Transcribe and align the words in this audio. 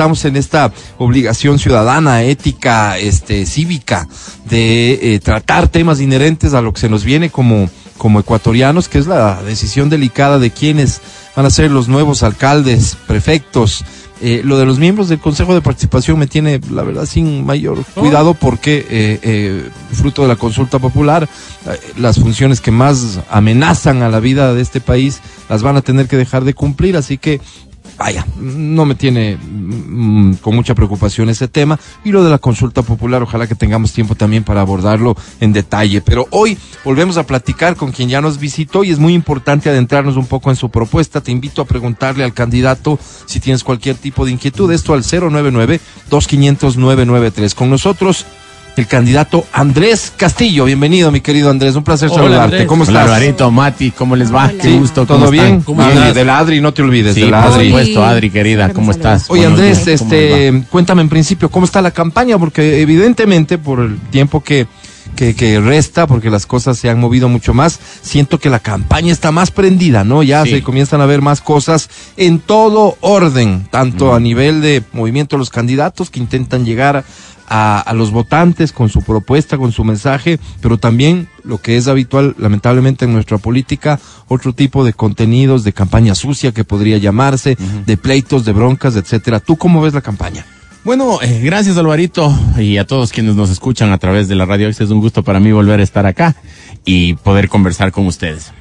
estamos 0.00 0.24
en 0.24 0.36
esta 0.36 0.72
obligación 0.96 1.58
ciudadana, 1.58 2.22
ética, 2.22 2.96
este, 2.96 3.44
cívica, 3.44 4.08
de 4.48 5.14
eh, 5.14 5.20
tratar 5.20 5.68
temas 5.68 6.00
inherentes 6.00 6.54
a 6.54 6.62
lo 6.62 6.72
que 6.72 6.80
se 6.80 6.88
nos 6.88 7.04
viene 7.04 7.28
como, 7.28 7.68
como 7.98 8.18
ecuatorianos, 8.18 8.88
que 8.88 8.96
es 8.96 9.06
la 9.06 9.42
decisión 9.42 9.90
delicada 9.90 10.38
de 10.38 10.52
quiénes 10.52 11.02
van 11.36 11.44
a 11.44 11.50
ser 11.50 11.70
los 11.70 11.88
nuevos 11.88 12.22
alcaldes, 12.22 12.96
prefectos, 13.06 13.84
eh, 14.22 14.42
lo 14.44 14.58
de 14.58 14.66
los 14.66 14.78
miembros 14.78 15.08
del 15.08 15.18
Consejo 15.18 15.54
de 15.54 15.62
Participación 15.62 16.18
me 16.18 16.26
tiene, 16.26 16.60
la 16.70 16.82
verdad, 16.82 17.06
sin 17.06 17.44
mayor 17.46 17.82
cuidado 17.94 18.34
porque, 18.34 18.86
eh, 18.90 19.18
eh, 19.22 19.68
fruto 19.92 20.22
de 20.22 20.28
la 20.28 20.36
consulta 20.36 20.78
popular, 20.78 21.26
las 21.96 22.18
funciones 22.18 22.60
que 22.60 22.70
más 22.70 23.20
amenazan 23.30 24.02
a 24.02 24.10
la 24.10 24.20
vida 24.20 24.52
de 24.52 24.60
este 24.60 24.80
país 24.80 25.20
las 25.48 25.62
van 25.62 25.76
a 25.76 25.82
tener 25.82 26.06
que 26.06 26.18
dejar 26.18 26.44
de 26.44 26.52
cumplir, 26.52 26.98
así 26.98 27.16
que 27.16 27.40
vaya, 28.00 28.26
no 28.38 28.86
me 28.86 28.94
tiene 28.94 29.36
mm, 29.36 30.36
con 30.36 30.56
mucha 30.56 30.74
preocupación 30.74 31.28
ese 31.28 31.48
tema. 31.48 31.78
Y 32.02 32.12
lo 32.12 32.24
de 32.24 32.30
la 32.30 32.38
consulta 32.38 32.80
popular, 32.80 33.22
ojalá 33.22 33.46
que 33.46 33.54
tengamos 33.54 33.92
tiempo 33.92 34.14
también 34.14 34.42
para 34.42 34.62
abordarlo 34.62 35.14
en 35.38 35.52
detalle. 35.52 36.00
Pero 36.00 36.26
hoy 36.30 36.56
volvemos 36.82 37.18
a 37.18 37.26
platicar 37.26 37.76
con 37.76 37.92
quien 37.92 38.08
ya 38.08 38.22
nos 38.22 38.38
visitó 38.38 38.84
y 38.84 38.90
es 38.90 38.98
muy 38.98 39.12
importante 39.12 39.68
adentrarnos 39.68 40.16
un 40.16 40.24
poco 40.24 40.48
en 40.48 40.56
su 40.56 40.70
propuesta. 40.70 41.20
Te 41.20 41.30
invito 41.30 41.60
a 41.60 41.66
preguntarle 41.66 42.24
al 42.24 42.32
candidato 42.32 42.98
si 43.26 43.38
tienes 43.38 43.62
cualquier 43.62 43.96
tipo 43.96 44.24
de 44.24 44.32
inquietud. 44.32 44.72
Esto 44.72 44.94
al 44.94 45.02
099 45.02 45.78
2500 46.08 46.78
993. 46.78 47.54
Con 47.54 47.68
nosotros 47.68 48.24
el 48.76 48.86
candidato 48.86 49.46
Andrés 49.52 50.12
Castillo. 50.16 50.64
Bienvenido, 50.64 51.10
mi 51.10 51.20
querido 51.20 51.50
Andrés. 51.50 51.76
Un 51.76 51.84
placer 51.84 52.10
saludarte. 52.10 52.66
¿Cómo 52.66 52.84
estás? 52.84 53.04
Alvarito, 53.04 53.50
Mati, 53.50 53.90
¿cómo 53.90 54.16
les 54.16 54.34
va? 54.34 54.50
Qué 54.50 54.78
gusto. 54.78 55.06
¿Todo 55.06 55.30
bien? 55.30 55.62
¿Cómo 55.62 55.82
de 55.82 56.24
la 56.24 56.38
Adri, 56.38 56.60
no 56.60 56.72
te 56.72 56.82
olvides. 56.82 57.14
de 57.14 57.26
la 57.26 57.42
por 57.42 57.52
Adri. 57.52 57.66
supuesto, 57.68 58.04
Adri, 58.04 58.30
querida. 58.30 58.72
¿Cómo 58.72 58.90
estás? 58.90 59.30
Oye, 59.30 59.46
Andrés, 59.46 59.86
este, 59.86 60.64
cuéntame 60.70 61.02
en 61.02 61.08
principio, 61.08 61.50
¿cómo 61.50 61.66
está 61.66 61.82
la 61.82 61.90
campaña? 61.90 62.38
Porque 62.38 62.80
evidentemente, 62.80 63.58
por 63.58 63.80
el 63.80 63.98
tiempo 64.10 64.42
que, 64.42 64.66
que, 65.16 65.60
resta, 65.60 66.06
porque 66.06 66.30
las 66.30 66.46
cosas 66.46 66.78
se 66.78 66.88
han 66.88 66.98
movido 66.98 67.28
mucho 67.28 67.54
más, 67.54 67.78
siento 68.02 68.38
que 68.38 68.50
la 68.50 68.58
campaña 68.58 69.12
está 69.12 69.30
más 69.30 69.50
prendida, 69.50 70.04
¿no? 70.04 70.22
Ya 70.22 70.44
se 70.44 70.62
comienzan 70.62 71.00
a 71.00 71.06
ver 71.06 71.20
más 71.22 71.40
cosas 71.40 71.90
en 72.16 72.38
todo 72.38 72.96
orden, 73.00 73.66
tanto 73.70 74.14
a 74.14 74.20
nivel 74.20 74.60
de 74.60 74.82
movimiento 74.92 75.36
de 75.36 75.40
los 75.40 75.50
candidatos 75.50 76.10
que 76.10 76.20
intentan 76.20 76.64
llegar 76.64 77.04
a, 77.50 77.92
los 77.94 78.12
votantes 78.12 78.72
con 78.72 78.88
su 78.88 79.02
propuesta, 79.02 79.58
con 79.58 79.72
su 79.72 79.82
mensaje, 79.82 80.38
pero 80.60 80.78
también 80.78 81.28
lo 81.42 81.58
que 81.58 81.76
es 81.76 81.88
habitual, 81.88 82.36
lamentablemente, 82.38 83.04
en 83.04 83.12
nuestra 83.12 83.38
política, 83.38 83.98
otro 84.28 84.52
tipo 84.52 84.84
de 84.84 84.92
contenidos, 84.92 85.64
de 85.64 85.72
campaña 85.72 86.14
sucia 86.14 86.52
que 86.52 86.64
podría 86.64 86.98
llamarse, 86.98 87.56
de 87.86 87.96
pleitos, 87.96 88.44
de 88.44 88.52
broncas, 88.52 88.94
etcétera. 88.94 89.40
¿Tú 89.40 89.56
cómo 89.56 89.82
ves 89.82 89.94
la 89.94 90.00
campaña? 90.00 90.46
Bueno, 90.82 91.20
eh, 91.20 91.40
gracias 91.42 91.76
Alvarito 91.76 92.34
y 92.58 92.78
a 92.78 92.86
todos 92.86 93.12
quienes 93.12 93.34
nos 93.34 93.50
escuchan 93.50 93.92
a 93.92 93.98
través 93.98 94.28
de 94.28 94.34
la 94.34 94.46
radio. 94.46 94.68
Es 94.68 94.80
un 94.80 95.00
gusto 95.00 95.22
para 95.22 95.38
mí 95.38 95.52
volver 95.52 95.80
a 95.80 95.82
estar 95.82 96.06
acá 96.06 96.36
y 96.84 97.14
poder 97.14 97.48
conversar 97.48 97.92
con 97.92 98.06
ustedes. 98.06 98.52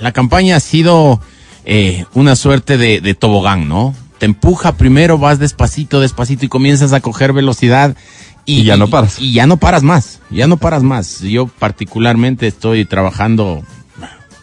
La 0.00 0.12
campaña 0.12 0.56
ha 0.56 0.60
sido 0.60 1.20
eh, 1.64 2.04
una 2.14 2.34
suerte 2.34 2.78
de, 2.78 3.00
de 3.00 3.14
tobogán, 3.14 3.68
¿no? 3.68 3.94
Te 4.18 4.26
empuja 4.26 4.76
primero, 4.76 5.18
vas 5.18 5.38
despacito, 5.38 6.00
despacito 6.00 6.44
y 6.44 6.48
comienzas 6.48 6.92
a 6.92 7.00
coger 7.00 7.32
velocidad 7.32 7.96
y, 8.44 8.64
ya 8.64 8.76
no 8.76 8.88
paras. 8.88 9.20
Y, 9.20 9.32
ya 9.32 9.46
no 9.46 9.58
paras 9.58 9.82
más, 9.82 10.20
ya 10.30 10.46
no 10.46 10.56
paras 10.56 10.82
más. 10.82 11.20
Yo 11.20 11.46
particularmente 11.46 12.46
estoy 12.46 12.86
trabajando 12.86 13.62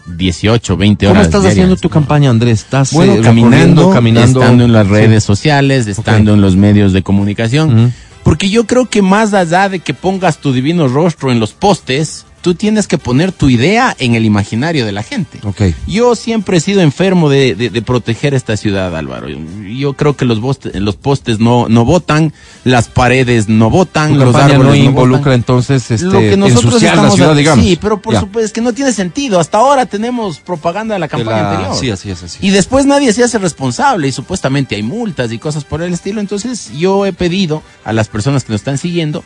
18, 0.05 0.77
20 0.77 1.07
horas. 1.07 1.27
¿Cómo 1.27 1.37
estás 1.37 1.51
haciendo 1.51 1.75
tu 1.75 1.89
campaña, 1.89 2.29
Andrés? 2.29 2.61
¿Estás 2.61 2.93
bueno, 2.93 3.15
eh, 3.15 3.21
caminando, 3.21 3.91
caminando, 3.91 4.41
estando 4.41 4.63
en 4.65 4.73
las 4.73 4.87
redes 4.87 5.23
sociales, 5.23 5.87
estando 5.87 6.33
en 6.33 6.41
los 6.41 6.55
medios 6.55 6.93
de 6.93 7.01
comunicación? 7.01 7.93
Porque 8.23 8.49
yo 8.49 8.65
creo 8.65 8.87
que 8.87 9.01
más 9.01 9.33
allá 9.33 9.69
de 9.69 9.79
que 9.79 9.93
pongas 9.93 10.39
tu 10.39 10.51
divino 10.51 10.87
rostro 10.87 11.31
en 11.31 11.39
los 11.39 11.53
postes, 11.53 12.25
tú 12.45 12.53
tienes 12.53 12.85
que 12.85 12.99
poner 12.99 13.31
tu 13.31 13.49
idea 13.49 13.95
en 13.97 14.13
el 14.13 14.23
imaginario 14.23 14.85
de 14.85 14.91
la 14.91 15.01
gente. 15.01 15.39
Okay. 15.41 15.73
Yo 15.87 16.13
siempre 16.13 16.57
he 16.57 16.59
sido 16.59 16.81
enfermo 16.81 17.27
de, 17.27 17.55
de, 17.55 17.81
proteger 17.81 18.35
esta 18.35 18.55
ciudad, 18.55 18.95
Álvaro. 18.95 19.27
Yo 19.27 19.93
creo 19.93 20.15
que 20.15 20.25
los, 20.25 20.39
los 20.75 20.95
postes 20.95 21.39
no, 21.39 21.67
no 21.69 21.85
votan, 21.85 22.33
las 22.63 22.87
paredes 22.87 23.49
no 23.49 23.71
votan, 23.71 24.19
los 24.19 24.35
árboles 24.35 24.63
no, 24.63 24.75
involucra 24.75 25.33
entonces 25.33 25.89
este, 25.89 26.05
Lo 26.05 26.19
que 26.19 26.37
nosotros 26.37 26.83
la 26.83 27.09
ciudad, 27.09 27.35
digamos. 27.35 27.65
Sí, 27.65 27.79
pero 27.81 27.99
por 27.99 28.13
supuesto 28.13 28.45
es 28.45 28.53
que 28.53 28.61
no 28.61 28.73
tiene 28.73 28.93
sentido. 28.93 29.39
Hasta 29.39 29.57
ahora 29.57 29.87
tenemos 29.87 30.37
propaganda 30.37 30.93
de 30.93 30.99
la 30.99 31.07
campaña 31.07 31.49
anterior. 31.49 31.75
Sí, 31.75 31.89
así 31.89 32.11
es, 32.11 32.21
así. 32.21 32.37
Y 32.41 32.51
después 32.51 32.85
nadie 32.85 33.11
se 33.11 33.23
hace 33.23 33.39
responsable 33.39 34.07
y 34.07 34.11
supuestamente 34.11 34.75
hay 34.75 34.83
multas 34.83 35.31
y 35.31 35.39
cosas 35.39 35.63
por 35.63 35.81
el 35.81 35.91
estilo. 35.91 36.21
Entonces 36.21 36.71
yo 36.77 37.07
he 37.07 37.11
pedido 37.11 37.63
a 37.83 37.91
las 37.91 38.07
personas 38.07 38.43
que 38.43 38.51
nos 38.51 38.61
están 38.61 38.77
siguiendo 38.77 39.23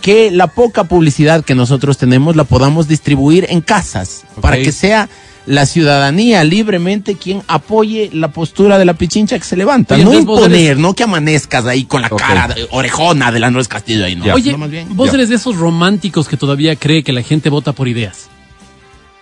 que 0.00 0.30
la 0.30 0.46
poca 0.46 0.84
publicidad 0.84 1.44
que 1.44 1.54
nosotros 1.54 1.98
tenemos 1.98 2.36
la 2.36 2.44
podamos 2.44 2.88
distribuir 2.88 3.46
en 3.48 3.60
casas 3.60 4.24
para 4.40 4.56
que 4.56 4.72
sea 4.72 5.08
la 5.48 5.64
ciudadanía 5.64 6.44
libremente 6.44 7.14
quien 7.14 7.42
apoye 7.48 8.10
la 8.12 8.30
postura 8.32 8.78
de 8.78 8.84
la 8.84 8.94
pichincha 8.94 9.38
que 9.38 9.44
se 9.44 9.56
levanta. 9.56 9.96
no 9.96 10.12
imponer, 10.12 10.78
no 10.78 10.94
que 10.94 11.04
amanezcas 11.04 11.64
ahí 11.64 11.84
con 11.84 12.02
la 12.02 12.10
cara 12.10 12.54
orejona 12.70 13.32
de 13.32 13.40
la 13.40 13.50
Nuez 13.50 13.66
Castillo 13.66 14.04
ahí, 14.04 14.14
¿no? 14.14 14.32
Oye, 14.34 14.54
vos 14.90 15.12
eres 15.14 15.30
de 15.30 15.36
esos 15.36 15.56
románticos 15.56 16.28
que 16.28 16.36
todavía 16.36 16.76
cree 16.76 17.02
que 17.02 17.12
la 17.12 17.22
gente 17.22 17.48
vota 17.48 17.72
por 17.72 17.88
ideas. 17.88 18.28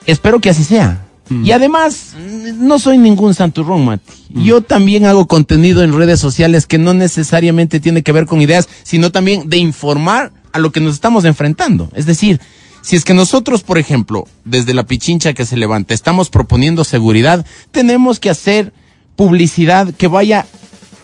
Espero 0.05 0.41
que 0.41 0.51
así 0.51 0.65
sea. 0.65 1.03
Mm. 1.29 1.45
Y 1.45 1.53
además, 1.53 2.15
no 2.55 2.79
soy 2.79 2.99
ningún 2.99 3.35
santurrón, 3.35 3.85
Mati. 3.85 4.13
Mm. 4.31 4.43
Yo 4.43 4.61
también 4.63 5.07
hago 5.07 5.27
contenido 5.27 5.83
en 5.83 5.97
redes 5.97 6.21
sociales 6.21 6.67
que 6.67 6.79
no 6.79 6.95
necesariamente 6.95 7.81
tiene 7.81 8.03
que 8.03 8.13
ver 8.13 8.27
con 8.27 8.41
ideas, 8.41 8.69
sino 8.83 9.11
también 9.11 9.49
de 9.49 9.59
informar 9.59 10.33
a 10.57 10.59
lo 10.59 10.73
que 10.73 10.81
nos 10.81 10.95
estamos 10.95 11.25
enfrentando. 11.25 11.91
Es 11.95 12.07
decir, 12.07 12.41
si 12.83 12.97
es 12.97 13.05
que 13.05 13.15
nosotros, 13.15 13.63
por 13.63 13.79
ejemplo, 13.79 14.27
desde 14.45 14.75
la 14.75 14.87
pichincha 14.87 15.35
que 15.35 15.45
se 15.45 15.57
levanta, 15.57 15.95
estamos 15.95 16.31
proponiendo 16.31 16.83
seguridad, 16.85 17.45
tenemos 17.71 18.19
que 18.21 18.31
hacer 18.31 18.73
publicidad 19.17 19.93
que 19.95 20.09
vaya 20.09 20.47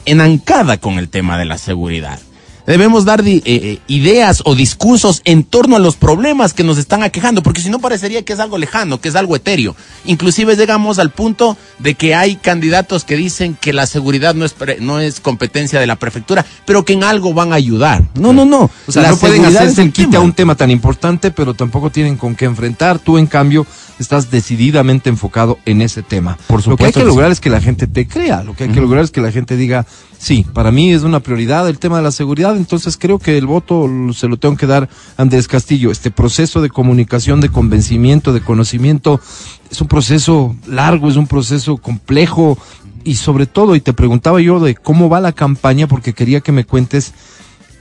enancada 0.04 0.78
con 0.78 0.98
el 0.98 1.08
tema 1.08 1.38
de 1.38 1.44
la 1.44 1.58
seguridad. 1.58 2.18
Debemos 2.66 3.04
dar 3.04 3.20
eh, 3.26 3.42
eh, 3.44 3.78
ideas 3.88 4.42
o 4.44 4.54
discursos 4.54 5.20
en 5.24 5.42
torno 5.44 5.76
a 5.76 5.78
los 5.78 5.96
problemas 5.96 6.52
que 6.52 6.64
nos 6.64 6.78
están 6.78 7.02
aquejando, 7.02 7.42
porque 7.42 7.60
si 7.60 7.70
no 7.70 7.80
parecería 7.80 8.22
que 8.22 8.32
es 8.32 8.38
algo 8.38 8.58
lejano, 8.58 9.00
que 9.00 9.08
es 9.08 9.16
algo 9.16 9.34
etéreo. 9.34 9.74
Inclusive 10.04 10.56
llegamos 10.56 10.98
al 10.98 11.10
punto 11.10 11.56
de 11.78 11.94
que 11.94 12.14
hay 12.14 12.36
candidatos 12.36 13.04
que 13.04 13.16
dicen 13.16 13.56
que 13.60 13.72
la 13.72 13.86
seguridad 13.86 14.34
no 14.34 14.44
es, 14.44 14.54
no 14.80 15.00
es 15.00 15.20
competencia 15.20 15.80
de 15.80 15.86
la 15.86 15.96
prefectura, 15.96 16.46
pero 16.64 16.84
que 16.84 16.92
en 16.92 17.04
algo 17.04 17.34
van 17.34 17.52
a 17.52 17.56
ayudar. 17.56 18.02
No, 18.14 18.32
no, 18.32 18.44
no. 18.44 18.70
O 18.86 18.92
sea, 18.92 19.10
no 19.10 19.16
pueden 19.16 19.44
hacerse 19.44 19.82
el 19.82 19.92
quite 19.92 20.16
a 20.16 20.20
un 20.20 20.32
tema 20.32 20.54
tan 20.54 20.70
importante, 20.70 21.30
pero 21.30 21.54
tampoco 21.54 21.90
tienen 21.90 22.16
con 22.16 22.34
qué 22.36 22.44
enfrentar. 22.44 22.98
Tú, 22.98 23.18
en 23.18 23.26
cambio, 23.26 23.66
estás 23.98 24.30
decididamente 24.30 25.10
enfocado 25.10 25.58
en 25.64 25.82
ese 25.82 26.03
tema. 26.03 26.38
Por 26.47 26.62
supuesto. 26.62 26.70
Lo 26.70 26.76
que 26.76 26.84
hay 26.84 26.92
que, 26.92 27.04
lograr 27.04 27.30
es 27.30 27.41
que 27.41 27.50
la 27.50 27.60
gente 27.60 27.86
te 27.86 28.06
crea, 28.06 28.42
lo 28.42 28.54
que 28.54 28.64
hay 28.64 28.70
que 28.70 28.80
lograr 28.80 29.04
es 29.04 29.10
que 29.10 29.20
la 29.20 29.32
gente 29.32 29.56
diga, 29.56 29.86
sí, 30.19 30.44
para 30.53 30.70
mí 30.70 30.92
es 30.92 31.03
una 31.03 31.20
prioridad 31.20 31.69
el 31.69 31.78
tema 31.78 31.98
de 31.98 32.03
la 32.03 32.12
seguridad, 32.12 32.56
entonces 32.56 32.97
creo 32.97 33.19
que 33.19 33.38
el 33.38 33.47
voto 33.47 33.88
se 34.14 34.28
lo 34.28 34.36
tengo 34.36 34.56
que 34.56 34.66
dar 34.66 34.88
a 35.16 35.22
Andrés 35.22 35.48
Castillo. 35.48 35.91
Este 35.91 36.10
proceso 36.10 36.60
de 36.60 36.70
comunicación, 36.70 37.41
de 37.41 37.48
convencimiento, 37.48 38.32
de 38.32 38.41
conocimiento, 38.41 39.20
es 39.70 39.80
un 39.80 39.88
proceso 39.88 40.56
largo, 40.66 41.09
es 41.09 41.16
un 41.16 41.26
proceso 41.26 41.76
complejo 41.76 42.59
y 43.04 43.16
sobre 43.16 43.47
todo, 43.47 43.74
y 43.74 43.80
te 43.80 43.92
preguntaba 43.92 44.41
yo 44.41 44.60
de 44.60 44.74
cómo 44.74 45.09
va 45.09 45.20
la 45.20 45.32
campaña 45.32 45.86
porque 45.86 46.12
quería 46.12 46.41
que 46.41 46.53
me 46.53 46.64
cuentes 46.64 47.12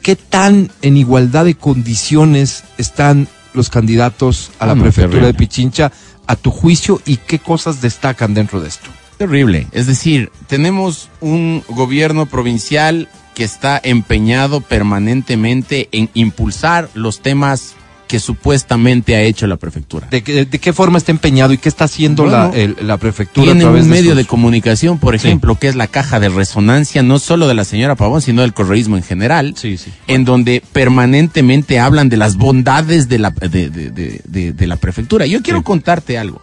qué 0.02 0.16
tan 0.16 0.72
en 0.82 0.98
igualdad 0.98 1.46
de 1.46 1.56
condiciones 1.56 2.64
están 2.78 3.28
los 3.54 3.70
candidatos 3.70 4.52
a 4.60 4.66
la 4.66 4.76
prefectura 4.76 5.28
de 5.28 5.34
Pichincha 5.34 5.92
a 6.28 6.36
tu 6.36 6.52
juicio 6.52 7.02
y 7.06 7.18
qué 7.18 7.40
cosas 7.40 7.82
destacan 7.82 8.34
dentro 8.34 8.62
de 8.62 8.70
esto 8.70 8.90
terrible. 9.22 9.68
Es 9.72 9.86
decir, 9.86 10.32
tenemos 10.48 11.10
un 11.20 11.64
gobierno 11.68 12.26
provincial 12.26 13.08
que 13.36 13.44
está 13.44 13.80
empeñado 13.84 14.62
permanentemente 14.62 15.90
en 15.92 16.10
impulsar 16.16 16.90
los 16.96 17.20
temas 17.20 17.76
que 18.12 18.20
supuestamente 18.20 19.16
ha 19.16 19.22
hecho 19.22 19.48
la 19.48 19.56
prefectura. 19.56 20.06
¿De, 20.12 20.22
qué 20.22 20.74
forma 20.74 20.98
está 20.98 21.14
empeñado 21.14 21.54
y 21.54 21.58
qué 21.58 21.70
está 21.70 21.86
haciendo 21.86 22.26
la, 22.26 22.52
la, 22.82 22.98
prefectura? 22.98 23.54
Tiene 23.54 23.66
un 23.66 23.88
medio 23.88 24.16
de, 24.16 24.26
comunicación, 24.26 25.00
por 25.00 25.16
ejemplo, 25.16 25.58
que 25.58 25.70
es 25.70 25.78
la 25.78 25.88
caja 25.88 26.20
de 26.20 26.28
resonancia, 26.28 27.04
no 27.04 27.20
solo 27.20 27.48
de 27.48 27.54
la 27.54 27.64
señora 27.64 27.96
Pavón, 27.96 28.22
sino 28.22 28.42
del 28.42 28.54
correísmo 28.54 28.98
en 28.98 29.04
general, 29.04 29.54
sí, 29.56 29.78
sí. 29.78 29.94
en 30.08 30.26
donde 30.26 30.62
permanentemente 30.74 31.80
hablan 31.80 32.10
de 32.10 32.18
las 32.18 32.36
bondades 32.36 33.08
de 33.08 33.20
la, 33.20 33.30
de, 33.30 34.68
la 34.68 34.76
prefectura. 34.76 35.26
Yo 35.26 35.42
quiero 35.42 35.64
contarte 35.64 36.18
algo. 36.18 36.42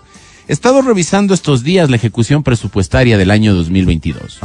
He 0.49 0.55
estado 0.55 0.81
revisando 0.81 1.35
estos 1.35 1.65
días 1.65 1.91
la 1.91 1.97
ejecución 1.97 2.43
presupuestaria 2.43 3.19
del 3.19 3.31
año 3.31 3.53
2022. 3.53 4.39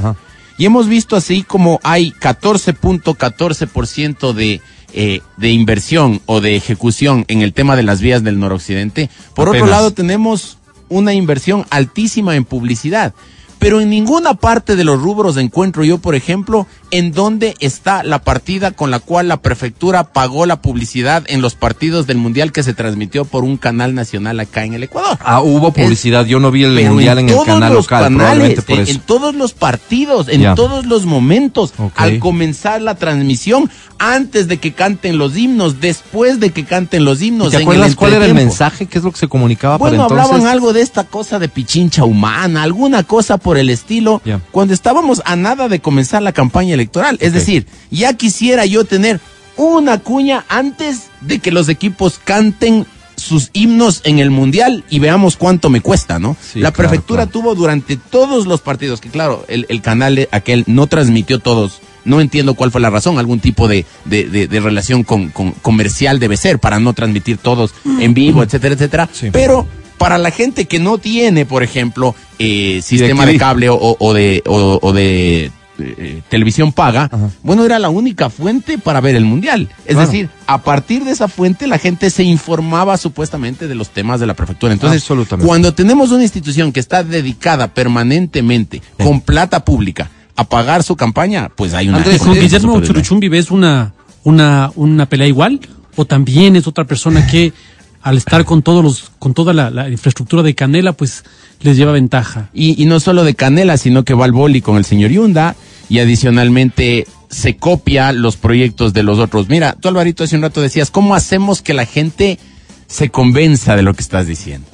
Y 0.57 0.65
hemos 0.65 0.89
visto 0.89 1.15
así 1.15 1.43
como 1.43 1.79
hay 1.83 2.11
14.14% 2.11 4.33
de, 4.33 4.59
eh, 4.93 5.21
de 5.37 5.49
inversión 5.49 6.21
o 6.25 6.41
de 6.41 6.55
ejecución 6.55 7.25
en 7.27 7.41
el 7.41 7.53
tema 7.53 7.75
de 7.75 7.83
las 7.83 7.99
vías 8.01 8.23
del 8.23 8.39
noroccidente. 8.39 9.09
Por 9.33 9.49
otro 9.49 9.65
lado, 9.65 9.91
tenemos 9.91 10.57
una 10.89 11.13
inversión 11.13 11.65
altísima 11.69 12.35
en 12.35 12.45
publicidad. 12.45 13.13
Pero 13.59 13.79
en 13.79 13.89
ninguna 13.89 14.33
parte 14.33 14.75
de 14.75 14.83
los 14.83 15.01
rubros 15.01 15.37
encuentro 15.37 15.83
yo, 15.85 15.97
por 15.97 16.15
ejemplo, 16.15 16.67
en 16.93 17.11
dónde 17.11 17.55
está 17.59 18.03
la 18.03 18.21
partida 18.21 18.69
con 18.69 18.91
la 18.91 18.99
cual 18.99 19.27
la 19.27 19.37
prefectura 19.41 20.13
pagó 20.13 20.45
la 20.45 20.61
publicidad 20.61 21.23
en 21.25 21.41
los 21.41 21.55
partidos 21.55 22.05
del 22.05 22.17
Mundial 22.17 22.51
que 22.51 22.61
se 22.61 22.75
transmitió 22.75 23.25
por 23.25 23.43
un 23.43 23.57
canal 23.57 23.95
nacional 23.95 24.39
acá 24.39 24.63
en 24.63 24.75
el 24.75 24.83
Ecuador. 24.83 25.17
Ah, 25.25 25.41
hubo 25.41 25.71
publicidad. 25.73 26.27
Yo 26.27 26.39
no 26.39 26.51
vi 26.51 26.65
el 26.65 26.87
mundial 26.87 27.17
en, 27.17 27.29
el 27.29 27.43
canal 27.43 27.73
local, 27.73 28.03
canales, 28.03 28.61
por 28.61 28.75
en, 28.75 28.81
eso. 28.81 28.91
en 28.91 28.99
todos 28.99 29.33
los 29.33 29.53
partidos, 29.53 30.27
en 30.29 30.53
todos 30.53 30.85
los 30.85 31.07
momentos, 31.07 31.73
al 31.95 32.19
comenzar 32.19 32.79
la 32.79 32.93
transmisión, 32.93 33.71
antes 33.97 34.47
de 34.47 34.57
que 34.57 34.73
canten 34.73 35.17
los 35.17 35.35
himnos, 35.35 35.79
después 35.79 36.39
de 36.39 36.51
que 36.51 36.63
canten 36.63 37.05
los 37.05 37.23
himnos. 37.23 37.49
¿Te 37.49 37.55
en 37.55 37.61
acuerdas 37.63 37.95
cuál 37.95 38.13
era 38.13 38.25
el 38.25 38.35
mensaje? 38.35 38.85
¿Qué 38.85 38.99
es 38.99 39.03
lo 39.03 39.11
que 39.11 39.17
se 39.17 39.27
comunicaba 39.27 39.77
Bueno, 39.77 39.97
para 39.97 40.03
entonces? 40.03 40.25
hablaban 40.31 40.51
algo 40.51 40.73
de 40.73 40.81
esta 40.81 41.05
cosa 41.05 41.39
de 41.39 41.49
pichincha 41.49 42.05
humana, 42.05 42.61
alguna 42.61 43.03
cosa 43.03 43.37
por 43.37 43.57
el 43.57 43.71
estilo, 43.71 44.21
Ya. 44.25 44.41
cuando 44.51 44.75
estábamos 44.75 45.23
a 45.25 45.35
nada 45.35 45.69
de 45.69 45.79
comenzar 45.79 46.21
la 46.21 46.33
campaña 46.33 46.75
electoral. 46.75 46.82
Es 47.19 47.33
decir, 47.33 47.65
ya 47.91 48.13
quisiera 48.13 48.65
yo 48.65 48.83
tener 48.85 49.19
una 49.57 49.99
cuña 49.99 50.45
antes 50.49 51.03
de 51.21 51.39
que 51.39 51.51
los 51.51 51.69
equipos 51.69 52.19
canten 52.23 52.85
sus 53.15 53.51
himnos 53.53 54.01
en 54.05 54.17
el 54.19 54.31
mundial 54.31 54.83
y 54.89 54.97
veamos 54.99 55.37
cuánto 55.37 55.69
me 55.69 55.81
cuesta, 55.81 56.17
¿no? 56.19 56.35
Sí, 56.41 56.59
la 56.59 56.71
claro, 56.71 56.89
prefectura 56.89 57.23
claro. 57.27 57.31
tuvo 57.31 57.55
durante 57.55 57.95
todos 57.95 58.47
los 58.47 58.61
partidos, 58.61 58.99
que 58.99 59.09
claro, 59.09 59.45
el, 59.47 59.65
el 59.69 59.81
canal 59.81 60.15
de- 60.15 60.29
aquel 60.31 60.63
no 60.67 60.87
transmitió 60.87 61.39
todos. 61.39 61.79
No 62.05 62.19
entiendo 62.19 62.55
cuál 62.55 62.71
fue 62.71 62.81
la 62.81 62.89
razón, 62.89 63.19
algún 63.19 63.39
tipo 63.39 63.67
de, 63.67 63.85
de, 64.05 64.25
de- 64.25 64.47
de 64.47 64.59
relación 64.59 65.03
con, 65.03 65.29
con- 65.29 65.51
comercial 65.51 66.19
debe 66.19 66.35
ser 66.35 66.59
para 66.59 66.79
no 66.79 66.93
transmitir 66.93 67.37
todos 67.37 67.73
en 67.99 68.13
vivo, 68.15 68.41
etcétera, 68.43 68.73
etcétera. 68.73 69.09
Sí. 69.13 69.29
Pero 69.31 69.67
para 69.99 70.17
la 70.17 70.31
gente 70.31 70.65
que 70.65 70.79
no 70.79 70.97
tiene, 70.97 71.45
por 71.45 71.61
ejemplo, 71.63 72.15
eh, 72.39 72.81
sistema 72.83 73.25
de 73.27 73.37
cable 73.37 73.69
o, 73.69 73.75
o- 73.75 73.95
o 73.99 74.13
de, 74.13 74.41
o, 74.47 74.79
o 74.81 74.91
de 74.91 75.51
eh, 75.97 76.21
televisión 76.29 76.71
paga, 76.71 77.09
Ajá. 77.11 77.29
bueno, 77.43 77.65
era 77.65 77.79
la 77.79 77.89
única 77.89 78.29
fuente 78.29 78.77
para 78.77 79.01
ver 79.01 79.15
el 79.15 79.25
mundial. 79.25 79.69
Es 79.85 79.95
Claro. 79.95 80.07
decir, 80.11 80.29
a 80.47 80.61
partir 80.63 81.03
de 81.03 81.11
esa 81.11 81.27
fuente 81.27 81.67
la 81.67 81.77
gente 81.77 82.09
se 82.09 82.23
informaba 82.23 82.97
supuestamente 82.97 83.67
de 83.67 83.75
los 83.75 83.89
temas 83.89 84.19
de 84.19 84.27
la 84.27 84.33
prefectura. 84.33 84.73
Entonces, 84.73 85.01
Absolutamente. 85.01 85.47
cuando 85.47 85.73
tenemos 85.73 86.11
una 86.11 86.23
institución 86.23 86.71
que 86.71 86.79
está 86.79 87.03
dedicada 87.03 87.73
permanentemente 87.73 88.81
con 88.97 89.21
plata 89.21 89.63
pública 89.65 90.09
a 90.35 90.43
pagar 90.45 90.83
su 90.83 90.95
campaña, 90.95 91.49
pues 91.55 91.73
hay 91.73 91.89
una... 91.89 91.97
Andrés, 91.99 92.21
¿Con 92.21 92.35
eh, 92.35 92.41
Guillermo. 92.41 92.81
Churuchumbi 92.81 93.27
ves 93.29 93.51
una, 93.51 93.93
una, 94.23 94.71
una 94.75 95.05
pelea 95.07 95.27
igual? 95.27 95.59
¿O 95.95 96.05
también 96.05 96.55
es 96.55 96.65
otra 96.67 96.85
persona 96.85 97.27
que 97.27 97.53
al 98.01 98.17
estar 98.17 98.43
con 98.43 98.63
todos 98.63 98.83
los, 98.83 99.11
con 99.19 99.33
toda 99.33 99.53
la, 99.53 99.69
la 99.69 99.89
infraestructura 99.89 100.41
de 100.43 100.55
Canela, 100.55 100.93
pues 100.93 101.23
les 101.61 101.77
lleva 101.77 101.91
ventaja? 101.91 102.49
Y, 102.53 102.81
y 102.81 102.85
no 102.87 102.99
solo 102.99 103.23
de 103.23 103.35
Canela, 103.35 103.77
sino 103.77 104.03
que 104.03 104.13
va 104.15 104.25
al 104.25 104.31
boli 104.31 104.59
con 104.61 104.77
el 104.77 104.85
señor 104.85 105.11
Yunda 105.11 105.55
y 105.93 105.99
adicionalmente 105.99 107.05
se 107.29 107.55
copia 107.55 108.13
los 108.13 108.35
proyectos 108.35 108.93
de 108.93 109.03
los 109.03 109.19
otros. 109.19 109.47
Mira, 109.47 109.73
tú 109.79 109.89
Alvarito 109.89 110.23
hace 110.23 110.35
un 110.35 110.41
rato 110.41 110.59
decías, 110.59 110.89
¿cómo 110.89 111.13
hacemos 111.13 111.61
que 111.61 111.75
la 111.75 111.85
gente 111.85 112.39
se 112.87 113.11
convenza 113.11 113.75
de 113.75 113.83
lo 113.83 113.93
que 113.93 114.01
estás 114.01 114.25
diciendo? 114.25 114.67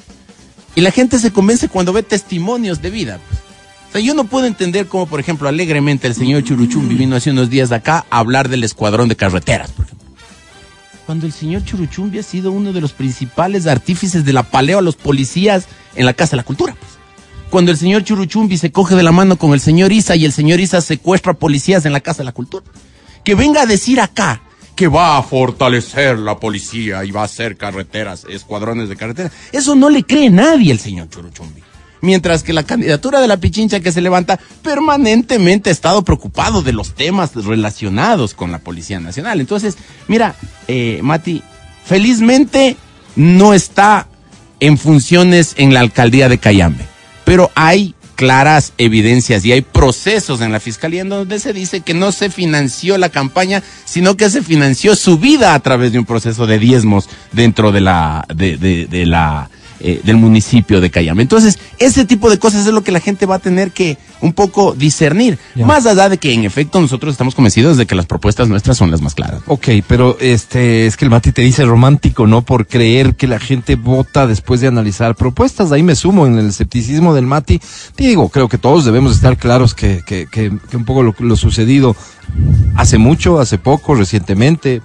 Y 0.76 0.80
la 0.82 0.92
gente 0.92 1.20
se 1.20 1.34
convence 1.34 1.68
cuando 1.68 1.92
ve 1.92 2.04
testimonios 2.04 2.82
de 2.82 2.90
vida. 2.90 3.20
pues. 3.28 3.42
O 3.90 3.92
sea, 3.92 4.02
yo 4.02 4.14
no 4.14 4.24
puedo 4.24 4.46
entender 4.46 4.88
cómo, 4.88 5.08
por 5.08 5.20
ejemplo, 5.20 5.50
alegremente 5.50 6.08
el 6.08 6.16
señor 6.16 6.46
Churuchumbi 6.46 6.96
vino 6.96 7.18
hace 7.18 7.32
unos 7.32 7.50
días 7.50 7.68
de 7.68 7.76
acá 7.76 8.06
a 8.10 8.20
hablar 8.20 8.48
del 8.48 8.64
escuadrón 8.64 9.10
de 9.10 9.18
carreteras. 9.18 9.74
Cuando 11.06 11.26
el 11.26 11.34
señor 11.34 11.66
Churuchumbi 11.66 12.20
ha 12.20 12.24
sido 12.24 12.54
uno 12.54 12.72
de 12.72 12.80
los 12.80 12.94
principales 12.94 13.68
artífices 13.68 14.24
de 14.24 14.32
la 14.32 14.44
paleo 14.44 14.80
a 14.80 14.82
los 14.82 14.96
policías 14.96 15.66
en 15.96 16.06
la 16.06 16.14
Casa 16.14 16.32
de 16.32 16.38
la 16.38 16.44
Cultura. 16.44 16.78
pues 16.80 16.89
cuando 17.50 17.72
el 17.72 17.78
señor 17.78 18.04
Churuchumbi 18.04 18.58
se 18.58 18.72
coge 18.72 18.96
de 18.96 19.04
la 19.04 19.12
mano 19.12 19.38
con 19.38 19.54
el 19.54 19.60
señor 19.60 19.92
Isa 19.92 20.16
y 20.16 20.26
el 20.26 20.32
señor 20.32 20.60
Isa 20.60 20.82
secuestra 20.82 21.34
policías 21.34 21.86
en 21.86 21.94
la 21.94 22.00
Casa 22.00 22.20
de 22.20 22.26
la 22.26 22.32
Cultura. 22.32 22.66
Que 23.24 23.36
venga 23.36 23.64
a 23.64 23.66
decir 23.66 24.00
acá 24.00 24.42
que 24.76 24.88
va 24.88 25.18
a 25.18 25.24
fortalecer 25.24 26.18
la 26.20 26.40
policía 26.40 27.04
y 27.04 27.12
va 27.12 27.22
a 27.22 27.26
hacer 27.26 27.58
carreteras, 27.58 28.26
escuadrones 28.30 28.88
de 28.88 28.96
carreteras. 28.96 29.34
Eso 29.52 29.76
no 29.76 29.90
le 29.90 30.04
cree 30.04 30.30
nadie 30.30 30.72
el 30.72 30.80
señor 30.80 31.10
Churuchumbi. 31.10 31.62
Mientras 32.02 32.44
que 32.44 32.54
la 32.54 32.64
candidatura 32.64 33.20
de 33.20 33.28
la 33.28 33.38
Pichincha 33.38 33.82
que 33.82 33.92
se 33.92 34.00
levanta 34.00 34.40
permanentemente 34.64 35.70
ha 35.70 35.74
estado 35.74 36.04
preocupado 36.04 36.62
de 36.62 36.72
los 36.72 36.96
temas 36.96 37.36
relacionados 37.36 38.34
con 38.34 38.54
la 38.54 38.60
Policía 38.60 39.02
Nacional. 39.02 39.42
Entonces, 39.42 39.76
mira, 40.08 40.36
eh, 40.70 41.02
Mati, 41.04 41.44
felizmente 41.84 42.78
no 43.18 43.54
está 43.54 44.08
en 44.62 44.78
funciones 44.78 45.56
en 45.58 45.74
la 45.74 45.82
alcaldía 45.82 46.30
de 46.30 46.38
Cayambe, 46.38 46.86
pero 47.30 47.52
hay 47.54 47.94
claras 48.16 48.74
evidencias 48.80 49.46
y 49.46 49.52
hay 49.52 49.62
procesos 49.62 50.42
en 50.42 50.52
la 50.52 50.60
fiscalía 50.60 51.02
en 51.02 51.10
donde 51.10 51.38
se 51.38 51.54
dice 51.54 51.82
que 51.82 51.94
no 51.94 52.12
se 52.12 52.32
financió 52.32 52.98
la 52.98 53.10
campaña, 53.10 53.62
sino 53.86 54.18
que 54.18 54.32
se 54.32 54.42
financió 54.42 54.96
su 54.96 55.20
vida 55.20 55.54
a 55.54 55.60
través 55.60 55.92
de 55.92 56.00
un 56.00 56.06
proceso 56.06 56.48
de 56.48 56.58
diezmos 56.58 57.08
dentro 57.32 57.72
de 57.72 57.82
la 57.82 58.26
de, 58.34 58.58
de- 58.58 58.88
de 58.88 59.06
la 59.06 59.48
eh, 59.82 60.02
del 60.04 60.18
municipio 60.18 60.82
de 60.82 60.90
Cayambe. 60.92 61.22
Entonces, 61.24 61.60
ese 61.78 62.06
tipo 62.06 62.30
de 62.30 62.38
cosas 62.40 62.66
es 62.68 62.74
lo 62.74 62.84
que 62.84 62.92
la 62.92 63.00
gente 63.00 63.26
va 63.26 63.36
a 63.36 63.40
tener 63.40 63.72
que 63.72 63.98
un 64.22 64.34
poco 64.34 64.74
discernir, 64.74 65.40
Ya. 65.56 65.66
más 65.66 65.86
allá 65.86 66.10
de 66.10 66.18
que 66.18 66.34
en 66.34 66.44
efecto 66.44 66.82
nosotros 66.82 67.14
estamos 67.14 67.36
convencidos 67.36 67.78
de 67.78 67.86
que 67.86 67.96
las 67.96 68.06
propuestas 68.06 68.50
nuestras 68.50 68.78
son 68.78 68.92
las 68.92 69.02
más 69.02 69.16
claras. 69.16 69.42
Ok, 69.48 69.68
pero 69.88 70.18
este 70.20 70.86
es 70.88 70.98
que 70.98 71.06
el 71.06 71.12
Mati 71.12 71.32
te 71.32 71.42
dice 71.42 71.64
romántico, 71.66 72.28
¿no? 72.28 72.42
Por 72.42 72.68
creer 72.68 73.16
que 73.16 73.28
la 73.28 73.40
gente 73.40 73.76
vota 73.76 74.28
después 74.28 74.60
de 74.62 74.68
analizar 74.68 75.16
propuestas. 75.16 75.72
Ahí 75.72 75.84
me 75.84 75.96
sumo 75.96 76.28
en 76.28 76.38
el 76.38 76.48
escepticismo 76.50 77.14
del 77.14 77.26
Mati. 77.26 77.62
Digo, 77.98 78.30
creo 78.30 78.50
que 78.50 78.58
todos 78.58 78.84
debemos 78.86 79.14
estar 79.16 79.38
claros 79.38 79.74
que, 79.74 80.02
que, 80.06 80.28
que, 80.30 80.52
que 80.70 80.78
un 80.78 80.86
poco 80.86 81.04
lo, 81.04 81.16
lo 81.20 81.36
sucedido 81.36 81.96
hace 82.76 82.98
mucho, 82.98 83.40
hace 83.40 83.58
poco, 83.58 83.96
recientemente. 83.96 84.82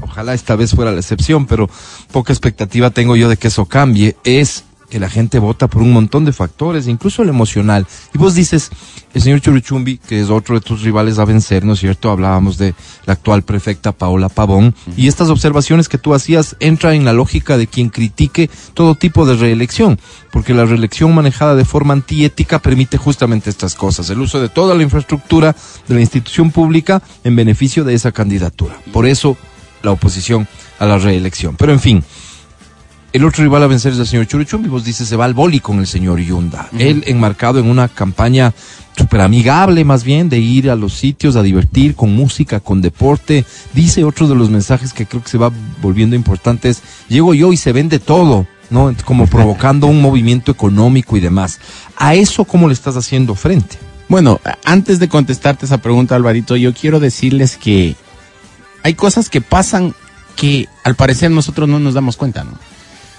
Ojalá 0.00 0.34
esta 0.34 0.56
vez 0.56 0.74
fuera 0.74 0.92
la 0.92 1.00
excepción, 1.00 1.46
pero 1.46 1.68
poca 2.12 2.32
expectativa 2.32 2.90
tengo 2.90 3.16
yo 3.16 3.28
de 3.28 3.36
que 3.36 3.48
eso 3.48 3.66
cambie. 3.66 4.16
Es 4.24 4.64
que 4.94 5.00
la 5.00 5.10
gente 5.10 5.38
vota 5.38 5.66
por 5.66 5.82
un 5.82 5.92
montón 5.92 6.24
de 6.24 6.32
factores, 6.32 6.86
incluso 6.86 7.22
el 7.22 7.28
emocional. 7.28 7.84
Y 8.14 8.18
vos 8.18 8.34
dices, 8.34 8.70
el 9.12 9.22
señor 9.22 9.40
Churuchumbi, 9.40 9.98
que 9.98 10.20
es 10.20 10.30
otro 10.30 10.54
de 10.54 10.60
tus 10.60 10.82
rivales 10.82 11.18
a 11.18 11.24
vencer, 11.24 11.64
¿no 11.64 11.72
es 11.72 11.80
cierto? 11.80 12.10
Hablábamos 12.10 12.58
de 12.58 12.74
la 13.06 13.14
actual 13.14 13.42
prefecta 13.42 13.90
Paola 13.90 14.28
Pavón. 14.28 14.74
Y 14.96 15.08
estas 15.08 15.30
observaciones 15.30 15.88
que 15.88 15.98
tú 15.98 16.14
hacías 16.14 16.54
entran 16.60 16.94
en 16.94 17.04
la 17.04 17.12
lógica 17.12 17.56
de 17.56 17.66
quien 17.66 17.88
critique 17.88 18.50
todo 18.74 18.94
tipo 18.94 19.26
de 19.26 19.36
reelección, 19.36 19.98
porque 20.30 20.54
la 20.54 20.64
reelección 20.64 21.14
manejada 21.14 21.56
de 21.56 21.64
forma 21.64 21.94
antiética 21.94 22.60
permite 22.60 22.96
justamente 22.96 23.50
estas 23.50 23.74
cosas, 23.74 24.10
el 24.10 24.20
uso 24.20 24.40
de 24.40 24.48
toda 24.48 24.74
la 24.74 24.82
infraestructura 24.82 25.56
de 25.88 25.94
la 25.94 26.02
institución 26.02 26.50
pública 26.50 27.02
en 27.24 27.34
beneficio 27.34 27.84
de 27.84 27.94
esa 27.94 28.12
candidatura. 28.12 28.78
Por 28.92 29.06
eso 29.06 29.36
la 29.84 29.92
oposición 29.92 30.48
a 30.78 30.86
la 30.86 30.98
reelección. 30.98 31.56
Pero 31.56 31.72
en 31.72 31.80
fin, 31.80 32.04
el 33.12 33.24
otro 33.24 33.44
rival 33.44 33.62
a 33.62 33.68
vencer 33.68 33.92
es 33.92 33.98
el 34.00 34.06
señor 34.08 34.26
Churuchumbi, 34.26 34.68
vos 34.68 34.84
dices, 34.84 35.06
se 35.06 35.14
va 35.14 35.24
al 35.24 35.34
boli 35.34 35.60
con 35.60 35.78
el 35.78 35.86
señor 35.86 36.18
Yunda. 36.18 36.68
Él 36.76 37.04
enmarcado 37.06 37.60
en 37.60 37.70
una 37.70 37.86
campaña 37.86 38.52
súper 38.96 39.20
amigable 39.20 39.84
más 39.84 40.02
bien, 40.02 40.28
de 40.28 40.38
ir 40.38 40.68
a 40.68 40.74
los 40.74 40.94
sitios 40.94 41.36
a 41.36 41.42
divertir 41.44 41.94
con 41.94 42.12
música, 42.12 42.58
con 42.58 42.80
deporte. 42.80 43.44
Dice 43.72 44.02
otro 44.02 44.26
de 44.26 44.34
los 44.34 44.50
mensajes 44.50 44.92
que 44.92 45.06
creo 45.06 45.22
que 45.22 45.28
se 45.28 45.38
va 45.38 45.52
volviendo 45.80 46.16
importante 46.16 46.68
es, 46.68 46.82
llego 47.08 47.34
yo 47.34 47.52
y 47.52 47.56
se 47.56 47.72
vende 47.72 48.00
todo, 48.00 48.48
¿no? 48.70 48.92
Como 49.04 49.28
provocando 49.28 49.86
un 49.86 50.02
movimiento 50.02 50.50
económico 50.50 51.16
y 51.16 51.20
demás. 51.20 51.60
¿A 51.96 52.16
eso 52.16 52.44
cómo 52.44 52.66
le 52.66 52.74
estás 52.74 52.96
haciendo 52.96 53.36
frente? 53.36 53.78
Bueno, 54.08 54.40
antes 54.64 54.98
de 54.98 55.08
contestarte 55.08 55.66
esa 55.66 55.78
pregunta, 55.78 56.16
Alvarito, 56.16 56.56
yo 56.56 56.74
quiero 56.74 56.98
decirles 56.98 57.56
que 57.56 57.94
hay 58.84 58.94
cosas 58.94 59.28
que 59.28 59.40
pasan 59.40 59.94
que 60.36 60.68
al 60.84 60.94
parecer 60.94 61.30
nosotros 61.32 61.68
no 61.68 61.80
nos 61.80 61.94
damos 61.94 62.16
cuenta, 62.16 62.44
¿no? 62.44 62.52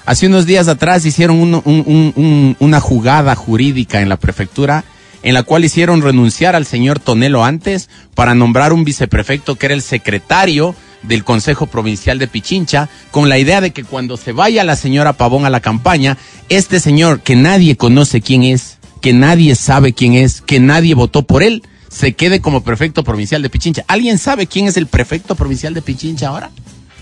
Hace 0.05 0.27
unos 0.27 0.45
días 0.45 0.67
atrás 0.67 1.05
hicieron 1.05 1.37
un- 1.39 1.55
un- 1.55 1.63
un- 1.65 2.13
un- 2.15 2.55
una 2.59 2.79
jugada 2.79 3.35
jurídica 3.35 4.01
en 4.01 4.07
la 4.07 4.17
prefectura 4.17 4.85
en 5.23 5.33
la 5.33 5.41
cual 5.41 5.65
hicieron 5.65 6.03
renunciar 6.03 6.55
al 6.55 6.67
señor 6.67 6.99
Tonelo 6.99 7.43
antes 7.43 7.89
para 8.13 8.35
nombrar 8.35 8.71
un 8.73 8.83
viceprefecto 8.83 9.55
que 9.55 9.65
era 9.65 9.73
el 9.75 9.81
secretario 9.81 10.75
del 11.01 11.23
Consejo 11.23 11.65
Provincial 11.65 12.19
de 12.19 12.27
Pichincha, 12.27 12.89
con 13.09 13.27
la 13.29 13.39
idea 13.39 13.59
de 13.61 13.71
que 13.71 13.83
cuando 13.83 14.17
se 14.17 14.31
vaya 14.33 14.63
la 14.63 14.75
señora 14.75 15.13
Pavón 15.13 15.45
a 15.45 15.49
la 15.49 15.61
campaña, 15.61 16.17
este 16.49 16.79
señor 16.79 17.21
que 17.21 17.35
nadie 17.35 17.75
conoce 17.75 18.21
quién 18.21 18.43
es, 18.43 18.77
que 19.01 19.13
nadie 19.13 19.55
sabe 19.55 19.93
quién 19.93 20.13
es, 20.13 20.41
que 20.41 20.59
nadie 20.59 20.93
votó 20.93 21.23
por 21.23 21.41
él, 21.41 21.63
se 21.95 22.13
quede 22.13 22.41
como 22.41 22.61
prefecto 22.61 23.05
provincial 23.05 23.41
de 23.41 23.49
Pichincha. 23.49 23.85
¿Alguien 23.87 24.17
sabe 24.17 24.47
quién 24.47 24.67
es 24.67 24.75
el 24.75 24.87
prefecto 24.87 25.33
provincial 25.35 25.73
de 25.73 25.81
Pichincha 25.81 26.27
ahora? 26.27 26.51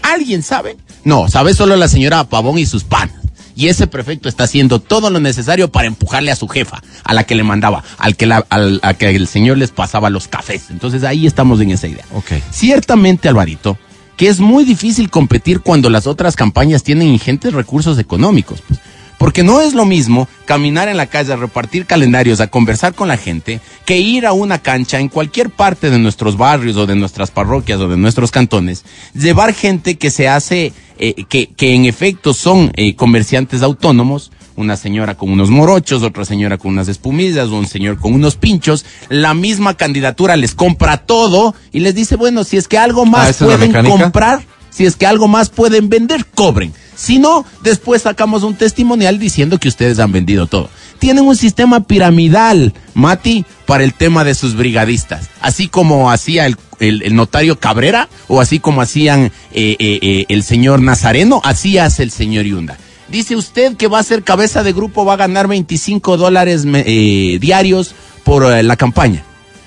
¿Alguien 0.03 0.43
sabe? 0.43 0.77
No, 1.03 1.27
sabe 1.29 1.55
solo 1.55 1.75
la 1.75 1.87
señora 1.87 2.23
Pavón 2.25 2.59
y 2.59 2.67
sus 2.67 2.83
panas. 2.83 3.15
Y 3.55 3.69
ese 3.69 3.87
prefecto 3.87 4.29
está 4.29 4.43
haciendo 4.43 4.79
todo 4.79 5.09
lo 5.09 5.19
necesario 5.19 5.71
para 5.71 5.87
empujarle 5.87 6.31
a 6.31 6.35
su 6.35 6.47
jefa, 6.47 6.81
a 7.03 7.13
la 7.13 7.23
que 7.23 7.33
le 7.33 7.43
mandaba, 7.43 7.83
al 7.97 8.15
que, 8.15 8.27
la, 8.27 8.45
al, 8.49 8.79
a 8.83 8.93
que 8.93 9.09
el 9.09 9.27
señor 9.27 9.57
les 9.57 9.71
pasaba 9.71 10.11
los 10.11 10.27
cafés. 10.27 10.65
Entonces 10.69 11.03
ahí 11.03 11.25
estamos 11.25 11.59
en 11.59 11.71
esa 11.71 11.87
idea. 11.87 12.05
Ok. 12.13 12.31
Ciertamente, 12.51 13.27
Alvarito, 13.27 13.77
que 14.15 14.27
es 14.27 14.39
muy 14.39 14.63
difícil 14.63 15.09
competir 15.09 15.61
cuando 15.61 15.89
las 15.89 16.05
otras 16.05 16.35
campañas 16.35 16.83
tienen 16.83 17.07
ingentes 17.07 17.53
recursos 17.53 17.97
económicos. 17.97 18.61
pues. 18.67 18.79
Porque 19.23 19.41
no 19.41 19.61
es 19.61 19.73
lo 19.73 19.85
mismo 19.85 20.27
caminar 20.43 20.89
en 20.89 20.97
la 20.97 21.05
calle 21.05 21.31
a 21.31 21.37
repartir 21.37 21.85
calendarios, 21.85 22.41
a 22.41 22.47
conversar 22.47 22.93
con 22.93 23.07
la 23.07 23.15
gente, 23.15 23.61
que 23.85 23.97
ir 23.97 24.25
a 24.25 24.33
una 24.33 24.59
cancha 24.59 24.99
en 24.99 25.07
cualquier 25.07 25.49
parte 25.49 25.89
de 25.89 25.97
nuestros 25.97 26.35
barrios 26.35 26.75
o 26.75 26.85
de 26.85 26.97
nuestras 26.97 27.31
parroquias 27.31 27.79
o 27.79 27.87
de 27.87 27.95
nuestros 27.95 28.31
cantones, 28.31 28.83
llevar 29.13 29.53
gente 29.53 29.97
que 29.97 30.09
se 30.09 30.27
hace, 30.27 30.73
eh, 30.99 31.23
que, 31.29 31.47
que 31.47 31.73
en 31.73 31.85
efecto 31.85 32.33
son 32.33 32.73
eh, 32.75 32.97
comerciantes 32.97 33.61
autónomos, 33.61 34.29
una 34.57 34.75
señora 34.75 35.15
con 35.15 35.31
unos 35.31 35.49
morochos, 35.49 36.03
otra 36.03 36.25
señora 36.25 36.57
con 36.57 36.71
unas 36.71 36.89
espumillas, 36.89 37.47
un 37.47 37.65
señor 37.65 37.99
con 37.99 38.13
unos 38.13 38.35
pinchos, 38.35 38.85
la 39.07 39.33
misma 39.33 39.75
candidatura 39.75 40.35
les 40.35 40.53
compra 40.53 40.97
todo 40.97 41.55
y 41.71 41.79
les 41.79 41.95
dice, 41.95 42.17
bueno, 42.17 42.43
si 42.43 42.57
es 42.57 42.67
que 42.67 42.77
algo 42.77 43.03
Ah, 43.03 43.09
más 43.09 43.29
¿esa 43.29 43.45
es 43.45 43.51
la 43.51 43.67
pueden 43.67 43.89
comprar, 43.89 44.43
si 44.73 44.85
es 44.85 44.95
que 44.95 45.05
algo 45.05 45.27
más 45.27 45.49
pueden 45.49 45.89
vender, 45.89 46.25
cobren. 46.25 46.73
Si 46.95 47.19
no, 47.19 47.45
después 47.63 48.03
sacamos 48.03 48.43
un 48.43 48.55
testimonial 48.55 49.19
diciendo 49.19 49.59
que 49.59 49.67
ustedes 49.67 49.99
han 49.99 50.11
vendido 50.11 50.47
todo. 50.47 50.69
Tienen 50.99 51.25
un 51.25 51.35
sistema 51.35 51.81
piramidal, 51.81 52.73
Mati, 52.93 53.45
para 53.65 53.83
el 53.83 53.93
tema 53.93 54.23
de 54.23 54.35
sus 54.35 54.55
brigadistas. 54.55 55.29
Así 55.41 55.67
como 55.67 56.11
hacía 56.11 56.45
el, 56.45 56.55
el- 56.79 57.15
notario 57.15 57.59
Cabrera 57.59 58.07
o 58.27 58.39
así 58.39 58.59
como 58.59 58.81
hacían 58.81 59.25
eh, 59.51 59.75
eh, 59.79 59.99
eh, 60.01 60.25
el 60.29 60.43
señor 60.43 60.81
Nazareno, 60.81 61.41
así 61.43 61.77
hace 61.77 62.03
el 62.03 62.11
señor 62.11 62.45
Yunda. 62.45 62.77
Dice 63.09 63.35
usted 63.35 63.75
que 63.75 63.87
va 63.87 63.99
a 63.99 64.03
ser 64.03 64.23
cabeza 64.23 64.63
de 64.63 64.71
grupo, 64.73 65.03
va 65.05 65.13
a 65.13 65.17
ganar 65.17 65.47
25 65.47 66.15
dólares 66.17 66.63
diarios 67.39 67.93
por 68.23 68.43
la 68.63 68.75
campaña. 68.75 69.23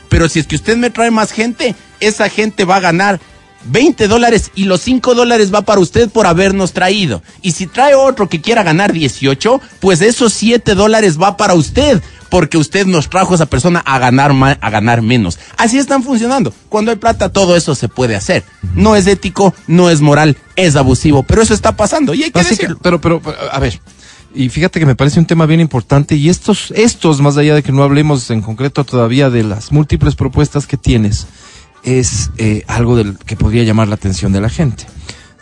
Pero 0.09 0.29
si 0.29 0.39
es 0.41 0.47
que 0.47 0.57
usted 0.57 0.77
me 0.77 0.91
trae 0.91 1.11
más 1.11 1.33
gente, 1.33 1.75
esa 2.01 2.29
gente 2.29 2.65
va 2.65 2.77
a 2.77 2.81
ganar 2.81 3.21
20 3.69 4.09
dólares 4.09 4.51
y 4.55 4.65
los 4.65 4.81
5 4.83 5.15
dólares 5.15 5.53
va 5.55 5.63
para 5.63 5.81
usted 5.81 6.09
por 6.11 6.27
habernos 6.27 6.73
traído. 6.73 7.23
Y 7.43 7.53
si 7.53 7.67
trae 7.67 7.95
otro 7.95 8.29
que 8.29 8.41
quiera 8.41 8.63
ganar 8.63 8.93
18, 8.93 9.61
pues 9.81 10.01
esos 10.01 10.33
7 10.33 10.75
dólares 10.75 11.21
va 11.21 11.37
para 11.37 11.55
usted. 11.55 12.03
Porque 12.29 12.59
usted 12.59 12.87
nos 12.87 13.09
trajo 13.09 13.33
a 13.33 13.37
esa 13.37 13.47
persona 13.47 13.79
a 13.87 14.01
ganar 14.01 14.33
ma- 14.33 14.59
a 14.61 14.69
ganar 14.71 15.01
menos. 15.01 15.39
Así 15.57 15.79
están 15.79 16.03
funcionando. 16.03 16.53
Cuando 16.69 16.91
hay 16.91 16.97
plata, 16.97 17.29
todo 17.29 17.55
eso 17.55 17.77
se 17.77 17.89
puede 17.89 18.17
hacer. 18.17 18.43
No 18.75 18.97
es 18.97 19.07
ético, 19.07 19.55
no 19.69 19.91
es 19.91 20.01
moral, 20.01 20.37
es 20.57 20.75
abusivo. 20.75 21.23
Pero 21.23 21.41
eso 21.41 21.55
está 21.55 21.77
pasando 21.77 22.15
y 22.15 22.25
hay 22.25 22.31
que 22.33 22.41
Así 22.41 22.51
que- 22.51 22.55
decirlo. 22.57 22.79
pero, 22.83 23.01
pero, 23.01 23.23
pero, 23.23 23.37
a 23.53 23.59
ver, 23.61 23.81
y 24.35 24.49
fíjate 24.49 24.81
que 24.81 24.87
me 24.87 24.97
parece 24.97 25.21
un 25.21 25.27
tema 25.27 25.47
bien 25.47 25.61
importante 25.61 26.17
y 26.17 26.29
estos, 26.29 26.73
estos, 26.75 27.21
más 27.21 27.37
allá 27.37 27.55
de 27.55 27.63
que 27.63 27.71
no 27.71 27.85
hablemos 27.85 28.29
en 28.31 28.43
concreto 28.43 28.83
todavía 28.85 29.31
de 29.31 29.45
las 29.45 29.71
múltiples 29.71 30.17
propuestas 30.17 30.67
que 30.67 30.77
tienes, 30.77 31.29
es 31.83 32.31
eh, 32.39 32.65
algo 32.67 32.97
del 32.97 33.17
que 33.19 33.37
podría 33.37 33.63
llamar 33.65 33.89
la 33.89 33.95
atención 33.95 34.33
de 34.33 34.41
la 34.41 34.49
gente. 34.49 34.87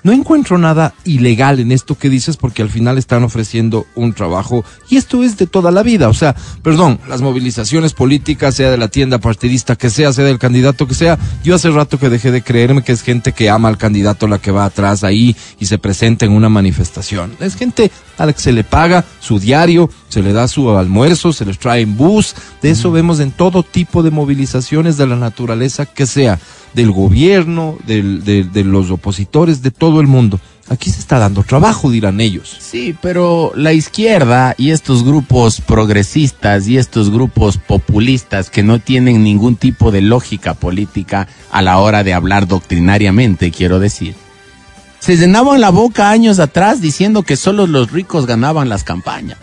No 0.05 0.13
encuentro 0.13 0.59
nada 0.59 0.93
ilegal 1.05 1.61
en 1.61 1.73
esto 1.73 1.97
que 1.97 2.11
dices 2.11 2.37
porque 2.37 2.61
al 2.61 2.69
final 2.69 2.99
están 2.99 3.25
ofreciendo 3.25 3.87
un 3.95 4.13
trabajo 4.13 4.63
y 4.91 4.99
esto 4.99 5.23
es 5.25 5.39
de 5.39 5.47
toda 5.47 5.71
la 5.71 5.83
vida. 5.83 6.11
O 6.11 6.15
sea, 6.15 6.37
perdón, 6.63 7.01
las 7.09 7.23
movilizaciones 7.23 7.95
políticas, 7.95 8.55
sea 8.55 8.71
de 8.71 8.77
la 8.77 8.89
tienda 8.89 9.17
partidista 9.17 9.77
que 9.77 9.89
sea, 9.89 10.13
sea 10.13 10.27
del 10.27 10.39
candidato 10.39 10.87
que 10.87 10.93
sea, 10.93 11.19
yo 11.43 11.55
hace 11.55 11.71
rato 11.71 11.99
que 11.99 12.11
dejé 12.11 12.31
de 12.33 12.43
creerme 12.43 12.83
que 12.83 12.93
es 12.93 13.01
gente 13.01 13.33
que 13.33 13.49
ama 13.49 13.69
al 13.71 13.79
candidato 13.79 14.29
la 14.29 14.37
que 14.37 14.51
va 14.51 14.67
atrás 14.67 15.05
ahí 15.05 15.35
y 15.59 15.65
se 15.65 15.79
presenta 15.79 16.27
en 16.27 16.33
una 16.33 16.51
manifestación. 16.51 17.35
Es 17.41 17.57
gente 17.57 17.91
a 18.19 18.27
la 18.27 18.35
que 18.35 18.43
se 18.43 18.53
le 18.53 18.63
paga 18.63 19.07
su 19.21 19.39
diario, 19.39 19.89
se 20.15 20.23
le 20.23 20.33
da 20.33 20.47
su 20.49 20.71
almuerzo, 20.71 21.33
se 21.33 21.45
les 21.45 21.59
trae 21.59 21.83
en 21.83 21.97
bus. 21.97 22.35
De 22.63 22.71
eso 22.71 22.91
vemos 22.93 23.19
en 23.21 23.33
todo 23.33 23.65
tipo 23.65 24.03
de 24.05 24.11
movilizaciones 24.13 24.97
de 24.97 25.07
la 25.09 25.17
naturaleza 25.17 25.87
que 25.87 26.07
sea 26.07 26.39
del 26.73 26.93
gobierno, 26.93 27.77
del- 27.87 28.23
de, 28.25 28.45
de 28.45 28.63
los 28.65 28.91
opositores, 28.93 29.61
de 29.61 29.71
todo 29.73 30.01
el 30.01 30.07
mundo. 30.07 30.39
Aquí 30.69 30.89
se 30.91 31.01
está 31.01 31.19
dando 31.19 31.43
trabajo, 31.43 31.91
dirán 31.91 32.21
ellos. 32.21 32.57
Sí, 32.61 32.97
pero 33.03 33.53
la 33.57 33.73
izquierda 33.73 34.55
y 34.57 34.71
estos 34.71 35.05
grupos 35.05 35.61
progresistas 35.61 36.69
y 36.69 36.79
estos 36.79 37.11
grupos 37.11 37.59
populistas 37.59 38.51
que 38.51 38.63
no 38.63 38.79
tienen 38.79 39.23
ningún 39.25 39.57
tipo 39.57 39.91
de 39.91 40.01
lógica 40.01 40.55
política 40.55 41.27
a 41.51 41.61
la 41.61 41.79
hora 41.79 42.03
de 42.05 42.15
hablar 42.15 42.47
doctrinariamente, 42.47 43.51
quiero 43.51 43.79
decir, 43.81 44.15
se 45.01 45.17
llenaban 45.19 45.61
la 45.61 45.69
boca 45.71 46.09
años 46.11 46.39
atrás 46.39 46.81
diciendo 46.81 47.25
que 47.25 47.37
solo 47.37 47.67
los 47.67 47.91
ricos 47.93 48.25
ganaban 48.25 48.71
las 48.71 48.85
campañas 48.85 49.37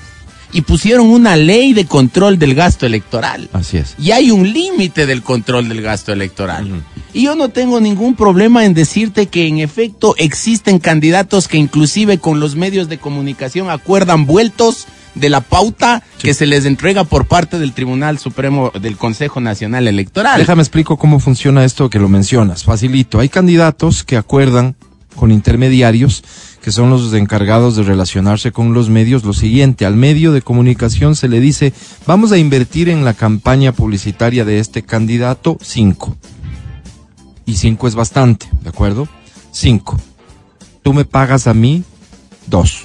y 0.54 0.62
pusieron 0.62 1.08
una 1.08 1.36
ley 1.36 1.74
de 1.74 1.86
control 1.86 2.40
del 2.40 2.56
gasto 2.56 2.86
electoral. 2.86 3.50
Así 3.54 3.78
es. 3.78 3.96
Y 3.98 4.12
hay 4.12 4.32
un 4.32 4.52
límite 4.52 5.06
del 5.06 5.22
control 5.22 5.70
del 5.70 5.82
gasto 5.82 6.12
electoral. 6.12 6.84
Y 7.14 7.24
yo 7.24 7.36
no 7.36 7.50
tengo 7.50 7.80
ningún 7.82 8.16
problema 8.16 8.66
en 8.66 8.74
decirte 8.74 9.28
que 9.28 9.48
en 9.48 9.60
efecto 9.60 10.16
existen 10.18 10.80
candidatos 10.80 11.48
que 11.48 11.58
inclusive 11.58 12.18
con 12.18 12.40
los 12.40 12.56
medios 12.56 12.90
de 12.90 12.98
comunicación 12.98 13.70
acuerdan 13.70 14.26
vueltos 14.26 14.88
de 15.16 15.30
la 15.30 15.42
pauta 15.42 16.04
que 16.20 16.34
se 16.34 16.46
les 16.46 16.66
entrega 16.66 17.04
por 17.04 17.26
parte 17.26 17.60
del 17.60 17.74
Tribunal 17.74 18.18
Supremo 18.18 18.72
del 18.80 18.98
Consejo 18.98 19.42
Nacional 19.42 19.88
Electoral. 19.88 20.40
Déjame 20.40 20.62
explico 20.62 20.98
cómo 20.98 21.20
funciona 21.20 21.66
esto 21.66 21.90
que 21.90 22.00
lo 22.00 22.08
mencionas. 22.08 22.64
Facilito. 22.64 23.20
Hay 23.20 23.28
candidatos 23.28 24.04
que 24.04 24.16
acuerdan 24.16 24.76
con 25.16 25.32
intermediarios 25.32 26.24
que 26.62 26.72
son 26.72 26.90
los 26.90 27.12
encargados 27.14 27.76
de 27.76 27.84
relacionarse 27.84 28.52
con 28.52 28.74
los 28.74 28.90
medios 28.90 29.24
lo 29.24 29.34
siguiente. 29.34 29.86
Al 29.86 29.96
medio 29.96 30.32
de 30.32 30.42
comunicación 30.42 31.16
se 31.16 31.28
le 31.28 31.40
dice, 31.40 31.74
vamos 32.06 32.32
a 32.32 32.38
invertir 32.38 32.88
en 32.88 33.04
la 33.04 33.14
campaña 33.14 33.72
publicitaria 33.72 34.46
de 34.46 34.60
este 34.60 34.84
candidato 34.84 35.58
cinco. 35.62 36.16
Y 37.46 37.56
cinco 37.56 37.88
es 37.88 37.96
bastante, 37.96 38.48
¿de 38.62 38.70
acuerdo? 38.70 39.08
Cinco. 39.52 40.00
Tú 40.84 40.94
me 40.94 41.04
pagas 41.04 41.48
a 41.48 41.54
mí 41.54 41.84
dos. 42.48 42.84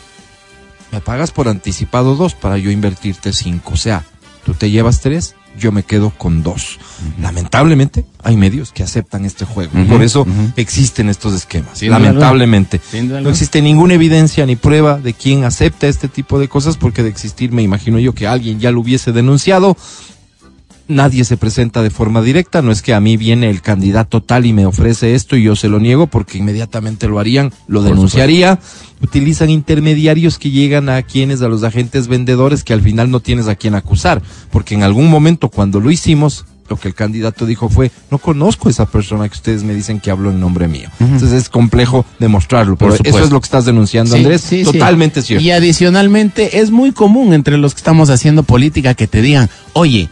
Me 0.90 1.00
pagas 1.00 1.30
por 1.30 1.48
anticipado 1.48 2.16
dos 2.16 2.34
para 2.34 2.56
yo 2.56 2.70
invertirte 2.70 3.32
cinco. 3.32 3.74
O 3.74 3.76
sea, 3.76 4.04
tú 4.44 4.54
te 4.54 4.70
llevas 4.70 5.00
tres, 5.00 5.34
yo 5.58 5.72
me 5.72 5.82
quedo 5.82 6.10
con 6.10 6.42
dos. 6.42 6.78
Lamentablemente, 7.20 8.04
hay 8.22 8.36
medios 8.36 8.72
que 8.72 8.82
aceptan 8.82 9.24
este 9.24 9.44
juego. 9.44 9.72
Por 9.88 10.02
eso 10.02 10.26
existen 10.56 11.08
estos 11.08 11.34
esquemas. 11.34 11.78
Sin 11.78 11.90
Lamentablemente. 11.90 12.80
Sin 12.90 13.08
No 13.08 13.30
existe 13.30 13.62
ninguna 13.62 13.94
evidencia 13.94 14.46
ni 14.46 14.56
prueba 14.56 14.98
de 14.98 15.14
quién 15.14 15.44
acepta 15.44 15.86
este 15.86 16.08
tipo 16.08 16.38
de 16.38 16.48
cosas, 16.48 16.76
porque 16.76 17.02
de 17.02 17.08
existir, 17.08 17.52
me 17.52 17.62
imagino 17.62 17.98
yo 17.98 18.14
que 18.14 18.26
alguien 18.26 18.60
ya 18.60 18.70
lo 18.70 18.80
hubiese 18.80 19.12
denunciado. 19.12 19.76
Nadie 20.88 21.24
se 21.24 21.36
presenta 21.36 21.82
de 21.82 21.90
forma 21.90 22.22
directa, 22.22 22.62
no 22.62 22.70
es 22.70 22.80
que 22.80 22.94
a 22.94 23.00
mí 23.00 23.16
viene 23.16 23.50
el 23.50 23.60
candidato 23.60 24.22
tal 24.22 24.46
y 24.46 24.52
me 24.52 24.66
ofrece 24.66 25.16
esto 25.16 25.36
y 25.36 25.42
yo 25.42 25.56
se 25.56 25.68
lo 25.68 25.80
niego 25.80 26.06
porque 26.06 26.38
inmediatamente 26.38 27.08
lo 27.08 27.18
harían, 27.18 27.52
lo 27.66 27.82
denunciaría. 27.82 28.60
Utilizan 29.02 29.50
intermediarios 29.50 30.38
que 30.38 30.50
llegan 30.50 30.88
a 30.88 31.02
quienes, 31.02 31.42
a 31.42 31.48
los 31.48 31.64
agentes 31.64 32.06
vendedores 32.06 32.62
que 32.62 32.72
al 32.72 32.82
final 32.82 33.10
no 33.10 33.18
tienes 33.18 33.48
a 33.48 33.56
quien 33.56 33.74
acusar, 33.74 34.22
porque 34.52 34.74
en 34.74 34.84
algún 34.84 35.10
momento 35.10 35.48
cuando 35.48 35.80
lo 35.80 35.90
hicimos, 35.90 36.46
lo 36.68 36.76
que 36.76 36.88
el 36.88 36.94
candidato 36.94 37.46
dijo 37.46 37.68
fue, 37.68 37.90
no 38.10 38.18
conozco 38.18 38.68
a 38.68 38.70
esa 38.70 38.86
persona 38.86 39.28
que 39.28 39.34
ustedes 39.34 39.64
me 39.64 39.74
dicen 39.74 39.98
que 40.00 40.10
habló 40.12 40.30
en 40.30 40.38
nombre 40.40 40.68
mío. 40.68 40.88
Entonces 41.00 41.32
es 41.32 41.48
complejo 41.48 42.04
demostrarlo, 42.20 42.76
Por 42.76 42.96
pero 42.96 43.10
eso 43.10 43.24
es 43.24 43.30
lo 43.30 43.40
que 43.40 43.46
estás 43.46 43.64
denunciando, 43.64 44.12
Sí, 44.12 44.18
Andrés. 44.18 44.40
sí, 44.40 44.64
sí. 44.64 44.72
Totalmente 44.72 45.22
cierto. 45.22 45.44
Y 45.44 45.50
adicionalmente 45.50 46.60
es 46.60 46.70
muy 46.70 46.92
común 46.92 47.32
entre 47.34 47.58
los 47.58 47.74
que 47.74 47.78
estamos 47.78 48.08
haciendo 48.10 48.44
política 48.44 48.94
que 48.94 49.06
te 49.06 49.20
digan, 49.20 49.50
oye, 49.72 50.08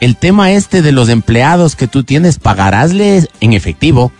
el 0.00 0.16
tema 0.16 0.52
este 0.52 0.82
de 0.82 0.92
los 0.92 1.08
empleados 1.08 1.76
que 1.76 1.88
tú 1.88 2.04
tienes, 2.04 2.38
pagarásles 2.38 3.28
en 3.40 3.52
efectivo, 3.52 4.12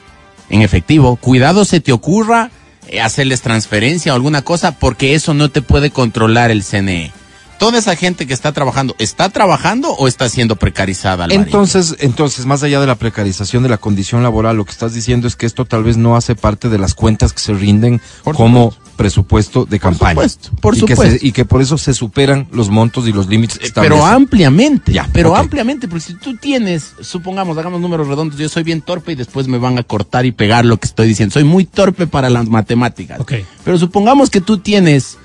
en 0.49 0.63
efectivo. 0.63 1.17
Cuidado 1.17 1.65
se 1.65 1.81
te 1.81 1.93
ocurra 1.93 2.51
eh, 2.89 3.01
hacerles 3.01 3.43
transferencia 3.43 4.13
o 4.13 4.17
alguna 4.17 4.43
cosa 4.43 4.73
porque 4.73 5.15
eso 5.15 5.35
no 5.35 5.51
te 5.51 5.63
puede 5.63 5.91
controlar 5.91 6.51
el 6.51 6.65
CNE. 6.65 7.13
Toda 7.59 7.79
esa 7.79 7.97
gente 7.97 8.27
que 8.27 8.35
está 8.35 8.53
trabajando, 8.53 8.95
¿está 8.99 9.31
trabajando 9.31 9.91
o 9.93 10.09
está 10.09 10.29
siendo 10.29 10.57
precarizada? 10.57 11.27
Entonces, 11.31 11.97
entonces, 12.01 12.45
más 12.45 12.63
allá 12.63 12.81
de 12.81 12.87
la 12.87 12.97
precarización 12.97 13.63
de 13.63 13.69
la 13.71 13.79
condición 13.79 14.23
laboral, 14.23 14.57
lo 14.57 14.65
que 14.65 14.73
estás 14.73 14.93
diciendo 14.93 15.27
es 15.27 15.37
que 15.37 15.47
esto 15.47 15.65
tal 15.65 15.83
vez 15.83 15.97
no 15.97 16.17
hace 16.17 16.35
parte 16.35 16.69
de 16.69 16.79
las 16.79 16.95
cuentas 16.95 17.33
que 17.33 17.41
se 17.41 17.55
rinden 17.55 18.01
Por 18.25 18.37
como 18.37 18.75
presupuesto 18.97 19.65
de 19.67 19.79
campaña. 19.79 20.11
supuesto, 20.13 20.51
por 20.61 20.75
y 20.77 20.81
Que 20.83 20.95
supuesto. 20.95 21.19
se- 21.19 21.27
y 21.27 21.33
que 21.33 21.45
por 21.45 21.61
eso 21.63 21.77
se 21.79 21.93
superan 21.95 22.49
los 22.51 22.69
montos 22.71 23.07
y 23.09 23.13
los 23.13 23.27
límites 23.27 23.59
que 23.59 23.67
Eh, 23.67 23.73
Pero 23.75 24.05
ampliamente, 24.05 24.93
Ya, 24.93 25.09
pero 25.13 25.35
ampliamente, 25.37 25.87
porque 25.89 26.05
si 26.05 26.15
tú 26.15 26.37
tienes, 26.37 26.93
supongamos, 27.01 27.57
hagamos 27.59 27.81
números 27.81 28.09
redondos, 28.09 28.39
yo 28.39 28.49
soy 28.49 28.63
bien 28.65 28.81
torpe 28.83 29.13
y 29.13 29.15
después 29.15 29.49
me 29.49 29.59
van 29.59 29.79
a 29.79 29.83
cortar 29.83 30.25
y 30.27 30.33
pegar 30.33 30.65
lo 30.65 30.79
que 30.79 30.87
estoy 30.89 31.09
diciendo. 31.09 31.33
Soy 31.35 31.45
muy 31.45 31.65
torpe 31.67 32.07
para 32.07 32.29
las 32.31 32.49
matemáticas. 32.49 33.21
Ok. 33.21 33.35
Pero 33.65 33.79
supongamos 33.79 34.31
que 34.31 34.41
tú 34.41 34.59
tienes 34.59 35.19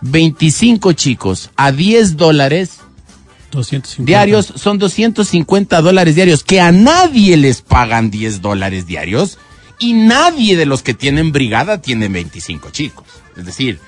25 0.00 0.92
chicos 0.92 1.50
a 1.56 1.72
10 1.72 2.16
dólares 2.16 2.80
250. 3.50 4.04
diarios, 4.06 4.52
son 4.56 4.78
250 4.78 5.80
dólares 5.80 6.14
diarios, 6.14 6.44
que 6.44 6.60
a 6.60 6.70
nadie 6.70 7.36
les 7.36 7.62
pagan 7.62 8.10
10 8.10 8.42
dólares 8.42 8.86
diarios 8.86 9.38
y 9.78 9.94
nadie 9.94 10.56
de 10.56 10.66
los 10.66 10.82
que 10.82 10.94
tienen 10.94 11.32
brigada 11.32 11.80
tienen 11.80 12.12
25 12.12 12.70
chicos. 12.70 13.06
Es 13.36 13.46
decir, 13.46 13.80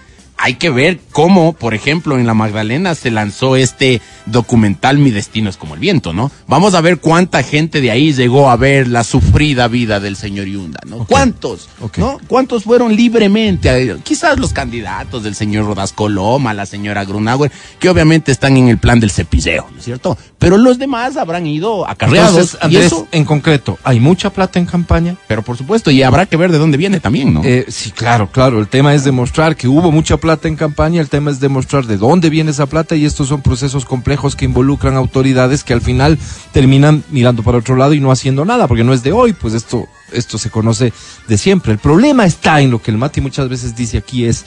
hay 0.43 0.55
que 0.55 0.71
ver 0.71 1.01
cómo, 1.13 1.53
por 1.53 1.75
ejemplo, 1.75 2.19
en 2.19 2.27
la 2.27 2.33
Magdalena 2.33 2.95
se 2.95 3.11
lanzó 3.11 3.57
este 3.57 4.01
documental 4.25 4.99
Mi 4.99 5.11
destino 5.11 5.51
es 5.51 5.57
como 5.57 5.75
el 5.75 5.81
viento, 5.81 6.13
¿no? 6.13 6.31
Vamos 6.47 6.75
a 6.75 6.81
ver 6.81 6.99
cuánta 6.99 7.43
gente 7.43 7.81
de 7.81 7.91
ahí 7.91 8.13
llegó 8.13 8.51
a 8.51 8.57
ver 8.57 8.89
la 8.89 9.05
sufrida 9.05 9.69
vida 9.69 10.01
del 10.01 10.17
señor 10.17 10.47
Yunda, 10.47 10.81
¿no? 10.87 11.05
¿Cuántos? 11.05 11.69
¿No? 11.99 12.19
¿Cuántos 12.27 12.65
fueron 12.65 12.97
libremente? 12.97 13.97
Quizás 14.03 14.39
los 14.39 14.53
candidatos 14.53 15.23
del 15.23 15.35
señor 15.35 15.67
Rodas 15.67 15.93
Coloma, 15.93 16.55
la 16.55 16.65
señora 16.65 17.05
Grunauer, 17.05 17.53
que 17.79 17.91
obviamente 17.91 18.33
están 18.33 18.57
en 18.57 18.69
el 18.69 18.79
plan 18.79 18.99
del 18.99 19.11
cepilleo, 19.11 19.67
¿no 19.71 19.79
es 19.79 19.85
cierto? 19.85 20.17
Pero 20.39 20.57
los 20.57 20.79
demás 20.79 21.19
habrán 21.19 21.47
ido 21.47 21.87
acarreados. 21.87 22.57
y 22.71 22.77
eso, 22.77 23.07
en 23.13 23.27
concreto, 23.27 23.79
¿hay 23.85 24.01
mucha 24.01 24.31
plata 24.31 24.59
en 24.59 24.65
campaña? 24.65 25.17
Pero 25.29 25.43
por 25.43 25.59
supuesto, 25.59 25.91
y 25.91 26.03
habrá 26.03 26.25
que 26.25 26.37
ver 26.37 26.51
de 26.51 26.59
dónde 26.59 26.79
viene 26.79 26.99
también, 26.99 27.35
¿no? 27.35 27.43
Eh, 27.45 27.67
sí, 27.69 27.91
claro, 27.91 28.31
claro. 28.31 28.59
El 28.59 28.69
tema 28.69 28.95
es 28.95 29.05
demostrar 29.05 29.55
que 29.55 29.69
hubo 29.69 29.93
mucha 29.93 30.17
plata 30.17 30.30
plata 30.31 30.47
en 30.47 30.55
campaña, 30.55 31.01
el 31.01 31.09
tema 31.09 31.33
es 31.33 31.41
demostrar 31.41 31.87
de 31.87 31.97
dónde 31.97 32.31
viene 32.31 32.53
esa 32.53 32.67
plata 32.67 32.95
y 32.95 33.05
estos 33.05 33.27
son 33.27 33.43
procesos 33.43 33.85
complejos 33.85 34.37
que 34.37 34.45
involucran 34.45 34.95
autoridades 34.95 35.65
que 35.65 35.73
al 35.73 35.81
final 35.81 36.21
terminan 36.53 37.03
mirando 37.11 37.43
para 37.43 37.59
otro 37.59 37.75
lado 37.75 37.95
y 37.95 38.01
no 38.01 38.13
haciendo 38.13 38.45
nada, 38.45 38.69
porque 38.69 38.85
no 38.85 38.93
es 38.93 39.03
de 39.03 39.11
hoy, 39.11 39.33
pues 39.33 39.55
esto, 39.55 39.89
esto 40.13 40.39
se 40.39 40.49
conoce 40.49 40.93
de 41.27 41.37
siempre. 41.37 41.73
El 41.73 41.81
problema 41.81 42.27
está 42.27 42.61
en 42.61 42.71
lo 42.71 42.81
que 42.81 42.93
el 42.93 42.97
Mati 42.97 43.21
muchas 43.21 43.49
veces 43.49 43.75
dice 43.75 43.99
aquí 43.99 44.25
es, 44.25 44.45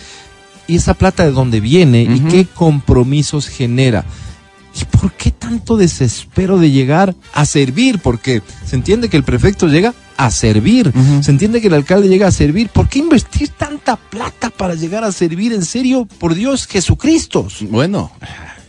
¿y 0.67 0.77
esa 0.77 0.93
plata 0.93 1.25
de 1.25 1.31
dónde 1.31 1.59
viene 1.59 2.03
y 2.03 2.21
qué 2.29 2.45
compromisos 2.45 3.49
genera? 3.49 4.05
¿Y 4.75 4.85
por 4.85 5.11
qué 5.13 5.31
tanto 5.31 5.77
desespero 5.77 6.57
de 6.57 6.71
llegar 6.71 7.15
a 7.33 7.45
servir? 7.45 7.99
Porque 7.99 8.41
se 8.65 8.75
entiende 8.75 9.09
que 9.09 9.17
el 9.17 9.23
prefecto 9.23 9.67
llega 9.67 9.93
a 10.17 10.31
servir. 10.31 10.91
Se 11.21 11.31
entiende 11.31 11.61
que 11.61 11.67
el 11.67 11.75
alcalde 11.75 12.09
llega 12.09 12.27
a 12.27 12.31
servir. 12.31 12.69
¿Por 12.69 12.89
qué 12.89 12.99
invertir 12.99 13.49
tanta 13.49 13.95
plata 13.95 14.49
para 14.49 14.75
llegar 14.75 15.03
a 15.03 15.11
servir 15.11 15.53
en 15.53 15.63
serio? 15.63 16.07
Por 16.17 16.33
Dios, 16.33 16.65
Jesucristo. 16.65 17.47
Bueno, 17.69 18.11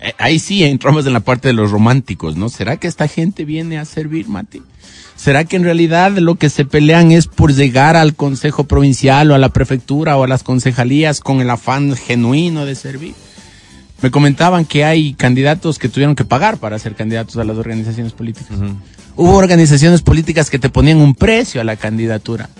eh, 0.00 0.12
ahí 0.18 0.38
sí 0.38 0.62
entramos 0.64 1.06
en 1.06 1.14
la 1.14 1.20
parte 1.20 1.48
de 1.48 1.54
los 1.54 1.70
románticos, 1.70 2.36
¿no? 2.36 2.48
¿Será 2.50 2.76
que 2.76 2.88
esta 2.88 3.08
gente 3.08 3.44
viene 3.44 3.78
a 3.78 3.84
servir, 3.84 4.28
Mati? 4.28 4.62
¿Será 5.16 5.44
que 5.44 5.56
en 5.56 5.64
realidad 5.64 6.12
lo 6.18 6.34
que 6.34 6.50
se 6.50 6.66
pelean 6.66 7.12
es 7.12 7.28
por 7.28 7.54
llegar 7.54 7.96
al 7.96 8.14
Consejo 8.14 8.64
Provincial 8.64 9.30
o 9.30 9.34
a 9.34 9.38
la 9.38 9.48
Prefectura 9.48 10.18
o 10.18 10.24
a 10.24 10.28
las 10.28 10.42
concejalías 10.42 11.20
con 11.20 11.40
el 11.40 11.48
afán 11.48 11.96
genuino 11.96 12.66
de 12.66 12.74
servir? 12.74 13.14
Me 14.04 14.10
comentaban 14.10 14.66
que 14.66 14.84
hay 14.84 15.14
candidatos 15.14 15.78
que 15.78 15.88
tuvieron 15.88 16.14
que 16.14 16.26
pagar 16.26 16.58
para 16.58 16.78
ser 16.78 16.94
candidatos 16.94 17.38
a 17.38 17.44
las 17.44 17.56
organizaciones 17.56 18.12
políticas. 18.12 18.58
Hubo 19.16 19.34
organizaciones 19.34 20.02
políticas 20.02 20.50
que 20.50 20.58
te 20.58 20.68
ponían 20.68 20.98
un 20.98 21.14
precio 21.14 21.62
a 21.62 21.64
la 21.64 21.76
candidatura. 21.76 22.50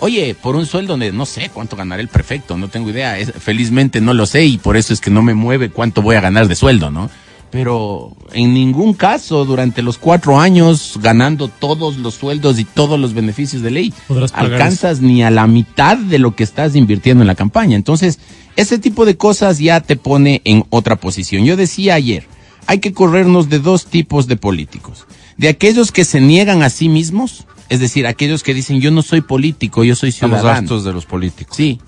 Oye, 0.00 0.34
por 0.34 0.56
un 0.56 0.66
sueldo 0.66 0.98
de 0.98 1.10
no 1.10 1.24
sé 1.24 1.50
cuánto 1.54 1.74
ganará 1.74 2.02
el 2.02 2.08
prefecto, 2.08 2.58
no 2.58 2.68
tengo 2.68 2.90
idea. 2.90 3.16
felizmente 3.38 4.02
no 4.02 4.12
lo 4.12 4.26
sé 4.26 4.44
y 4.44 4.58
por 4.58 4.76
eso 4.76 4.92
es 4.92 5.00
que 5.00 5.10
no 5.10 5.22
me 5.22 5.32
mueve 5.32 5.70
cuánto 5.70 6.02
voy 6.02 6.16
a 6.16 6.20
ganar 6.20 6.48
de 6.48 6.54
sueldo, 6.54 6.90
¿no? 6.90 7.08
Pero 7.50 8.16
en 8.32 8.54
ningún 8.54 8.94
caso 8.94 9.44
durante 9.44 9.82
los 9.82 9.98
cuatro 9.98 10.38
años 10.38 10.98
ganando 11.02 11.48
todos 11.48 11.96
los 11.96 12.14
sueldos 12.14 12.58
y 12.60 12.64
todos 12.64 12.98
los 12.98 13.12
beneficios 13.12 13.62
de 13.62 13.72
ley 13.72 13.94
alcanzas 14.32 15.00
ni 15.00 15.24
a 15.24 15.30
la 15.30 15.48
mitad 15.48 15.96
de 15.96 16.20
lo 16.20 16.36
que 16.36 16.44
estás 16.44 16.76
invirtiendo 16.76 17.22
en 17.22 17.26
la 17.26 17.34
campaña. 17.34 17.76
Entonces, 17.76 18.20
ese 18.56 18.78
tipo 18.78 19.04
de 19.04 19.16
cosas 19.16 19.58
ya 19.58 19.80
te 19.80 19.96
pone 19.96 20.42
en 20.44 20.64
otra 20.70 20.96
posición. 20.96 21.44
Yo 21.44 21.56
decía 21.56 21.94
ayer, 21.94 22.26
hay 22.66 22.78
que 22.78 22.92
corrernos 22.92 23.48
de 23.48 23.58
dos 23.58 23.86
tipos 23.86 24.28
de 24.28 24.36
políticos. 24.36 25.06
De 25.36 25.48
aquellos 25.48 25.90
que 25.90 26.04
se 26.04 26.20
niegan 26.20 26.62
a 26.62 26.70
sí 26.70 26.88
mismos, 26.88 27.46
es 27.68 27.80
decir, 27.80 28.06
aquellos 28.06 28.42
que 28.42 28.54
dicen 28.54 28.80
yo 28.80 28.90
no 28.90 29.02
soy 29.02 29.22
político, 29.22 29.82
yo 29.82 29.96
soy 29.96 30.12
ciudadano. 30.12 30.48
los 30.48 30.56
gastos 30.60 30.84
de 30.84 30.92
los 30.92 31.06
políticos. 31.06 31.56
Sí, 31.56 31.80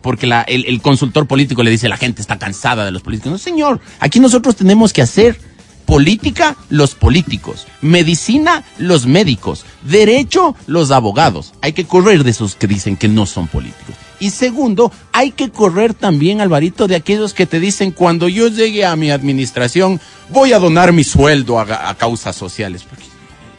porque 0.00 0.30
el, 0.46 0.82
consultor 0.82 1.26
político 1.26 1.62
le 1.62 1.70
dice 1.70 1.88
la 1.88 1.96
gente 1.96 2.22
está 2.22 2.38
cansada 2.38 2.84
de 2.84 2.90
los 2.90 3.02
políticos. 3.02 3.32
No, 3.32 3.38
señor, 3.38 3.80
aquí 4.00 4.20
nosotros 4.20 4.56
tenemos 4.56 4.92
que 4.92 5.02
hacer 5.02 5.38
política 5.86 6.56
los 6.68 6.94
políticos, 6.94 7.66
medicina 7.80 8.64
los 8.78 9.06
médicos, 9.06 9.64
derecho 9.82 10.54
los 10.66 10.90
abogados. 10.90 11.54
Hay 11.62 11.72
que 11.72 11.84
correr 11.84 12.24
de 12.24 12.30
esos 12.30 12.56
que 12.56 12.66
dicen 12.66 12.96
que 12.96 13.08
no 13.08 13.24
son 13.24 13.46
políticos. 13.46 13.94
Y 14.18 14.30
segundo, 14.30 14.92
hay 15.12 15.30
que 15.30 15.50
correr 15.50 15.94
también, 15.94 16.40
Alvarito, 16.40 16.88
de 16.88 16.96
aquellos 16.96 17.34
que 17.34 17.46
te 17.46 17.60
dicen, 17.60 17.92
cuando 17.92 18.28
yo 18.28 18.48
llegue 18.48 18.84
a 18.84 18.96
mi 18.96 19.10
administración, 19.10 20.00
voy 20.30 20.52
a 20.52 20.58
donar 20.58 20.92
mi 20.92 21.04
sueldo 21.04 21.58
a, 21.58 21.94
causas 21.94 22.34
sociales. 22.34 22.82
Porque 22.82 23.04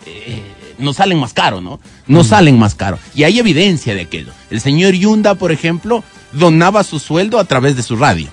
eh, 0.06 0.42
nos 0.78 0.98
salen 0.98 1.20
más 1.20 1.34
caro, 1.34 1.62
¿no? 1.62 1.80
Nos 2.08 2.28
salen 2.28 2.58
más 2.58 2.76
caro. 2.76 3.00
Y 3.16 3.24
hay 3.24 3.40
evidencia 3.40 3.96
de 3.96 4.02
aquello. 4.02 4.32
El 4.50 4.62
señor 4.62 4.94
Yunda, 4.94 5.36
por 5.36 5.52
ejemplo, 5.52 6.04
donaba 6.32 6.84
su 6.84 7.00
sueldo 7.00 7.40
a 7.40 7.46
través 7.46 7.76
de 7.76 7.84
su 7.84 7.96
radio 7.96 8.30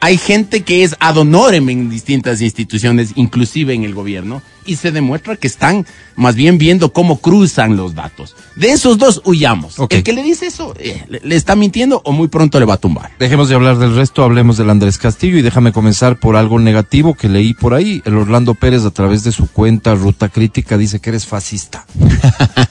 hay 0.00 0.18
gente 0.18 0.62
que 0.62 0.82
es 0.82 0.96
ad 0.98 1.16
honorem 1.16 1.68
en 1.68 1.90
distintas 1.90 2.40
instituciones, 2.40 3.12
inclusive 3.16 3.74
en 3.74 3.84
el 3.84 3.94
gobierno, 3.94 4.42
y 4.64 4.76
se 4.76 4.92
demuestra 4.92 5.36
que 5.36 5.46
están 5.46 5.86
más 6.16 6.34
bien 6.34 6.58
viendo 6.58 6.92
cómo 6.92 7.18
cruzan 7.18 7.76
los 7.76 7.94
datos. 7.94 8.36
De 8.56 8.70
esos 8.70 8.98
dos 8.98 9.22
huyamos. 9.24 9.76
El 9.88 10.02
que 10.02 10.12
le 10.12 10.22
dice 10.22 10.46
eso 10.46 10.74
eh, 10.78 11.04
le, 11.08 11.36
está 11.36 11.56
mintiendo 11.56 12.02
o 12.04 12.12
muy 12.12 12.28
pronto 12.28 12.60
le 12.60 12.66
va 12.66 12.74
a 12.74 12.76
tumbar. 12.78 13.10
Dejemos 13.18 13.48
de 13.48 13.54
hablar 13.54 13.78
del 13.78 13.94
resto, 13.94 14.22
hablemos 14.22 14.56
del 14.56 14.70
Andrés 14.70 14.98
Castillo 14.98 15.38
y 15.38 15.42
déjame 15.42 15.72
comenzar 15.72 16.18
por 16.18 16.36
algo 16.36 16.58
negativo 16.58 17.14
que 17.14 17.28
leí 17.28 17.54
por 17.54 17.74
ahí. 17.74 18.02
El 18.04 18.16
Orlando 18.16 18.54
Pérez 18.54 18.84
a 18.84 18.90
través 18.90 19.24
de 19.24 19.32
su 19.32 19.50
cuenta 19.50 19.94
Ruta 19.94 20.28
Crítica 20.28 20.76
dice 20.76 21.00
que 21.00 21.10
eres 21.10 21.26
fascista. 21.26 21.86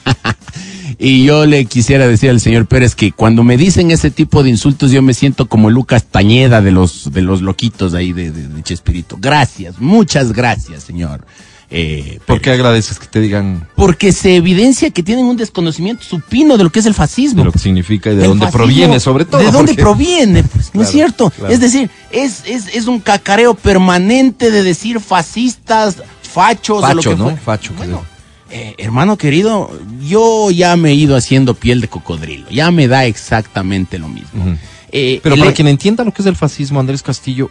Y 1.02 1.24
yo 1.24 1.46
le 1.46 1.64
quisiera 1.64 2.06
decir 2.06 2.28
al 2.28 2.40
señor 2.40 2.66
Pérez 2.66 2.94
que 2.94 3.10
cuando 3.10 3.42
me 3.42 3.56
dicen 3.56 3.90
ese 3.90 4.10
tipo 4.10 4.42
de 4.42 4.50
insultos 4.50 4.90
yo 4.90 5.00
me 5.00 5.14
siento 5.14 5.46
como 5.48 5.70
Lucas 5.70 6.04
Tañeda 6.04 6.60
de 6.60 6.72
los, 6.72 7.10
de 7.10 7.22
los 7.22 7.40
loquitos 7.40 7.94
ahí 7.94 8.12
de, 8.12 8.30
de, 8.30 8.62
Chespirito. 8.62 9.16
Gracias, 9.18 9.80
muchas 9.80 10.34
gracias, 10.34 10.82
señor. 10.82 11.24
Eh, 11.70 12.18
¿Por 12.26 12.42
qué 12.42 12.50
agradeces 12.50 12.98
que 12.98 13.06
te 13.06 13.18
digan? 13.18 13.66
Porque 13.76 14.12
se 14.12 14.36
evidencia 14.36 14.90
que 14.90 15.02
tienen 15.02 15.24
un 15.24 15.38
desconocimiento 15.38 16.02
supino 16.04 16.58
de 16.58 16.64
lo 16.64 16.70
que 16.70 16.80
es 16.80 16.86
el 16.86 16.92
fascismo. 16.92 17.38
De 17.38 17.44
lo 17.46 17.52
que 17.52 17.60
significa 17.60 18.10
y 18.10 18.16
de 18.16 18.26
dónde 18.26 18.48
proviene, 18.48 19.00
sobre 19.00 19.24
todo. 19.24 19.40
¿De 19.40 19.50
dónde 19.50 19.72
proviene? 19.72 20.42
Pues, 20.42 20.74
¿No 20.74 20.82
es 20.82 20.90
cierto? 20.90 21.32
Es 21.48 21.60
decir, 21.60 21.88
es, 22.10 22.42
es, 22.44 22.66
es 22.74 22.86
un 22.88 23.00
cacareo 23.00 23.54
permanente 23.54 24.50
de 24.50 24.62
decir 24.62 25.00
fascistas, 25.00 25.96
fachos, 26.20 26.82
Facho, 26.82 26.92
o 26.92 26.94
lo 26.94 27.02
que 27.02 27.16
¿no? 27.16 27.36
Facho. 27.38 27.72
Bueno, 27.78 28.02
eh, 28.50 28.74
hermano 28.78 29.16
querido, 29.16 29.70
yo 30.00 30.50
ya 30.50 30.76
me 30.76 30.90
he 30.90 30.94
ido 30.94 31.16
haciendo 31.16 31.54
piel 31.54 31.80
de 31.80 31.88
cocodrilo, 31.88 32.48
ya 32.50 32.70
me 32.70 32.88
da 32.88 33.04
exactamente 33.06 33.98
lo 33.98 34.08
mismo. 34.08 34.56
Eh, 34.92 35.20
Pero 35.22 35.36
para 35.36 35.52
quien 35.52 35.68
entienda 35.68 36.04
lo 36.04 36.12
que 36.12 36.22
es 36.22 36.26
el 36.26 36.36
fascismo, 36.36 36.80
Andrés 36.80 37.02
Castillo, 37.02 37.50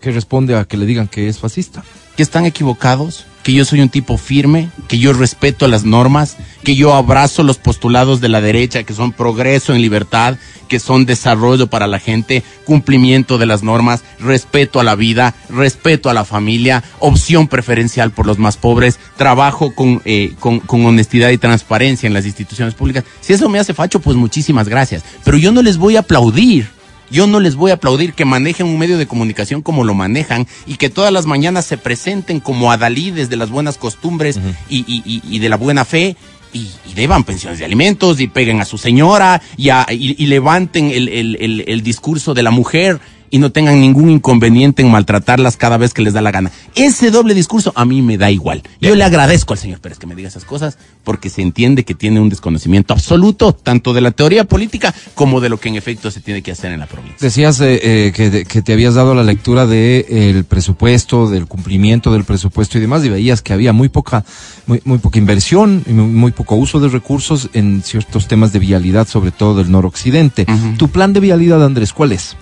que 0.00 0.12
responde 0.12 0.54
a 0.54 0.64
que 0.64 0.76
le 0.76 0.86
digan 0.86 1.08
que 1.08 1.28
es 1.28 1.38
fascista. 1.38 1.82
Que 2.16 2.22
están 2.22 2.44
equivocados, 2.46 3.24
que 3.48 3.54
yo 3.54 3.64
soy 3.64 3.80
un 3.80 3.88
tipo 3.88 4.18
firme, 4.18 4.68
que 4.88 4.98
yo 4.98 5.14
respeto 5.14 5.66
las 5.68 5.86
normas, 5.86 6.36
que 6.64 6.76
yo 6.76 6.92
abrazo 6.92 7.42
los 7.42 7.56
postulados 7.56 8.20
de 8.20 8.28
la 8.28 8.42
derecha, 8.42 8.82
que 8.82 8.92
son 8.92 9.10
progreso 9.10 9.72
en 9.72 9.80
libertad, 9.80 10.36
que 10.68 10.78
son 10.78 11.06
desarrollo 11.06 11.66
para 11.66 11.86
la 11.86 11.98
gente, 11.98 12.42
cumplimiento 12.66 13.38
de 13.38 13.46
las 13.46 13.62
normas, 13.62 14.04
respeto 14.20 14.80
a 14.80 14.84
la 14.84 14.96
vida, 14.96 15.34
respeto 15.48 16.10
a 16.10 16.12
la 16.12 16.26
familia, 16.26 16.84
opción 16.98 17.48
preferencial 17.48 18.10
por 18.10 18.26
los 18.26 18.38
más 18.38 18.58
pobres, 18.58 18.98
trabajo 19.16 19.74
con, 19.74 20.02
eh, 20.04 20.34
con, 20.40 20.60
con 20.60 20.84
honestidad 20.84 21.30
y 21.30 21.38
transparencia 21.38 22.06
en 22.06 22.12
las 22.12 22.26
instituciones 22.26 22.74
públicas. 22.74 23.04
Si 23.22 23.32
eso 23.32 23.48
me 23.48 23.58
hace 23.58 23.72
facho, 23.72 23.98
pues 24.00 24.18
muchísimas 24.18 24.68
gracias. 24.68 25.04
Pero 25.24 25.38
yo 25.38 25.52
no 25.52 25.62
les 25.62 25.78
voy 25.78 25.96
a 25.96 26.00
aplaudir 26.00 26.68
yo 27.10 27.26
no 27.26 27.40
les 27.40 27.56
voy 27.56 27.70
a 27.70 27.74
aplaudir 27.74 28.12
que 28.12 28.24
manejen 28.24 28.66
un 28.66 28.78
medio 28.78 28.98
de 28.98 29.06
comunicación 29.06 29.62
como 29.62 29.84
lo 29.84 29.94
manejan 29.94 30.46
y 30.66 30.76
que 30.76 30.90
todas 30.90 31.12
las 31.12 31.26
mañanas 31.26 31.64
se 31.66 31.78
presenten 31.78 32.40
como 32.40 32.72
adalides 32.72 33.30
de 33.30 33.36
las 33.36 33.50
buenas 33.50 33.78
costumbres 33.78 34.38
y, 34.68 34.84
y, 34.86 35.38
de 35.38 35.48
la 35.48 35.56
buena 35.56 35.84
fe 35.84 36.16
y, 36.52 36.68
deban 36.94 37.24
pensiones 37.24 37.58
de 37.58 37.64
alimentos 37.64 38.20
y 38.20 38.26
peguen 38.26 38.60
a 38.60 38.64
su 38.64 38.78
señora 38.78 39.40
y, 39.56 39.70
y 39.90 40.26
levanten 40.26 40.90
el, 40.90 41.08
el, 41.08 41.64
el, 41.66 41.82
discurso 41.82 42.34
de 42.34 42.42
la 42.42 42.50
mujer 42.50 43.00
y 43.30 43.38
no 43.38 43.52
tengan 43.52 43.80
ningún 43.80 44.10
inconveniente 44.10 44.82
en 44.82 44.90
maltratarlas 44.90 45.56
cada 45.56 45.76
vez 45.76 45.94
que 45.94 46.02
les 46.02 46.14
da 46.14 46.20
la 46.20 46.30
gana. 46.30 46.50
Ese 46.74 47.10
doble 47.10 47.34
discurso 47.34 47.72
a 47.74 47.84
mí 47.84 48.02
me 48.02 48.18
da 48.18 48.30
igual. 48.30 48.62
Yo 48.80 48.94
le 48.94 49.04
agradezco 49.04 49.52
al 49.52 49.58
señor 49.58 49.80
Pérez 49.80 49.98
que 49.98 50.06
me 50.06 50.14
diga 50.14 50.28
esas 50.28 50.44
cosas 50.44 50.78
porque 51.04 51.30
se 51.30 51.42
entiende 51.42 51.84
que 51.84 51.94
tiene 51.94 52.20
un 52.20 52.28
desconocimiento 52.28 52.92
absoluto 52.92 53.52
tanto 53.52 53.92
de 53.92 54.00
la 54.00 54.10
teoría 54.10 54.44
política 54.44 54.94
como 55.14 55.40
de 55.40 55.48
lo 55.48 55.58
que 55.58 55.68
en 55.68 55.76
efecto 55.76 56.10
se 56.10 56.20
tiene 56.20 56.42
que 56.42 56.52
hacer 56.52 56.72
en 56.72 56.80
la 56.80 56.86
provincia. 56.86 57.18
Decías 57.20 57.60
eh, 57.60 57.80
eh, 57.82 58.12
que, 58.14 58.44
que, 58.44 58.62
te 58.62 58.72
habías 58.72 58.94
dado 58.94 59.14
la 59.14 59.22
lectura 59.22 59.66
del 59.66 60.06
de, 60.08 60.44
presupuesto, 60.48 61.28
del 61.28 61.46
cumplimiento 61.46 62.12
del 62.12 62.24
presupuesto 62.24 62.78
y 62.78 62.80
demás 62.80 63.04
y 63.04 63.08
veías 63.08 63.42
que 63.42 63.52
había 63.52 63.72
muy 63.72 63.88
poca, 63.88 64.24
muy, 64.66 64.80
muy 64.84 64.98
poca 64.98 65.18
inversión 65.18 65.82
y 65.86 65.92
muy, 65.92 66.32
poco 66.32 66.56
uso 66.56 66.80
de 66.80 66.88
recursos 66.88 67.48
en 67.52 67.82
ciertos 67.82 68.28
temas 68.28 68.52
de 68.52 68.58
vialidad, 68.58 69.08
sobre 69.08 69.30
todo 69.30 69.56
del 69.56 69.70
noroccidente. 69.70 70.46
¿Tu 70.76 70.88
plan 70.88 71.12
de 71.12 71.20
vialidad, 71.20 71.64
Andrés, 71.64 71.92
cuál 71.92 72.12
es? 72.12 72.36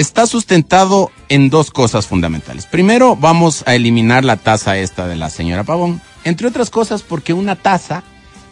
Está 0.00 0.26
sustentado 0.26 1.10
en 1.28 1.50
dos 1.50 1.70
cosas 1.70 2.06
fundamentales. 2.06 2.66
Primero, 2.66 3.16
vamos 3.16 3.62
a 3.66 3.74
eliminar 3.74 4.24
la 4.24 4.36
tasa 4.36 4.76
esta 4.78 5.06
de 5.06 5.16
la 5.16 5.30
señora 5.30 5.64
Pavón, 5.64 6.00
entre 6.24 6.46
otras 6.48 6.70
cosas 6.70 7.02
porque 7.02 7.32
una 7.32 7.56
tasa 7.56 8.02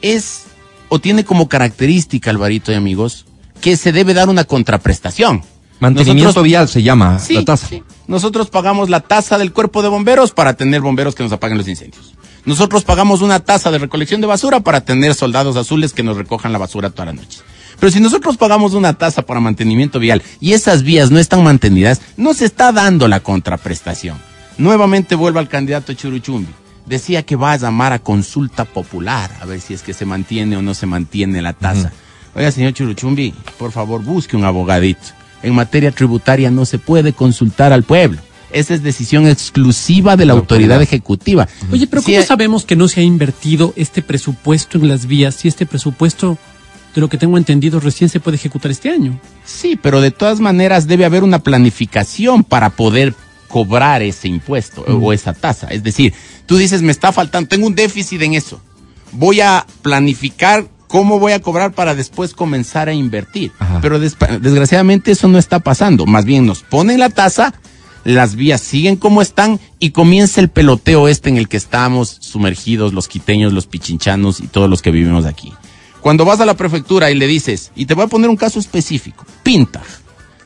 es 0.03 0.45
o 0.89 0.99
tiene 1.01 1.25
como 1.25 1.49
característica, 1.49 2.31
Alvarito 2.31 2.73
y 2.73 2.75
amigos, 2.77 3.27
que 3.61 3.77
se 3.77 3.93
debe 3.93 4.15
dar 4.15 4.29
una 4.29 4.45
contraprestación. 4.45 5.43
Mantenimiento 5.81 6.25
Nosotros- 6.29 6.45
vial 6.45 6.69
se 6.69 6.83
llama 6.83 7.19
Sí, 7.19 7.35
la 7.35 7.45
tasa. 7.45 7.67
sí. 7.69 7.83
Nosotros 8.07 8.49
pagamos 8.51 8.89
la 8.91 9.01
tasa 9.01 9.39
del 9.39 9.53
cuerpo 9.53 9.83
de 9.83 9.89
bomberos 9.89 10.33
para 10.33 10.55
tener 10.55 10.81
bomberos 10.81 11.15
que 11.15 11.23
nos 11.23 11.33
apaguen 11.33 11.59
los 11.59 11.69
incendios. 11.69 12.15
Nosotros 12.45 12.85
pagamos 12.85 13.21
una 13.21 13.41
tasa 13.41 13.71
de 13.71 13.79
recolección 13.79 14.21
de 14.21 14.27
basura 14.27 14.61
para 14.61 14.81
tener 14.81 15.15
soldados 15.15 15.57
azules 15.57 15.93
que 15.93 16.03
nos 16.03 16.17
recojan 16.17 16.53
la 16.53 16.59
basura 16.59 16.91
toda 16.91 17.07
la 17.07 17.13
noche. 17.13 17.41
Pero 17.81 17.93
si 17.93 18.01
nosotros 18.01 18.37
pagamos 18.37 18.75
una 18.75 18.95
tasa 18.95 19.23
para 19.23 19.41
mantenimiento 19.41 19.99
vial 20.01 20.23
y 20.41 20.53
esas 20.53 20.83
vías 20.83 21.11
no 21.11 21.19
están 21.19 21.43
mantenidas, 21.45 22.01
no 22.17 22.35
se 22.35 22.45
está 22.45 22.73
dando 22.73 23.07
la 23.09 23.21
contraprestación. 23.21 24.19
Nuevamente 24.59 25.15
vuelvo 25.15 25.39
al 25.39 25.49
candidato 25.49 25.93
Churuchumbi. 25.93 26.49
Decía 26.87 27.23
que 27.25 27.37
va 27.37 27.53
a 27.53 27.57
llamar 27.57 27.93
a 27.93 27.99
consulta 27.99 28.65
popular 28.65 29.31
a 29.41 29.45
ver 29.45 29.61
si 29.61 29.75
es 29.75 29.83
que 29.83 29.93
se 29.95 30.07
mantiene 30.07 30.57
o 30.57 30.63
no 30.63 30.75
se 30.75 30.87
mantiene 30.87 31.43
la 31.43 31.53
tasa. 31.53 31.93
Oiga, 32.35 32.51
señor 32.51 32.73
Churuchumbi, 32.73 33.33
por 33.59 33.73
favor, 33.73 34.03
busque 34.03 34.37
un 34.37 34.45
abogadito. 34.45 35.01
En 35.43 35.55
materia 35.55 35.93
tributaria 35.93 36.51
no 36.51 36.65
se 36.65 36.79
puede 36.79 37.13
consultar 37.13 37.73
al 37.73 37.85
pueblo. 37.85 38.19
Esa 38.51 38.75
es 38.75 38.83
decisión 38.83 39.27
exclusiva 39.29 40.17
de 40.17 40.25
la 40.25 40.33
La 40.33 40.41
autoridad 40.41 40.77
autoridad. 40.79 40.83
ejecutiva. 40.83 41.49
Oye, 41.71 41.87
pero 41.87 42.01
Sí, 42.03 42.15
¿cómo 42.15 42.25
sabemos 42.25 42.65
que 42.65 42.75
no 42.77 42.89
se 42.89 43.01
ha 43.01 43.05
invertido 43.05 43.75
este 43.77 44.01
presupuesto 44.03 44.79
en 44.79 44.89
las 44.89 45.07
vías 45.07 45.35
si 45.35 45.49
este 45.49 45.67
presupuesto, 45.67 46.39
de 46.95 47.01
lo 47.01 47.09
que 47.09 47.19
tengo 47.19 47.39
entendido, 47.39 47.81
recién 47.81 48.09
se 48.09 48.21
puede 48.21 48.37
ejecutar 48.37 48.71
este 48.71 48.91
año? 48.91 49.21
Sí, 49.45 49.79
pero 49.81 50.01
de 50.01 50.11
todas 50.11 50.41
maneras 50.41 50.87
debe 50.87 51.05
haber 51.05 51.23
una 51.23 51.41
planificación 51.41 52.45
para 52.45 52.71
poder 52.71 53.15
cobrar 53.49 54.03
ese 54.03 54.29
impuesto 54.29 54.85
eh, 54.87 54.93
o 54.93 55.13
esa 55.13 55.33
tasa. 55.33 55.69
Es 55.69 55.83
decir, 55.83 56.13
tú 56.47 56.57
dices, 56.57 56.83
me 56.83 56.93
está 56.93 57.13
faltando, 57.13 57.49
tengo 57.49 57.67
un 57.67 57.75
déficit 57.75 58.23
en 58.23 58.35
eso. 58.35 58.61
Voy 59.13 59.41
a 59.41 59.67
planificar 59.83 60.67
cómo 60.87 61.19
voy 61.19 61.33
a 61.33 61.41
cobrar 61.41 61.73
para 61.73 61.95
después 61.95 62.35
comenzar 62.35 62.89
a 62.89 62.93
invertir. 62.93 63.53
Ajá. 63.59 63.81
Pero 63.81 63.99
desgraciadamente 63.99 65.13
eso 65.13 65.29
no 65.29 65.39
está 65.39 65.61
pasando. 65.61 66.07
Más 66.07 66.25
bien 66.25 66.47
nos 66.47 66.63
ponen 66.63 66.99
la 66.99 67.11
tasa, 67.11 67.55
las 68.05 68.35
vías 68.35 68.61
siguen 68.61 68.97
como 68.97 69.23
están 69.23 69.61
y 69.79 69.91
comienza 69.91 70.41
el 70.41 70.49
peloteo 70.49 71.09
este 71.09 71.29
en 71.29 71.37
el 71.37 71.49
que 71.49 71.57
estamos 71.57 72.19
sumergidos 72.21 72.93
los 72.93 73.09
quiteños, 73.09 73.53
los 73.53 73.67
pichinchanos 73.67 74.41
y 74.41 74.47
todos 74.47 74.69
los 74.69 74.83
que 74.83 74.91
vivimos 74.91 75.27
aquí. 75.27 75.53
Cuando 76.01 76.25
vas 76.25 76.41
a 76.41 76.47
la 76.47 76.55
prefectura 76.55 77.11
y 77.11 77.15
le 77.15 77.27
dices, 77.27 77.73
y 77.75 77.87
te 77.87 77.95
voy 77.95 78.05
a 78.05 78.09
poner 78.09 78.31
un 78.31 78.37
caso 78.37 78.59
específico, 78.59 79.25
Pinta, 79.43 79.83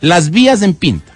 las 0.00 0.30
vías 0.30 0.62
en 0.62 0.74
Pinta. 0.74 1.12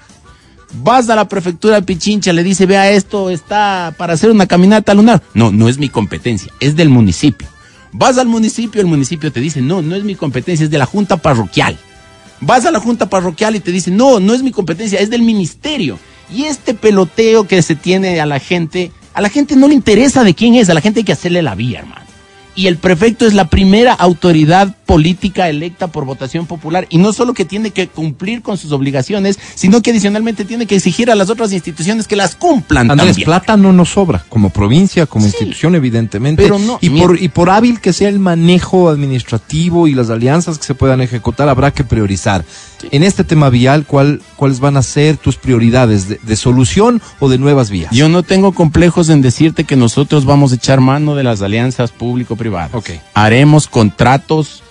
Vas 0.83 1.09
a 1.09 1.17
la 1.17 1.29
prefectura 1.29 1.77
de 1.77 1.83
Pichincha, 1.83 2.33
le 2.33 2.43
dice, 2.43 2.67
vea 2.67 2.91
esto, 2.91 3.31
está 3.31 3.95
para 3.97 4.15
hacer 4.15 4.31
una 4.31 4.47
caminata 4.47 4.95
lunar. 4.95 5.23
No, 5.33 5.53
no 5.53 5.69
es 5.69 5.79
mi 5.79 5.89
competencia, 5.89 6.53
es 6.61 6.77
del 6.77 6.89
municipio. 6.89 7.47
Vas 7.93 8.19
al 8.19 8.27
municipio, 8.27 8.81
el 8.81 8.87
municipio 8.87 9.33
te 9.33 9.41
dice, 9.41 9.63
no, 9.63 9.81
no 9.81 9.95
es 9.95 10.05
mi 10.05 10.15
competencia, 10.15 10.65
es 10.65 10.71
de 10.71 10.79
la 10.79 10.87
junta 10.87 11.17
parroquial. 11.17 11.79
Vas 12.41 12.67
a 12.67 12.71
la 12.71 12.81
junta 12.81 13.09
parroquial 13.09 13.57
y 13.57 13.61
te 13.61 13.73
dice, 13.73 13.91
no, 13.91 14.21
no 14.21 14.35
es 14.35 14.43
mi 14.43 14.51
competencia, 14.51 15.01
es 15.01 15.09
del 15.09 15.23
ministerio. 15.23 15.99
Y 16.31 16.45
este 16.45 16.75
peloteo 16.75 17.47
que 17.47 17.63
se 17.63 17.75
tiene 17.75 18.21
a 18.21 18.27
la 18.27 18.39
gente, 18.39 18.93
a 19.15 19.21
la 19.21 19.31
gente 19.31 19.57
no 19.57 19.69
le 19.69 19.75
interesa 19.75 20.25
de 20.25 20.35
quién 20.35 20.57
es, 20.57 20.69
a 20.69 20.75
la 20.75 20.81
gente 20.81 21.01
hay 21.01 21.05
que 21.05 21.13
hacerle 21.13 21.41
la 21.41 21.55
vía, 21.55 21.79
hermano. 21.79 21.96
Y 22.57 22.67
el 22.69 22.79
prefecto 22.79 23.27
es 23.27 23.35
la 23.35 23.49
primera 23.51 23.93
autoridad 23.93 24.75
política 24.87 25.49
electa 25.49 25.89
por 25.89 26.07
votación 26.07 26.47
popular. 26.47 26.87
Y 26.89 26.97
no 26.99 27.13
solo 27.13 27.35
que 27.35 27.45
tiene 27.45 27.71
que 27.71 27.87
cumplir 27.89 28.41
con 28.41 28.57
sus 28.57 28.73
obligaciones, 28.73 29.39
sino 29.55 29.83
que 29.83 29.91
adicionalmente 29.91 30.45
tiene 30.47 30.67
que 30.67 30.77
exigir 30.77 31.11
a 31.11 31.15
las 31.15 31.29
otras 31.29 31.53
instituciones 31.53 32.09
que 32.09 32.17
las 32.17 32.35
cumplan 32.35 32.91
Andrés, 32.91 33.09
también. 33.11 33.27
plata 33.27 33.57
no 33.59 33.73
nos 33.75 33.91
sobra, 33.91 34.25
como 34.31 34.49
provincia, 34.51 35.05
como 35.07 35.27
Sí. 35.27 35.33
institución, 35.33 35.75
evidentemente. 35.75 36.43
Pero 36.43 36.59
no, 36.59 36.79
y, 36.81 36.89
mira- 36.89 37.07
por, 37.07 37.21
y 37.23 37.29
por 37.29 37.51
hábil 37.51 37.79
que 37.81 37.93
sea 37.93 38.09
el 38.09 38.19
manejo 38.21 38.89
administrativo 38.89 39.87
y 39.87 39.95
las 39.95 40.09
alianzas 40.09 40.59
que 40.59 40.65
se 40.65 40.75
puedan 40.75 41.01
ejecutar, 41.03 41.49
habrá 41.49 41.73
que 41.73 41.85
priorizar. 41.85 42.45
En 42.91 43.03
este 43.03 43.25
tema 43.25 43.51
vial, 43.51 43.87
¿cuál, 43.87 44.21
¿cuáles 44.37 44.61
van 44.61 44.77
a 44.77 44.83
ser 44.83 45.17
tus 45.17 45.37
prioridades? 45.37 46.09
¿De, 46.09 46.21
de 46.23 46.37
solución 46.37 47.01
o 47.21 47.29
de 47.29 47.39
nuevas 47.39 47.71
vías? 47.71 47.91
Yo 47.93 48.09
no 48.09 48.23
tengo 48.23 48.53
complejos 48.53 49.09
en 49.09 49.23
decirte 49.23 49.65
que 49.65 49.77
nosotros 49.77 50.25
vamos 50.25 50.53
a 50.53 50.57
echar 50.57 50.81
mano 50.81 51.15
de 51.15 51.25
las 51.25 51.43
alianzas 51.43 51.91
público-privadas. 51.93 52.73
Haremos 53.15 53.67
contratos 53.67 54.63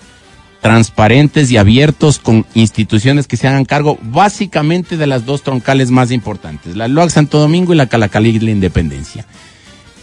transparentes 0.60 1.50
y 1.50 1.56
abiertos 1.58 2.18
con 2.18 2.44
instituciones 2.54 3.28
que 3.28 3.36
se 3.36 3.46
hagan 3.46 3.64
cargo 3.64 3.98
básicamente 4.02 4.96
de 4.96 5.06
las 5.06 5.24
dos 5.24 5.42
troncales 5.42 5.92
más 5.92 6.10
importantes, 6.10 6.74
la 6.74 6.88
LOAC 6.88 7.10
Santo 7.10 7.38
Domingo 7.38 7.72
y 7.72 7.76
la 7.76 7.86
Calacalí 7.86 8.38
La 8.40 8.50
Independencia. 8.50 9.26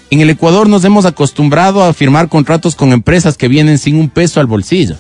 En 0.10 0.22
el 0.22 0.30
Ecuador 0.30 0.70
nos 0.70 0.86
hemos 0.86 1.06
acostumbrado 1.06 1.84
a 1.84 1.92
firmar 1.92 2.30
contratos 2.30 2.76
con 2.76 2.94
empresas 2.94 3.36
que 3.36 3.48
vienen 3.48 3.78
sin 3.78 3.98
un 3.98 4.10
peso 4.10 4.40
al 4.40 4.46
bolsillo. 4.46 4.96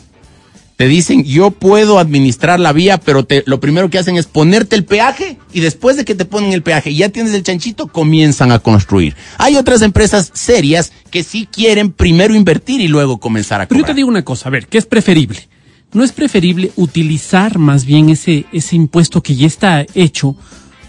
Te 0.77 0.87
dicen, 0.87 1.23
yo 1.23 1.51
puedo 1.51 1.99
administrar 1.99 2.59
la 2.59 2.73
vía, 2.73 2.97
pero 2.97 3.25
te, 3.25 3.43
lo 3.45 3.59
primero 3.59 3.89
que 3.89 3.99
hacen 3.99 4.17
es 4.17 4.25
ponerte 4.25 4.75
el 4.75 4.85
peaje 4.85 5.37
y 5.53 5.59
después 5.59 5.97
de 5.97 6.05
que 6.05 6.15
te 6.15 6.25
ponen 6.25 6.51
el 6.51 6.63
peaje 6.63 6.89
y 6.89 6.97
ya 6.97 7.09
tienes 7.09 7.33
el 7.33 7.43
chanchito, 7.43 7.87
comienzan 7.87 8.51
a 8.51 8.59
construir. 8.59 9.15
Hay 9.37 9.55
otras 9.55 9.83
empresas 9.83 10.31
serias 10.33 10.91
que 11.11 11.23
sí 11.23 11.47
quieren 11.51 11.91
primero 11.91 12.33
invertir 12.33 12.81
y 12.81 12.87
luego 12.87 13.19
comenzar 13.19 13.61
a 13.61 13.67
Pero 13.67 13.81
yo 13.81 13.85
te 13.85 13.93
digo 13.93 14.09
una 14.09 14.25
cosa, 14.25 14.49
a 14.49 14.51
ver, 14.51 14.67
¿qué 14.67 14.79
es 14.79 14.85
preferible? 14.87 15.47
¿No 15.93 16.03
es 16.03 16.11
preferible 16.11 16.71
utilizar 16.75 17.59
más 17.59 17.85
bien 17.85 18.09
ese, 18.09 18.45
ese 18.51 18.75
impuesto 18.75 19.21
que 19.21 19.35
ya 19.35 19.45
está 19.45 19.85
hecho? 19.93 20.35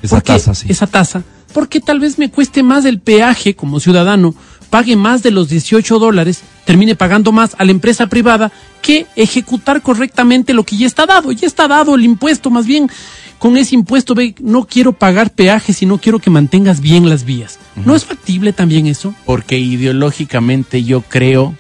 Esa 0.03 0.21
tasa, 0.23 0.55
sí. 0.55 0.67
Esa 0.71 0.87
tasa. 0.87 1.23
Porque 1.53 1.81
tal 1.81 2.01
vez 2.01 2.19
me 2.19 2.31
cueste 2.31 2.63
más 2.63 2.85
el 2.85 3.01
peaje 3.01 3.55
como 3.55 3.81
ciudadano, 3.81 4.35
pague 4.75 4.97
más 4.97 5.23
de 5.23 5.31
los 5.31 5.49
18 5.49 6.01
dólares, 6.01 6.41
termine 6.65 6.97
pagando 6.97 7.31
más 7.31 7.55
a 7.61 7.65
la 7.65 7.71
empresa 7.71 8.09
privada 8.09 8.51
que 8.83 9.07
ejecutar 9.15 9.83
correctamente 9.83 10.53
lo 10.53 10.65
que 10.65 10.77
ya 10.77 10.89
está 10.89 11.07
dado. 11.07 11.31
Ya 11.31 11.47
está 11.47 11.69
dado 11.69 11.95
el 11.95 12.03
impuesto, 12.05 12.51
más 12.51 12.67
bien 12.67 12.91
con 13.39 13.57
ese 13.57 13.77
impuesto, 13.77 14.17
ve, 14.17 14.35
no 14.41 14.67
quiero 14.67 14.93
pagar 14.93 15.31
peaje, 15.31 15.73
sino 15.73 15.99
quiero 15.99 16.19
que 16.19 16.29
mantengas 16.29 16.81
bien 16.81 17.09
las 17.09 17.23
vías. 17.25 17.61
¿No 17.85 17.95
es 17.95 18.05
factible 18.05 18.53
también 18.53 18.89
eso? 18.89 19.15
Porque 19.25 19.57
ideológicamente 19.61 20.83
yo 20.83 21.03
creo, 21.03 21.55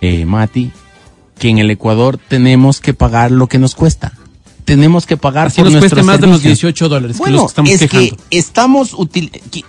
eh, 0.00 0.24
Mati, 0.26 0.72
que 1.38 1.48
en 1.48 1.58
el 1.58 1.70
Ecuador 1.70 2.18
tenemos 2.18 2.80
que 2.80 2.92
pagar 2.92 3.30
lo 3.30 3.46
que 3.46 3.60
nos 3.60 3.76
cuesta. 3.76 4.14
Tenemos 4.64 5.06
que 5.06 5.16
pagar 5.16 5.46
Así 5.46 5.60
por 5.62 5.66
nos 5.70 5.78
cueste 5.78 5.94
nuestros 5.94 6.06
más 6.06 6.20
de 6.20 6.26
los 6.26 6.40
servicios. 6.42 6.74
18 6.74 6.88
dólares 6.88 7.16
que 7.18 7.22
Bueno, 7.22 7.36
los 7.36 7.44
que 7.44 7.50
estamos 7.52 7.70
es 7.70 7.80
quejando. 7.82 8.16
que 8.28 8.38
estamos 8.38 8.94
util... 8.94 9.30
qui- 9.52 9.64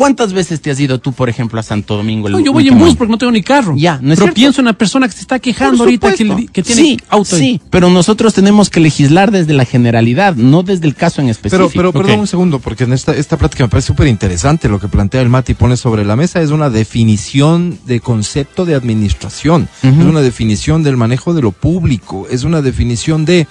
¿Cuántas 0.00 0.32
veces 0.32 0.62
te 0.62 0.70
has 0.70 0.80
ido 0.80 0.98
tú, 0.98 1.12
por 1.12 1.28
ejemplo, 1.28 1.60
a 1.60 1.62
Santo 1.62 1.94
Domingo? 1.94 2.26
el 2.26 2.32
No, 2.32 2.40
yo 2.40 2.54
voy 2.54 2.66
en 2.68 2.78
bus 2.78 2.88
año? 2.88 2.96
porque 2.96 3.10
no 3.10 3.18
tengo 3.18 3.32
ni 3.32 3.42
carro. 3.42 3.74
Ya, 3.76 3.98
¿no 4.00 4.14
es 4.14 4.18
Pero 4.18 4.28
cierto? 4.28 4.34
pienso 4.34 4.60
en 4.62 4.64
una 4.68 4.72
persona 4.72 5.06
que 5.06 5.12
se 5.12 5.20
está 5.20 5.38
quejando 5.38 5.84
ahorita 5.84 6.12
que, 6.12 6.16
supuesto. 6.24 6.40
le- 6.40 6.48
que 6.48 6.62
tiene 6.62 6.80
sí, 6.80 6.98
auto. 7.10 7.36
ahí. 7.36 7.40
Sí, 7.42 7.60
pero 7.68 7.90
nosotros 7.90 8.32
tenemos 8.32 8.70
que 8.70 8.80
legislar 8.80 9.30
desde 9.30 9.52
la 9.52 9.66
generalidad, 9.66 10.36
no 10.36 10.62
desde 10.62 10.86
el 10.86 10.94
caso 10.94 11.20
en 11.20 11.28
específico. 11.28 11.68
Pero, 11.70 11.92
pero 11.92 11.92
perdón 11.92 12.14
Ok. 12.14 12.20
un 12.22 12.26
segundo, 12.28 12.60
porque 12.60 12.84
en 12.84 12.94
esta, 12.94 13.14
esta 13.14 13.36
plática 13.36 13.64
me 13.64 13.68
parece 13.68 13.88
súper 13.88 14.06
interesante 14.06 14.70
lo 14.70 14.80
que 14.80 14.88
plantea 14.88 15.20
el 15.20 15.28
Mati 15.28 15.52
y 15.52 15.54
pone 15.54 15.76
sobre 15.76 16.02
la 16.06 16.16
mesa. 16.16 16.40
Es 16.40 16.48
una 16.50 16.70
definición 16.70 17.78
de 17.84 18.00
concepto 18.00 18.64
de 18.64 18.74
administración, 18.76 19.68
es 19.82 19.92
una 19.92 20.22
definición 20.22 20.82
del 20.82 20.96
manejo 20.96 21.34
de 21.34 21.42
lo 21.42 21.52
público, 21.52 22.26
es 22.30 22.44
una 22.44 22.62
definición 22.62 23.26
de 23.26 23.46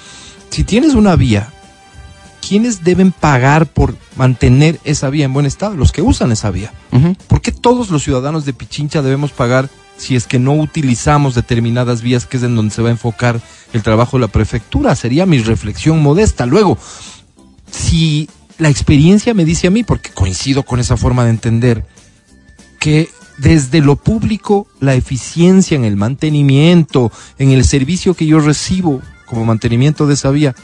si 0.50 0.64
tienes 0.64 0.96
una 0.96 1.16
vía, 1.16 1.54
¿quiénes 2.50 2.84
deben 2.84 3.12
pagar 3.12 3.68
por 3.68 3.96
mantener 4.16 4.80
esa 4.84 5.12
vía 5.12 5.26
en 5.26 5.34
buen 5.34 5.46
estado? 5.46 5.76
Los 5.76 5.92
que 5.92 6.02
usan 6.02 6.32
esa 6.32 6.50
vía. 6.50 6.74
¿Por 7.28 7.42
qué 7.42 7.52
todos 7.52 7.92
los 7.92 8.02
ciudadanos 8.04 8.44
de 8.44 8.54
Pichincha 8.54 9.04
debemos 9.04 9.32
pagar 9.32 9.70
si 9.98 10.16
es 10.16 10.26
que 10.26 10.40
no 10.40 10.56
utilizamos 10.56 11.36
determinadas 11.36 12.02
vías 12.02 12.26
que 12.26 12.38
es 12.38 12.44
en 12.44 12.56
donde 12.56 12.74
se 12.74 12.82
va 12.82 12.90
a 12.90 12.94
enfocar 12.94 13.40
el 13.72 13.84
trabajo 13.84 14.18
de 14.18 14.22
la 14.22 14.30
prefectura? 14.30 14.96
Sería 14.96 15.28
mi 15.28 15.38
reflexión 15.38 16.02
modesta. 16.02 16.48
Luego, 16.48 16.80
si 17.70 18.28
la 18.58 18.70
experiencia 18.70 19.36
me 19.36 19.46
dice 19.46 19.68
a 19.68 19.72
mí, 19.72 19.84
porque 19.84 20.10
coincido 20.10 20.64
con 20.64 20.80
esa 20.80 20.98
forma 20.98 21.26
de 21.26 21.30
entender, 21.30 21.86
que 22.80 23.10
desde 23.38 23.80
lo 23.80 23.96
público 23.96 24.66
la 24.80 24.96
eficiencia 24.96 25.76
en 25.76 25.86
el 25.86 25.98
mantenimiento, 25.98 27.12
en 27.38 27.52
el 27.52 27.64
servicio 27.64 28.16
que 28.16 28.26
yo 28.26 28.40
recibo 28.40 29.04
como 29.28 29.46
mantenimiento 29.46 30.08
de 30.08 30.16
esa 30.16 30.32
vía, 30.32 30.56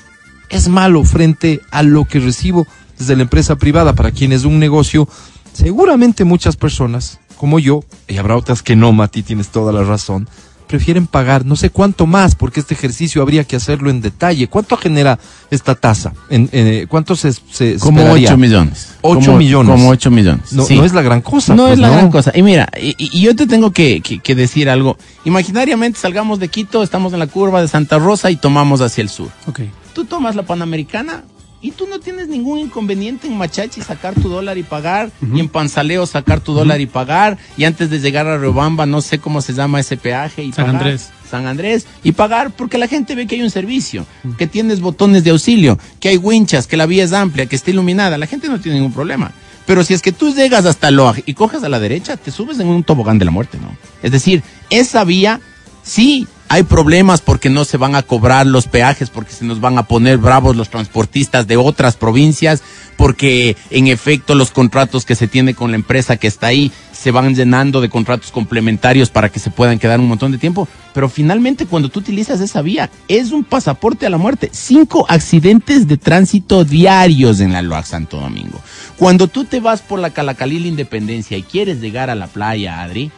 es 0.55 0.67
malo 0.69 1.03
frente 1.03 1.61
a 1.71 1.83
lo 1.83 2.05
que 2.05 2.19
recibo 2.19 2.65
desde 2.97 3.15
la 3.15 3.23
empresa 3.23 3.55
privada 3.57 3.93
para 3.93 4.11
quien 4.11 4.31
es 4.31 4.43
un 4.45 4.59
negocio. 4.59 5.07
Seguramente 5.53 6.23
muchas 6.23 6.55
personas, 6.57 7.19
como 7.37 7.59
yo, 7.59 7.83
y 8.07 8.17
habrá 8.17 8.35
otras 8.35 8.61
que 8.61 8.75
no, 8.75 8.91
Mati, 8.91 9.23
tienes 9.23 9.49
toda 9.49 9.71
la 9.71 9.83
razón, 9.83 10.27
prefieren 10.67 11.05
pagar 11.05 11.45
no 11.45 11.55
sé 11.55 11.69
cuánto 11.69 12.07
más, 12.07 12.33
porque 12.35 12.59
este 12.59 12.73
ejercicio 12.73 13.21
habría 13.21 13.43
que 13.43 13.55
hacerlo 13.55 13.89
en 13.89 14.01
detalle. 14.01 14.47
¿Cuánto 14.47 14.75
genera 14.77 15.19
esta 15.51 15.75
tasa? 15.75 16.13
En, 16.29 16.49
eh, 16.51 16.87
¿Cuánto 16.89 17.15
se, 17.15 17.31
se 17.33 17.77
Como 17.79 17.99
esperaría? 17.99 18.29
8 18.29 18.37
millones. 18.37 18.87
Ocho 19.01 19.25
Como- 19.27 19.37
millones. 19.37 19.71
Como 19.71 19.89
8 19.89 20.11
millones. 20.11 20.51
No, 20.53 20.65
sí. 20.65 20.75
no 20.75 20.83
es 20.83 20.93
la 20.93 21.03
gran 21.03 21.21
cosa. 21.21 21.53
No 21.55 21.63
pues, 21.63 21.73
es 21.73 21.79
la 21.79 21.89
gran 21.89 22.09
cosa. 22.09 22.31
Y 22.35 22.41
mira, 22.41 22.67
y, 22.81 22.95
y 22.97 23.21
yo 23.21 23.35
te 23.35 23.45
tengo 23.47 23.71
que, 23.71 24.01
que- 24.01 24.19
que 24.19 24.35
decir 24.35 24.69
algo. 24.69 24.97
Imaginariamente 25.23 25.99
salgamos 25.99 26.39
de 26.39 26.47
Quito, 26.47 26.81
estamos 26.81 27.13
en 27.13 27.19
la 27.19 27.27
curva 27.27 27.61
de 27.61 27.67
Santa 27.67 27.99
Rosa 27.99 28.31
y 28.31 28.35
tomamos 28.35 28.81
hacia 28.81 29.03
el 29.03 29.09
sur. 29.09 29.29
Ok. 29.47 29.59
Tú 29.95 30.03
tomas 30.03 30.35
la 30.35 30.43
Panamericana 30.43 31.23
y 31.61 31.71
tú 31.71 31.87
no 31.87 31.99
tienes 31.99 32.27
ningún 32.27 32.59
inconveniente 32.59 33.27
en 33.27 33.37
Machachi 33.37 33.81
sacar 33.81 34.13
tu 34.13 34.27
dólar 34.27 34.57
y 34.57 34.63
pagar, 34.63 35.09
y 35.33 35.39
en 35.39 35.47
Panzaleo 35.47 36.05
sacar 36.05 36.41
tu 36.41 36.53
dólar 36.53 36.81
y 36.81 36.85
pagar, 36.85 37.37
y 37.57 37.63
antes 37.63 37.89
de 37.89 37.99
llegar 37.99 38.27
a 38.27 38.37
Riobamba, 38.37 38.85
no 38.85 39.01
sé 39.01 39.19
cómo 39.19 39.41
se 39.41 39.53
llama 39.53 39.79
ese 39.79 39.95
peaje 39.95 40.43
y 40.43 40.51
San 40.51 40.65
pagar. 40.65 40.81
Andrés. 40.81 41.09
San 41.31 41.47
Andrés 41.47 41.87
y 42.03 42.11
pagar 42.11 42.51
porque 42.51 42.77
la 42.77 42.87
gente 42.87 43.15
ve 43.15 43.25
que 43.25 43.35
hay 43.35 43.41
un 43.41 43.49
servicio, 43.49 44.05
que 44.37 44.47
tienes 44.47 44.81
botones 44.81 45.23
de 45.23 45.31
auxilio, 45.31 45.79
que 46.01 46.09
hay 46.09 46.17
winchas, 46.17 46.67
que 46.67 46.75
la 46.75 46.85
vía 46.85 47.05
es 47.05 47.13
amplia, 47.13 47.45
que 47.45 47.55
está 47.55 47.71
iluminada. 47.71 48.17
La 48.17 48.27
gente 48.27 48.49
no 48.49 48.59
tiene 48.59 48.79
ningún 48.79 48.93
problema. 48.93 49.31
Pero 49.65 49.83
si 49.83 49.93
es 49.93 50.01
que 50.01 50.11
tú 50.11 50.35
llegas 50.35 50.65
hasta 50.65 50.91
Loag 50.91 51.23
y 51.25 51.33
coges 51.33 51.63
a 51.63 51.69
la 51.69 51.79
derecha, 51.79 52.17
te 52.17 52.31
subes 52.31 52.59
en 52.59 52.67
un 52.67 52.83
tobogán 52.83 53.17
de 53.17 53.25
la 53.25 53.31
muerte, 53.31 53.57
¿no? 53.59 53.75
Es 54.03 54.11
decir, 54.11 54.43
esa 54.69 55.03
vía 55.05 55.39
sí 55.81 56.27
hay 56.47 56.63
problemas 56.63 57.21
porque 57.21 57.49
no 57.49 57.65
se 57.65 57.77
van 57.77 57.95
a 57.95 58.03
cobrar 58.03 58.45
los 58.45 58.67
peajes, 58.67 59.09
porque 59.09 59.31
se 59.31 59.45
nos 59.45 59.59
van 59.59 59.77
a 59.77 59.83
poner 59.83 60.17
bravos 60.17 60.55
los 60.55 60.69
transportistas 60.69 61.47
de 61.47 61.57
otras 61.57 61.95
provincias, 61.95 62.61
porque 62.97 63.57
en 63.71 63.87
efecto 63.87 64.35
los 64.35 64.51
contratos 64.51 65.05
que 65.05 65.15
se 65.15 65.27
tiene 65.27 65.53
con 65.53 65.71
la 65.71 65.75
empresa 65.75 66.17
que 66.17 66.27
está 66.27 66.47
ahí 66.47 66.71
se 66.93 67.11
van 67.11 67.35
llenando 67.35 67.81
de 67.81 67.89
contratos 67.89 68.31
complementarios 68.31 69.09
para 69.09 69.29
que 69.29 69.39
se 69.39 69.51
puedan 69.51 69.79
quedar 69.79 69.99
un 69.99 70.07
montón 70.07 70.31
de 70.31 70.37
tiempo. 70.37 70.67
Pero 70.93 71.09
finalmente 71.09 71.65
cuando 71.65 71.89
tú 71.89 71.99
utilizas 71.99 72.39
esa 72.41 72.61
vía, 72.61 72.89
es 73.07 73.31
un 73.31 73.43
pasaporte 73.43 74.05
a 74.05 74.09
la 74.09 74.17
muerte. 74.17 74.49
Cinco 74.53 75.05
accidentes 75.09 75.87
de 75.87 75.97
tránsito 75.97 76.63
diarios 76.63 77.41
en 77.41 77.53
la 77.53 77.61
Loac 77.61 77.85
Santo 77.85 78.17
Domingo. 78.17 78.61
Cuando 78.97 79.27
tú 79.27 79.45
te 79.45 79.59
vas 79.59 79.81
por 79.81 79.99
la 79.99 80.11
Calacalil 80.11 80.65
Independencia 80.65 81.37
y 81.37 81.43
quieres 81.43 81.81
llegar 81.81 82.09
a 82.09 82.15
la 82.15 82.27
playa, 82.27 82.81
Adri, 82.81 83.11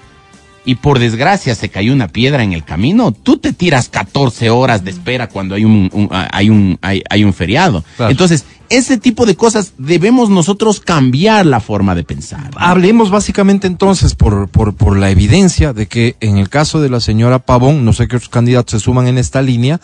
y 0.67 0.75
por 0.75 0.99
desgracia 0.99 1.55
se 1.55 1.69
cayó 1.69 1.93
una 1.93 2.09
piedra 2.09 2.43
en 2.43 2.53
el 2.53 2.63
camino, 2.63 3.11
tú 3.11 3.37
te 3.37 3.53
tiras 3.53 3.89
14 3.89 4.51
horas 4.51 4.83
de 4.83 4.91
espera 4.91 5.27
cuando 5.29 5.55
hay 5.55 5.65
un, 5.65 5.89
un- 5.91 6.09
hay 6.11 6.49
un 6.51 6.77
hay, 6.81 7.01
hay 7.09 7.23
un 7.23 7.33
feriado. 7.33 7.83
Claro. 7.95 8.11
Entonces, 8.11 8.45
ese 8.69 8.97
tipo 8.97 9.25
de 9.25 9.35
cosas 9.37 9.73
debemos 9.77 10.29
nosotros 10.29 10.81
cambiar 10.81 11.45
la 11.45 11.61
forma 11.61 11.95
de 11.95 12.03
pensar. 12.03 12.51
Hablemos 12.57 13.09
básicamente 13.09 13.65
entonces 13.65 14.13
por, 14.13 14.49
por, 14.49 14.75
por 14.75 14.97
la 14.97 15.09
evidencia 15.09 15.71
de 15.71 15.87
que 15.87 16.17
en 16.19 16.37
el 16.37 16.49
caso 16.49 16.81
de 16.81 16.89
la 16.89 16.99
señora 16.99 17.39
Pavón, 17.39 17.85
no 17.85 17.93
sé 17.93 18.07
qué 18.09 18.17
otros 18.17 18.29
candidatos 18.29 18.71
se 18.79 18.83
suman 18.83 19.07
en 19.07 19.17
esta 19.17 19.41
línea, 19.41 19.79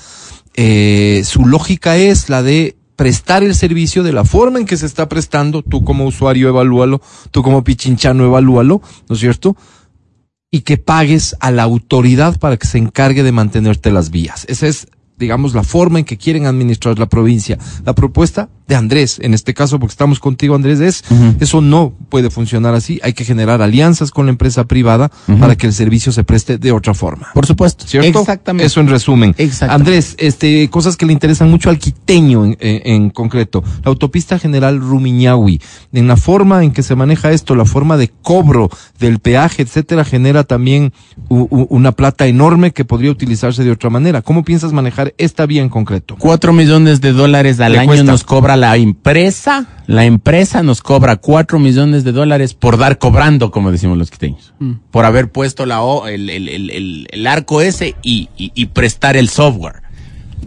eh, 0.56 1.24
su 1.26 1.46
lógica 1.46 1.96
es 1.98 2.30
la 2.30 2.44
de 2.44 2.76
prestar 2.96 3.42
el 3.42 3.56
servicio 3.56 4.04
de 4.04 4.14
la 4.14 4.24
forma 4.24 4.60
en 4.60 4.66
que 4.66 4.78
se 4.78 4.86
está 4.86 5.10
prestando, 5.10 5.64
tú 5.64 5.84
como 5.84 6.06
usuario 6.06 6.50
evalúalo, 6.50 7.02
tú 7.32 7.42
como 7.42 7.64
pichinchano 7.64 8.24
evalúalo, 8.26 8.82
¿no 9.10 9.16
es 9.16 9.20
cierto? 9.22 9.56
Y 10.54 10.62
que 10.62 10.78
pagues 10.78 11.36
a 11.40 11.50
la 11.50 11.64
autoridad 11.64 12.40
para 12.40 12.58
que 12.58 12.68
se 12.68 12.78
encargue 12.78 13.24
de 13.24 13.32
mantenerte 13.32 13.92
las 13.92 14.12
vías. 14.12 14.46
Esa 14.48 14.68
es, 14.68 14.88
digamos, 15.18 15.56
la 15.56 15.64
forma 15.64 15.98
en 15.98 16.06
que 16.06 16.20
quieren 16.20 16.46
administrar 16.46 17.00
la 17.00 17.10
provincia. 17.10 17.58
La 17.84 17.96
propuesta 17.96 18.50
de 18.68 18.76
Andrés, 18.76 19.20
en 19.22 19.34
este 19.34 19.54
caso, 19.54 19.80
porque 19.80 19.92
estamos 19.92 20.20
contigo, 20.20 20.56
Andrés, 20.56 20.80
es 20.80 21.04
eso 21.40 21.62
no 21.62 21.94
puede 22.10 22.30
funcionar 22.30 22.74
así. 22.76 23.00
Hay 23.04 23.14
que 23.14 23.26
generar 23.26 23.62
alianzas 23.62 24.12
con 24.12 24.26
la 24.26 24.32
empresa 24.32 24.64
privada 24.66 25.12
para 25.40 25.56
que 25.56 25.68
el 25.68 25.74
servicio 25.74 26.12
se 26.12 26.24
preste 26.24 26.58
de 26.58 26.72
otra 26.72 26.94
forma. 26.94 27.28
Por 27.34 27.46
supuesto. 27.46 27.86
¿Cierto? 27.88 28.20
Exactamente. 28.22 28.66
Eso 28.66 28.80
en 28.80 28.88
resumen. 28.88 29.36
Exactamente. 29.38 29.74
Andrés, 29.92 30.16
este, 30.18 30.70
cosas 30.70 30.96
que 30.98 31.06
le 31.06 31.14
interesan 31.14 31.50
mucho 31.50 31.70
al 31.70 31.78
quiteño 31.78 32.46
en, 32.46 32.58
en- 32.60 32.82
en 32.86 33.10
concreto. 33.10 33.64
La 33.84 33.90
autopista 33.90 34.40
general 34.40 34.80
Rumiñahui. 34.80 35.62
En 35.92 36.08
la 36.08 36.18
forma 36.18 36.64
en 36.64 36.72
que 36.72 36.84
se 36.84 36.96
maneja 36.96 37.32
esto, 37.32 37.56
la 37.56 37.66
forma 37.66 37.98
de 37.98 38.10
cobro 38.22 38.70
del 39.00 39.20
peaje, 39.20 39.62
etcétera, 39.64 40.06
genera 40.06 40.44
también 40.44 40.94
u- 41.30 41.48
u- 41.50 41.68
una 41.70 41.92
plata 41.92 42.28
enorme 42.28 42.72
que 42.72 42.86
podría 42.86 43.12
utilizarse 43.12 43.64
de 43.64 43.72
otra 43.72 43.90
manera. 43.90 44.22
¿Cómo 44.22 44.44
piensas 44.44 44.72
manejar 44.74 45.14
esta 45.18 45.46
vía 45.46 45.62
en 45.62 45.70
concreto? 45.70 46.16
Cuatro 46.18 46.54
millones 46.54 47.02
de 47.02 47.12
dólares 47.12 47.60
al 47.60 47.74
¿Qué 47.74 47.80
año 47.80 47.88
cuesta? 47.88 48.04
nos 48.12 48.24
cobra 48.24 48.53
la 48.58 48.78
empresa. 48.78 49.66
La 49.88 50.06
empresa 50.06 50.64
nos 50.64 50.82
cobra 50.82 51.18
cuatro 51.18 51.60
millones 51.60 52.04
de 52.04 52.12
dólares 52.12 52.54
por 52.54 52.78
dar 52.78 52.98
cobrando, 52.98 53.52
como 53.52 53.72
decimos 53.72 53.98
los 53.98 54.10
quiteños. 54.12 54.54
Por 54.92 55.06
haber 55.06 55.32
puesto 55.32 55.66
la 55.66 55.82
o- 55.82 56.08
el, 56.08 56.30
el- 56.30 56.50
el- 56.50 56.70
el- 56.70 57.08
el 57.12 57.28
arco 57.28 57.62
ese 57.62 57.96
y, 58.02 58.30
y- 58.38 58.52
y 58.56 58.66
prestar 58.68 59.18
el 59.18 59.30
software. 59.30 59.82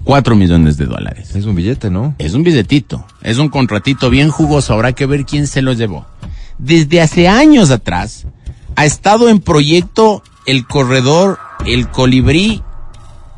Cuatro 0.05 0.37
millones 0.37 0.77
de 0.77 0.87
dólares. 0.87 1.35
Es 1.35 1.45
un 1.47 1.55
billete, 1.57 1.91
¿no? 1.91 2.15
Es 2.19 2.35
un 2.35 2.43
billetito, 2.45 3.05
es 3.23 3.39
un 3.39 3.49
contratito 3.49 4.09
bien 4.09 4.29
jugoso, 4.31 4.73
habrá 4.73 4.93
que 4.93 5.07
ver 5.07 5.25
quién 5.25 5.47
se 5.47 5.63
lo 5.63 5.73
llevó. 5.73 6.07
Desde 6.59 7.01
hace 7.01 7.29
años 7.29 7.71
atrás 7.71 8.27
ha 8.77 8.85
estado 8.85 9.29
en 9.29 9.41
proyecto 9.41 10.23
el 10.47 10.67
corredor, 10.67 11.39
el 11.67 11.89
colibrí, 11.89 12.63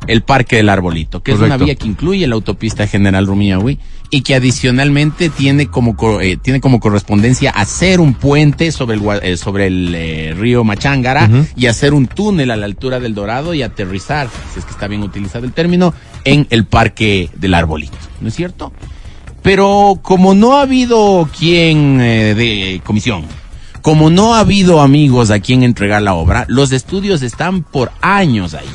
el 0.07 0.21
parque 0.23 0.55
del 0.55 0.69
arbolito, 0.69 1.21
que 1.21 1.31
es 1.31 1.37
una 1.45 1.57
vía 1.65 1.75
que 1.75 1.87
incluye 1.87 2.25
la 2.27 2.35
autopista 2.35 2.87
General 2.87 3.27
Rumiñahui 3.27 3.77
y 4.09 4.21
que 4.21 4.33
adicionalmente 4.33 5.29
tiene 5.29 5.67
como 5.67 5.95
co- 5.95 6.19
eh, 6.21 6.37
tiene 6.37 6.59
como 6.61 6.79
correspondencia 6.79 7.51
hacer 7.51 7.99
un 7.99 8.13
puente 8.15 8.71
sobre 8.71 8.95
el 8.97 9.03
eh, 9.21 9.37
sobre 9.37 9.67
el 9.67 9.93
eh, 9.95 10.33
río 10.37 10.63
Machángara 10.63 11.29
y 11.55 11.67
hacer 11.67 11.93
un 11.93 12.07
túnel 12.07 12.49
a 12.51 12.55
la 12.55 12.65
altura 12.65 12.99
del 12.99 13.13
Dorado 13.13 13.53
y 13.53 13.61
aterrizar, 13.61 14.29
si 14.53 14.59
es 14.59 14.65
que 14.65 14.71
está 14.71 14.87
bien 14.87 15.03
utilizado 15.03 15.45
el 15.45 15.51
término, 15.53 15.93
en 16.23 16.47
el 16.49 16.65
parque 16.65 17.29
del 17.35 17.53
arbolito, 17.53 17.97
¿no 18.21 18.29
es 18.29 18.35
cierto? 18.35 18.71
Pero 19.43 19.99
como 20.01 20.33
no 20.33 20.57
ha 20.57 20.63
habido 20.63 21.29
quien 21.37 22.01
eh, 22.01 22.33
de 22.35 22.81
comisión, 22.83 23.23
como 23.81 24.09
no 24.09 24.35
ha 24.35 24.39
habido 24.41 24.81
amigos 24.81 25.29
a 25.31 25.39
quien 25.39 25.63
entregar 25.63 26.01
la 26.01 26.13
obra, 26.13 26.45
los 26.49 26.71
estudios 26.71 27.21
están 27.21 27.63
por 27.63 27.91
años 28.01 28.53
ahí. 28.53 28.65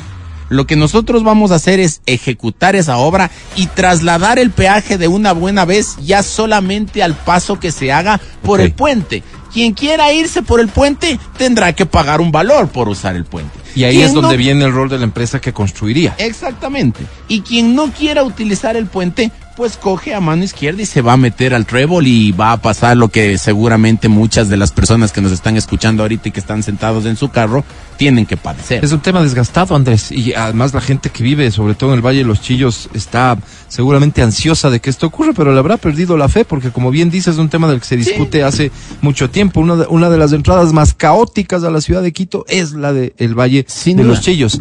Lo 0.55 0.65
que 0.65 0.77
nosotros 0.77 1.23
vamos 1.23 1.51
a 1.51 1.55
hacer 1.55 1.79
es 1.79 2.01
ejecutar 2.05 2.75
esa 2.75 2.97
obra 2.97 3.29
y 3.55 3.67
trasladar 3.67 4.39
el 4.39 4.51
peaje 4.51 4.97
de 4.97 5.09
una 5.09 5.33
buena 5.33 5.65
vez 5.65 5.97
ya 6.01 6.23
solamente 6.23 7.03
al 7.03 7.13
paso 7.13 7.59
que 7.59 7.71
se 7.71 7.91
haga 7.91 8.21
por 8.41 8.61
el 8.61 8.71
puente. 8.71 9.21
Quien 9.53 9.73
quiera 9.73 10.13
irse 10.13 10.41
por 10.41 10.59
el 10.59 10.69
puente 10.69 11.19
tendrá 11.37 11.73
que 11.73 11.85
pagar 11.85 12.21
un 12.21 12.31
valor 12.31 12.69
por 12.69 12.87
usar 12.87 13.15
el 13.15 13.25
puente. 13.25 13.51
Y 13.75 13.83
ahí 13.83 13.95
Quien 13.95 14.07
es 14.07 14.13
donde 14.13 14.33
no 14.33 14.37
viene 14.37 14.65
el 14.65 14.71
rol 14.71 14.87
de 14.87 14.97
la 14.97 15.03
empresa 15.03 15.41
que 15.41 15.51
construiría. 15.51 16.15
Exactamente. 16.17 17.05
Y 17.27 17.41
quien 17.41 17.75
no 17.75 17.91
quiera 17.91 18.23
utilizar 18.23 18.77
el 18.77 18.85
puente, 18.85 19.31
pues 19.55 19.77
coge 19.77 20.13
a 20.13 20.19
mano 20.19 20.43
izquierda 20.43 20.81
y 20.81 20.85
se 20.85 21.01
va 21.01 21.13
a 21.13 21.17
meter 21.17 21.53
al 21.53 21.65
trébol 21.65 22.07
y 22.07 22.31
va 22.31 22.51
a 22.51 22.61
pasar 22.61 22.97
lo 22.97 23.07
que 23.07 23.37
seguramente 23.37 24.09
muchas 24.09 24.49
de 24.49 24.57
las 24.57 24.71
personas 24.71 25.11
que 25.11 25.21
nos 25.21 25.31
están 25.31 25.55
escuchando 25.55 26.03
ahorita 26.03 26.29
y 26.29 26.31
que 26.31 26.39
están 26.39 26.61
sentados 26.61 27.05
en 27.05 27.15
su 27.15 27.29
carro 27.29 27.63
tienen 27.97 28.25
que 28.25 28.35
padecer. 28.35 28.83
Es 28.83 28.91
un 28.91 28.99
tema 28.99 29.21
desgastado, 29.21 29.75
Andrés, 29.75 30.11
y 30.11 30.33
además 30.33 30.73
la 30.73 30.81
gente 30.81 31.09
que 31.09 31.23
vive, 31.23 31.49
sobre 31.51 31.75
todo 31.75 31.91
en 31.91 31.97
el 31.97 32.05
Valle 32.05 32.19
de 32.19 32.25
los 32.25 32.41
Chillos, 32.41 32.89
está 32.93 33.37
seguramente 33.69 34.21
ansiosa 34.21 34.69
de 34.69 34.81
que 34.81 34.89
esto 34.89 35.07
ocurra, 35.07 35.31
pero 35.33 35.53
le 35.53 35.59
habrá 35.59 35.77
perdido 35.77 36.17
la 36.17 36.27
fe, 36.27 36.43
porque 36.43 36.71
como 36.71 36.91
bien 36.91 37.09
dices, 37.09 37.35
es 37.35 37.39
un 37.39 37.49
tema 37.49 37.69
del 37.69 37.79
que 37.79 37.85
se 37.85 37.97
discute 37.97 38.43
hace 38.43 38.71
mucho 39.01 39.29
tiempo. 39.29 39.61
Una 39.61 39.77
de, 39.77 39.87
una 39.87 40.09
de 40.09 40.17
las 40.17 40.33
entradas 40.33 40.73
más 40.73 40.93
caóticas 40.93 41.63
a 41.63 41.71
la 41.71 41.79
ciudad 41.79 42.01
de 42.01 42.11
Quito 42.11 42.45
es 42.49 42.73
la 42.73 42.91
del 42.91 43.39
Valle 43.39 43.65
Sin 43.69 43.97
de 43.97 44.03
duda. 44.03 44.15
los 44.15 44.23
Chillos. 44.23 44.59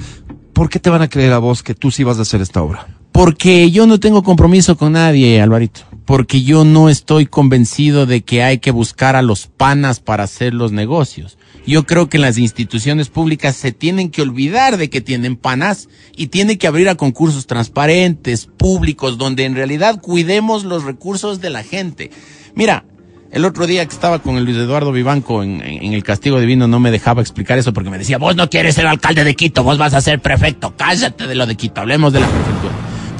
¿Por 0.53 0.71
qué 0.71 0.79
te 0.79 0.89
van 0.89 1.03
a 1.03 1.09
creer 1.09 1.33
a 1.33 1.39
vos 1.39 1.65
que 1.65 1.75
tú 1.75 1.91
sí 1.91 2.05
vas 2.05 2.21
a 2.21 2.23
hacer 2.23 2.41
esta 2.41 2.63
obra? 2.63 2.87
Porque 3.15 3.71
yo 3.71 3.87
no 3.87 4.01
tengo 4.01 4.25
compromiso 4.25 4.77
con 4.77 4.95
nadie, 4.95 5.41
Alvarito. 5.41 5.83
Porque 6.05 6.43
yo 6.43 6.65
no 6.65 6.89
estoy 6.89 7.27
convencido 7.27 8.07
de 8.07 8.23
que 8.23 8.43
hay 8.43 8.59
que 8.59 8.73
buscar 8.73 9.15
a 9.15 9.23
los 9.23 9.47
panas 9.47 10.01
para 10.01 10.25
hacer 10.25 10.53
los 10.53 10.73
negocios. 10.73 11.39
Yo 11.65 11.85
creo 11.87 12.09
que 12.09 12.19
las 12.19 12.39
instituciones 12.39 13.11
públicas 13.11 13.55
se 13.55 13.71
tienen 13.71 14.11
que 14.11 14.21
olvidar 14.21 14.79
de 14.79 14.91
que 14.91 15.01
tienen 15.01 15.37
panas 15.37 15.89
y 16.17 16.27
tienen 16.27 16.59
que 16.59 16.67
abrir 16.67 16.89
a 16.89 16.97
concursos 16.97 17.47
transparentes, 17.47 18.47
públicos, 18.57 19.17
donde 19.17 19.45
en 19.45 19.55
realidad 19.55 20.01
cuidemos 20.01 20.65
los 20.65 20.83
recursos 20.83 21.41
de 21.41 21.51
la 21.51 21.63
gente. 21.63 22.11
Mira, 22.57 22.85
el 23.31 23.45
otro 23.45 23.69
día 23.69 23.87
que 23.87 23.95
estaba 23.95 24.19
con 24.19 24.39
el 24.39 24.45
Luis 24.45 24.57
Eduardo 24.57 24.91
Vivanco 24.91 25.45
en, 25.45 25.63
en- 25.63 25.85
en 25.85 25.93
el 25.93 26.03
Castigo 26.03 26.41
Divino 26.41 26.67
no 26.67 26.81
me 26.81 26.91
dejaba 26.91 27.23
explicar 27.23 27.59
eso 27.59 27.73
porque 27.73 27.91
me 27.91 27.99
decía, 27.99 28.19
vos 28.19 28.35
no 28.35 28.51
quieres 28.51 28.75
ser 28.75 28.89
alcalde 28.89 29.23
de 29.23 29.37
Quito, 29.37 29.63
vos 29.63 29.79
vas 29.79 29.95
a 29.95 30.01
ser 30.01 30.21
prefecto, 30.21 30.75
cállate 30.77 31.29
de 31.29 31.37
lo 31.37 31.47
de 31.47 31.55
Quito, 31.55 31.81
hablemos 31.81 32.13
de 32.13 32.19
la 32.21 32.27
prefectura. 32.29 32.75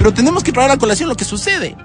Pero 0.05 0.13
tenemos 0.13 0.43
que 0.43 0.51
traer 0.51 0.69
a 0.69 0.77
colación 0.77 1.09
lo 1.09 1.17
que 1.17 1.25
sucede. 1.25 1.75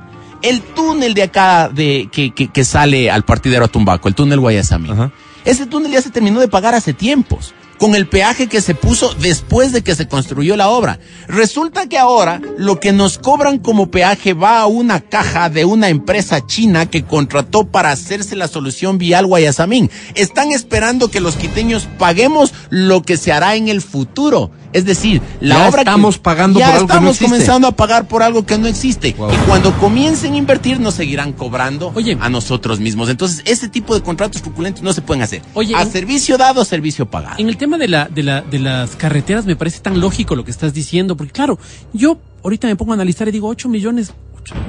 El 0.42 0.60
túnel 0.60 1.14
de 1.14 1.22
acá 1.22 1.70
de, 1.70 2.10
que, 2.12 2.34
que, 2.34 2.48
que 2.48 2.64
sale 2.66 3.10
al 3.10 3.24
partidero 3.24 3.64
a 3.64 3.68
Tumbaco, 3.68 4.08
el 4.08 4.14
túnel 4.14 4.40
Guayasamín. 4.40 4.92
Ajá. 4.92 5.10
Ese 5.46 5.64
túnel 5.64 5.90
ya 5.90 6.02
se 6.02 6.10
terminó 6.10 6.38
de 6.38 6.46
pagar 6.46 6.74
hace 6.74 6.92
tiempos, 6.92 7.54
con 7.78 7.94
el 7.94 8.06
peaje 8.06 8.46
que 8.46 8.60
se 8.60 8.74
puso 8.74 9.14
después 9.14 9.72
de 9.72 9.82
que 9.82 9.94
se 9.94 10.06
construyó 10.06 10.54
la 10.54 10.68
obra. 10.68 10.98
Resulta 11.28 11.88
que 11.88 11.96
ahora 11.96 12.42
lo 12.58 12.78
que 12.78 12.92
nos 12.92 13.16
cobran 13.16 13.58
como 13.58 13.90
peaje 13.90 14.34
va 14.34 14.60
a 14.60 14.66
una 14.66 15.00
caja 15.00 15.48
de 15.48 15.64
una 15.64 15.88
empresa 15.88 16.46
china 16.46 16.84
que 16.84 17.04
contrató 17.04 17.68
para 17.68 17.90
hacerse 17.90 18.36
la 18.36 18.48
solución 18.48 18.98
vial 18.98 19.24
Guayasamín. 19.24 19.90
Están 20.14 20.52
esperando 20.52 21.10
que 21.10 21.20
los 21.20 21.36
quiteños 21.36 21.88
paguemos 21.98 22.52
lo 22.68 23.00
que 23.00 23.16
se 23.16 23.32
hará 23.32 23.56
en 23.56 23.68
el 23.68 23.80
futuro. 23.80 24.50
Es 24.72 24.84
decir, 24.84 25.20
la 25.40 25.56
Ya 25.56 25.68
obra 25.68 25.82
que- 25.84 25.90
estamos 25.90 26.18
pagando 26.18 26.58
ya 26.60 26.66
por 26.66 26.74
algo 26.74 26.86
que 26.86 26.92
no 26.92 26.94
estamos 26.94 27.10
existe. 27.16 27.30
comenzando 27.32 27.68
a 27.68 27.72
pagar 27.72 28.06
por 28.06 28.22
algo 28.22 28.46
que 28.46 28.56
no 28.56 28.66
existe. 28.68 29.14
Wow. 29.18 29.32
Y 29.32 29.36
cuando 29.48 29.72
comiencen 29.78 30.34
a 30.34 30.36
invertir 30.36 30.78
nos 30.80 30.94
seguirán 30.94 31.32
cobrando 31.32 31.92
Oye. 31.94 32.16
a 32.20 32.28
nosotros 32.28 32.78
mismos. 32.80 33.08
Entonces, 33.08 33.42
ese 33.46 33.68
tipo 33.68 33.94
de 33.94 34.02
contratos 34.02 34.42
truculentos 34.42 34.82
no 34.82 34.92
se 34.92 35.02
pueden 35.02 35.22
hacer. 35.22 35.42
Oye, 35.54 35.74
a 35.74 35.82
en- 35.82 35.90
servicio 35.90 36.38
dado, 36.38 36.64
servicio 36.64 37.06
pagado. 37.10 37.34
En 37.38 37.48
el 37.48 37.56
tema 37.56 37.78
de, 37.78 37.88
la, 37.88 38.06
de, 38.08 38.22
la, 38.22 38.42
de 38.42 38.58
las 38.60 38.94
carreteras 38.96 39.44
me 39.46 39.56
parece 39.56 39.80
tan 39.80 39.98
lógico 40.00 40.36
lo 40.36 40.44
que 40.44 40.50
estás 40.52 40.72
diciendo, 40.72 41.16
porque 41.16 41.32
claro, 41.32 41.58
yo 41.92 42.18
ahorita 42.44 42.66
me 42.68 42.76
pongo 42.76 42.92
a 42.92 42.94
analizar 42.94 43.26
y 43.28 43.32
digo 43.32 43.48
8 43.48 43.68
millones, 43.68 44.12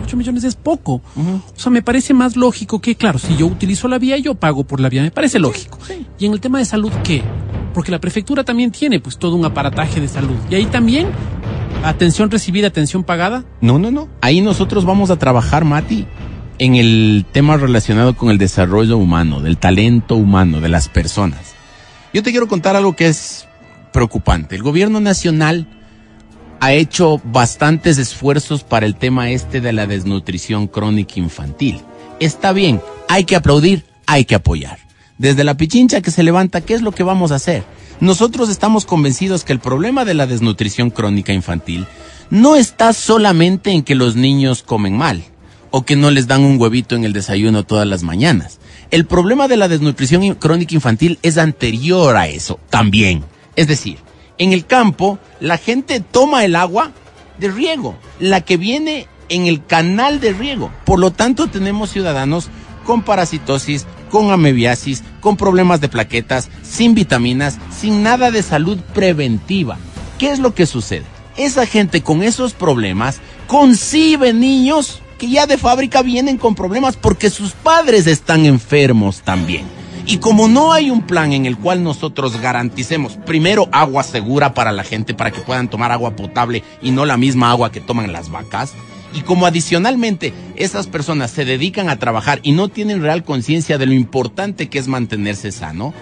8, 0.06 0.18
millones 0.18 0.44
es 0.44 0.56
poco. 0.56 1.02
O 1.16 1.60
sea, 1.60 1.72
me 1.72 1.82
parece 1.82 2.14
más 2.14 2.36
lógico 2.36 2.82
que, 2.82 2.96
claro, 2.96 3.20
si 3.20 3.36
yo 3.38 3.46
utilizo 3.46 3.88
la 3.88 4.00
vía, 4.00 4.18
yo 4.18 4.36
pago 4.36 4.64
por 4.64 4.80
la 4.80 4.90
vía, 4.90 5.02
me 5.04 5.12
parece 5.12 5.38
lógico. 5.40 5.78
Y 6.20 6.26
en 6.26 6.34
el 6.34 6.42
tema 6.42 6.58
de 6.60 6.66
salud, 6.66 6.92
¿qué? 7.04 7.24
Porque 7.74 7.92
la 7.92 8.00
prefectura 8.00 8.44
también 8.44 8.72
tiene 8.72 9.00
pues 9.00 9.18
todo 9.18 9.36
un 9.36 9.46
aparataje 9.46 10.00
de 10.00 10.08
salud. 10.08 10.38
Y 10.50 10.56
ahí 10.56 10.66
también, 10.66 11.08
atención 11.84 12.30
recibida, 12.32 12.68
atención 12.68 13.04
pagada. 13.04 13.44
No, 13.62 13.80
no, 13.80 13.92
no. 13.92 14.10
Ahí 14.22 14.42
nosotros 14.42 14.86
vamos 14.86 15.10
a 15.10 15.18
trabajar, 15.18 15.66
Mati, 15.66 16.06
en 16.60 16.76
el 16.76 17.26
tema 17.32 17.58
relacionado 17.58 18.16
con 18.16 18.30
el 18.30 18.38
desarrollo 18.38 18.98
humano, 18.98 19.42
del 19.42 19.58
talento 19.58 20.16
humano, 20.16 20.62
de 20.62 20.70
las 20.70 20.90
personas. 20.90 21.56
Yo 22.14 22.24
te 22.24 22.32
quiero 22.32 22.48
contar 22.48 22.76
algo 22.76 22.96
que 22.96 23.08
es 23.08 23.48
preocupante. 23.92 24.56
El 24.56 24.64
gobierno 24.64 25.00
nacional 25.00 25.68
ha 26.60 26.74
hecho 26.74 27.20
bastantes 27.24 27.98
esfuerzos 27.98 28.64
para 28.64 28.86
el 28.86 28.96
tema 28.96 29.32
este 29.32 29.62
de 29.62 29.74
la 29.74 29.88
desnutrición 29.88 30.68
crónica 30.68 31.20
infantil. 31.20 31.82
Está 32.20 32.54
bien, 32.54 32.82
hay 33.10 33.24
que 33.24 33.36
aplaudir, 33.36 33.84
hay 34.06 34.26
que 34.26 34.36
apoyar. 34.36 34.78
Desde 35.22 35.44
la 35.44 35.54
pichincha 35.54 36.02
que 36.02 36.10
se 36.10 36.24
levanta, 36.24 36.62
¿qué 36.62 36.74
es 36.74 36.82
lo 36.82 36.94
que 36.94 37.04
vamos 37.04 37.32
a 37.32 37.36
hacer? 37.36 37.64
Nosotros 38.00 38.50
estamos 38.50 38.86
convencidos 38.86 39.44
que 39.44 39.54
el 39.54 39.60
problema 39.60 40.04
de 40.04 40.16
la 40.16 40.26
desnutrición 40.26 40.90
crónica 40.90 41.32
infantil 41.32 41.86
no 42.32 42.56
está 42.56 42.92
solamente 42.92 43.70
en 43.70 43.84
que 43.84 43.94
los 43.94 44.16
niños 44.16 44.64
comen 44.64 44.98
mal 44.98 45.24
o 45.70 45.86
que 45.86 45.96
no 45.96 46.10
les 46.10 46.26
dan 46.26 46.42
un 46.42 46.60
huevito 46.60 46.96
en 46.96 47.04
el 47.04 47.14
desayuno 47.14 47.64
todas 47.64 47.86
las 47.86 48.02
mañanas. 48.02 48.60
El 48.90 49.06
problema 49.06 49.48
de 49.48 49.58
la 49.58 49.68
desnutrición 49.68 50.34
crónica 50.34 50.74
infantil 50.74 51.20
es 51.22 51.38
anterior 51.38 52.16
a 52.16 52.28
eso 52.28 52.60
también. 52.72 53.24
Es 53.56 53.68
decir, 53.68 54.00
en 54.40 54.54
el 54.54 54.66
campo, 54.66 55.20
la 55.40 55.60
gente 55.60 56.00
toma 56.00 56.46
el 56.46 56.56
agua 56.56 56.94
de 57.38 57.52
riego, 57.52 57.96
la 58.20 58.42
que 58.42 58.58
viene 58.58 59.06
en 59.30 59.46
el 59.46 59.64
canal 59.64 60.20
de 60.20 60.34
riego. 60.34 60.72
Por 60.84 60.98
lo 60.98 61.12
tanto, 61.12 61.46
tenemos 61.46 61.92
ciudadanos 61.92 62.50
con 62.86 63.04
parasitosis, 63.04 63.86
con 64.12 64.30
amebiasis, 64.30 65.04
con 65.22 65.38
problemas 65.38 65.82
de 65.82 65.90
plaquetas, 65.90 66.50
sin 66.62 66.94
vitaminas, 66.94 67.58
sin 67.76 68.04
nada 68.04 68.30
de 68.30 68.44
salud 68.44 68.78
preventiva. 68.94 69.78
¿Qué 70.20 70.30
es 70.30 70.40
lo 70.40 70.54
que 70.54 70.68
sucede? 70.68 71.06
Esa 71.38 71.66
gente 71.66 72.04
con 72.04 72.22
esos 72.22 72.54
problemas 72.54 73.22
concibe 73.48 74.34
niños 74.34 75.02
que 75.18 75.30
ya 75.30 75.48
de 75.48 75.58
fábrica 75.58 76.02
vienen 76.02 76.38
con 76.38 76.56
problemas 76.56 76.98
porque 76.98 77.30
sus 77.30 77.54
padres 77.54 78.06
están 78.06 78.46
enfermos 78.46 79.22
también. 79.22 79.66
Y 80.06 80.18
como 80.18 80.48
no 80.48 80.74
hay 80.74 80.90
un 80.90 81.04
plan 81.04 81.32
en 81.32 81.46
el 81.46 81.58
cual 81.58 81.84
nosotros 81.84 82.40
garanticemos 82.42 83.18
primero 83.26 83.70
agua 83.72 84.04
segura 84.04 84.54
para 84.54 84.72
la 84.72 84.84
gente, 84.84 85.14
para 85.14 85.32
que 85.32 85.42
puedan 85.42 85.70
tomar 85.70 85.92
agua 85.92 86.16
potable 86.16 86.64
y 86.82 86.92
no 86.92 87.06
la 87.06 87.18
misma 87.18 87.52
agua 87.52 87.72
que 87.72 87.82
toman 87.82 88.12
las 88.12 88.30
vacas, 88.30 88.74
y 89.14 89.22
como 89.22 89.46
adicionalmente 89.46 90.34
esas 90.56 90.88
personas 90.88 91.32
se 91.32 91.46
dedican 91.46 91.90
a 91.90 92.00
trabajar 92.00 92.40
y 92.44 92.52
no 92.52 92.70
tienen 92.70 93.02
real 93.02 93.24
conciencia 93.24 93.78
de 93.78 93.86
lo 93.86 93.94
importante 93.94 94.70
que 94.70 94.80
es 94.80 94.88
mantenerse 94.88 95.52
sano, 95.52 95.94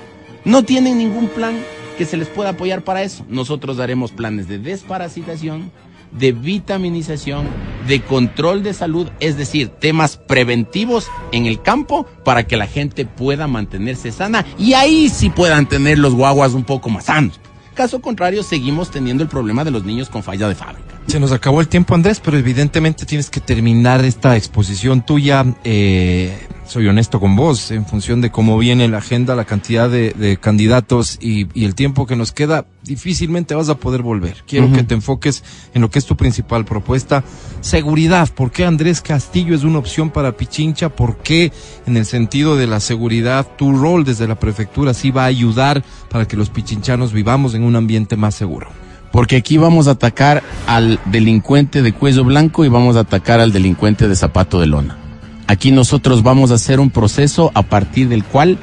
no 0.46 0.64
tienen 0.64 0.98
ningún 0.98 1.28
plan 1.28 1.56
que 1.98 2.06
se 2.06 2.18
les 2.18 2.28
pueda 2.28 2.52
apoyar 2.52 2.84
para 2.84 3.04
eso. 3.04 3.26
Nosotros 3.30 3.78
daremos 3.78 4.12
planes 4.12 4.48
de 4.48 4.58
desparasitación, 4.58 5.72
de 6.12 6.32
vitaminización, 6.32 7.48
de 7.88 8.02
control 8.02 8.64
de 8.64 8.74
salud, 8.74 9.10
es 9.20 9.38
decir, 9.38 9.70
temas 9.70 10.18
preventivos 10.18 11.08
en 11.32 11.46
el 11.46 11.62
campo 11.62 12.06
para 12.24 12.48
que 12.48 12.58
la 12.58 12.68
gente 12.68 13.06
pueda 13.06 13.48
mantenerse 13.48 14.12
sana 14.12 14.46
y 14.58 14.74
ahí 14.74 15.10
sí 15.10 15.30
puedan 15.30 15.68
tener 15.68 16.00
los 16.00 16.16
guaguas 16.16 16.54
un 16.54 16.64
poco 16.64 16.90
más 16.90 17.06
sanos. 17.06 17.40
Caso 17.80 18.02
contrario, 18.02 18.44
seguimos 18.44 18.92
teniendo 18.92 19.24
el 19.24 19.30
problema 19.30 19.64
de 19.64 19.72
los 19.72 19.86
niños 19.86 20.10
con 20.10 20.22
falla 20.22 20.50
de 20.50 20.54
fábrica. 20.54 21.00
Se 21.08 21.18
nos 21.18 21.32
acabó 21.32 21.62
el 21.62 21.70
tiempo, 21.70 21.96
Andrés, 21.96 22.20
pero 22.20 22.38
evidentemente 22.38 23.06
tienes 23.06 23.30
que 23.30 23.40
terminar 23.40 24.04
esta 24.04 24.36
exposición 24.36 25.02
tuya. 25.02 25.46
Eh, 25.64 26.38
soy 26.70 26.88
honesto 26.88 27.20
con 27.20 27.36
vos, 27.36 27.72
en 27.72 27.84
función 27.84 28.22
de 28.22 28.30
cómo 28.30 28.56
viene 28.60 28.88
la 28.88 29.00
agenda, 29.00 29.36
la 29.36 29.46
cantidad 29.46 29.90
de, 29.90 30.38
candidatos 30.40 31.18
y, 31.20 31.48
el 31.66 31.74
tiempo 31.74 32.06
que 32.06 32.16
nos 32.16 32.32
queda, 32.32 32.66
difícilmente 32.84 33.56
vas 33.56 33.70
a 33.70 33.76
poder 33.76 34.04
volver. 34.04 34.44
Quiero 34.48 34.72
que 34.72 34.84
te 34.84 34.94
enfoques 34.94 35.44
en 35.74 35.82
lo 35.82 35.90
que 35.90 35.98
es 35.98 36.06
tu 36.06 36.16
principal 36.16 36.66
propuesta. 36.66 37.24
Seguridad. 37.62 38.30
¿Por 38.30 38.52
qué 38.52 38.66
Andrés 38.66 39.02
Castillo 39.02 39.56
es 39.56 39.64
una 39.64 39.80
opción 39.80 40.12
para 40.12 40.38
Pichincha? 40.38 40.90
¿Por 40.90 41.18
qué 41.18 41.52
en 41.88 41.98
el 41.98 42.06
sentido 42.06 42.56
de 42.56 42.68
la 42.68 42.80
seguridad 42.80 43.48
tu 43.58 43.76
rol 43.76 44.04
desde 44.04 44.28
la 44.28 44.40
prefectura 44.40 44.94
sí 44.94 45.10
va 45.10 45.24
a 45.24 45.28
ayudar 45.28 45.84
para 46.08 46.28
que 46.28 46.38
los 46.38 46.52
pichinchanos 46.52 47.14
vivamos 47.14 47.56
en 47.56 47.64
un 47.64 47.76
ambiente 47.76 48.16
más 48.16 48.36
seguro? 48.36 48.70
Porque 49.12 49.38
aquí 49.38 49.58
vamos 49.58 49.88
a 49.88 49.92
atacar 49.92 50.44
al 50.68 51.00
delincuente 51.06 51.82
de 51.82 51.94
cuello 51.94 52.24
blanco 52.24 52.64
y 52.64 52.70
vamos 52.70 52.96
a 52.96 53.00
atacar 53.00 53.40
al 53.40 53.52
delincuente 53.52 54.08
de 54.08 54.16
zapato 54.16 54.60
de 54.60 54.68
lona. 54.68 55.09
Aquí 55.50 55.72
nosotros 55.72 56.22
vamos 56.22 56.52
a 56.52 56.56
hacer 56.56 56.80
un 56.80 56.92
proceso 56.92 57.50
a 57.56 57.64
partir 57.64 58.08
del 58.08 58.24
cual 58.24 58.60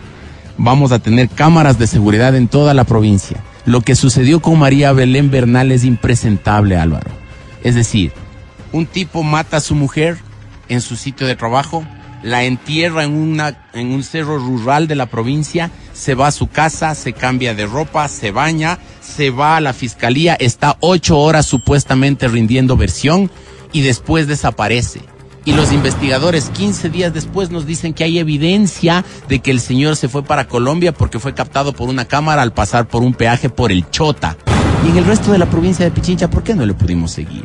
vamos 0.57 0.93
a 0.93 1.01
tener 1.01 1.29
cámaras 1.29 1.81
de 1.81 1.89
seguridad 1.89 2.37
en 2.37 2.47
toda 2.47 2.75
la 2.75 2.85
provincia. 2.85 3.43
Lo 3.65 3.81
que 3.81 3.97
sucedió 3.97 4.41
con 4.41 4.61
María 4.61 4.93
Belén 4.93 5.29
Bernal 5.29 5.73
es 5.73 5.83
impresentable, 5.83 6.77
Álvaro. 6.77 7.11
Es 7.65 7.75
decir, 7.75 8.13
un 8.71 8.87
tipo 8.87 9.25
mata 9.25 9.57
a 9.57 9.61
su 9.61 9.75
mujer 9.75 10.19
en 10.69 10.81
su 10.81 10.95
sitio 10.95 11.27
de 11.27 11.35
trabajo, 11.35 11.85
la 12.23 12.45
entierra 12.45 13.03
en, 13.03 13.15
una, 13.15 13.67
en 13.75 13.91
un 13.91 14.05
cerro 14.05 14.39
rural 14.39 14.87
de 14.87 14.95
la 14.95 15.07
provincia, 15.07 15.73
se 15.93 16.15
va 16.15 16.29
a 16.29 16.31
su 16.31 16.47
casa, 16.47 16.95
se 16.95 17.13
cambia 17.13 17.53
de 17.55 17.67
ropa, 17.67 18.07
se 18.07 18.31
baña, 18.31 18.79
se 19.01 19.31
va 19.31 19.57
a 19.57 19.61
la 19.61 19.73
fiscalía, 19.73 20.35
está 20.35 20.77
ocho 20.79 21.19
horas 21.19 21.47
supuestamente 21.47 22.29
rindiendo 22.29 22.77
versión 22.77 23.29
y 23.73 23.81
después 23.81 24.29
desaparece. 24.29 25.16
Y 25.47 25.53
los 25.53 25.73
investigadores 25.73 26.51
15 26.51 26.91
días 26.91 27.15
después 27.15 27.51
nos 27.51 27.67
dicen 27.67 27.95
que 27.95 28.03
hay 28.03 28.19
evidencia 28.19 29.05
de 29.29 29.39
que 29.39 29.53
el 29.53 29.61
señor 29.61 29.95
se 29.95 30.09
fue 30.09 30.25
para 30.25 30.49
Colombia 30.49 30.93
porque 30.93 31.21
fue 31.21 31.35
captado 31.35 31.73
por 31.73 31.89
una 31.89 32.05
cámara 32.05 32.43
al 32.43 32.53
pasar 32.53 32.89
por 32.89 33.05
un 33.05 33.15
peaje 33.15 33.49
por 33.49 33.71
el 33.71 33.89
Chota. 33.89 34.37
Y 34.85 34.91
en 34.91 34.97
el 34.97 35.05
resto 35.05 35.31
de 35.31 35.39
la 35.39 35.47
provincia 35.47 35.85
de 35.85 35.93
Pichincha, 35.93 36.29
¿por 36.29 36.43
qué 36.43 36.53
no 36.53 36.67
le 36.67 36.75
pudimos 36.75 37.13
seguir? 37.13 37.45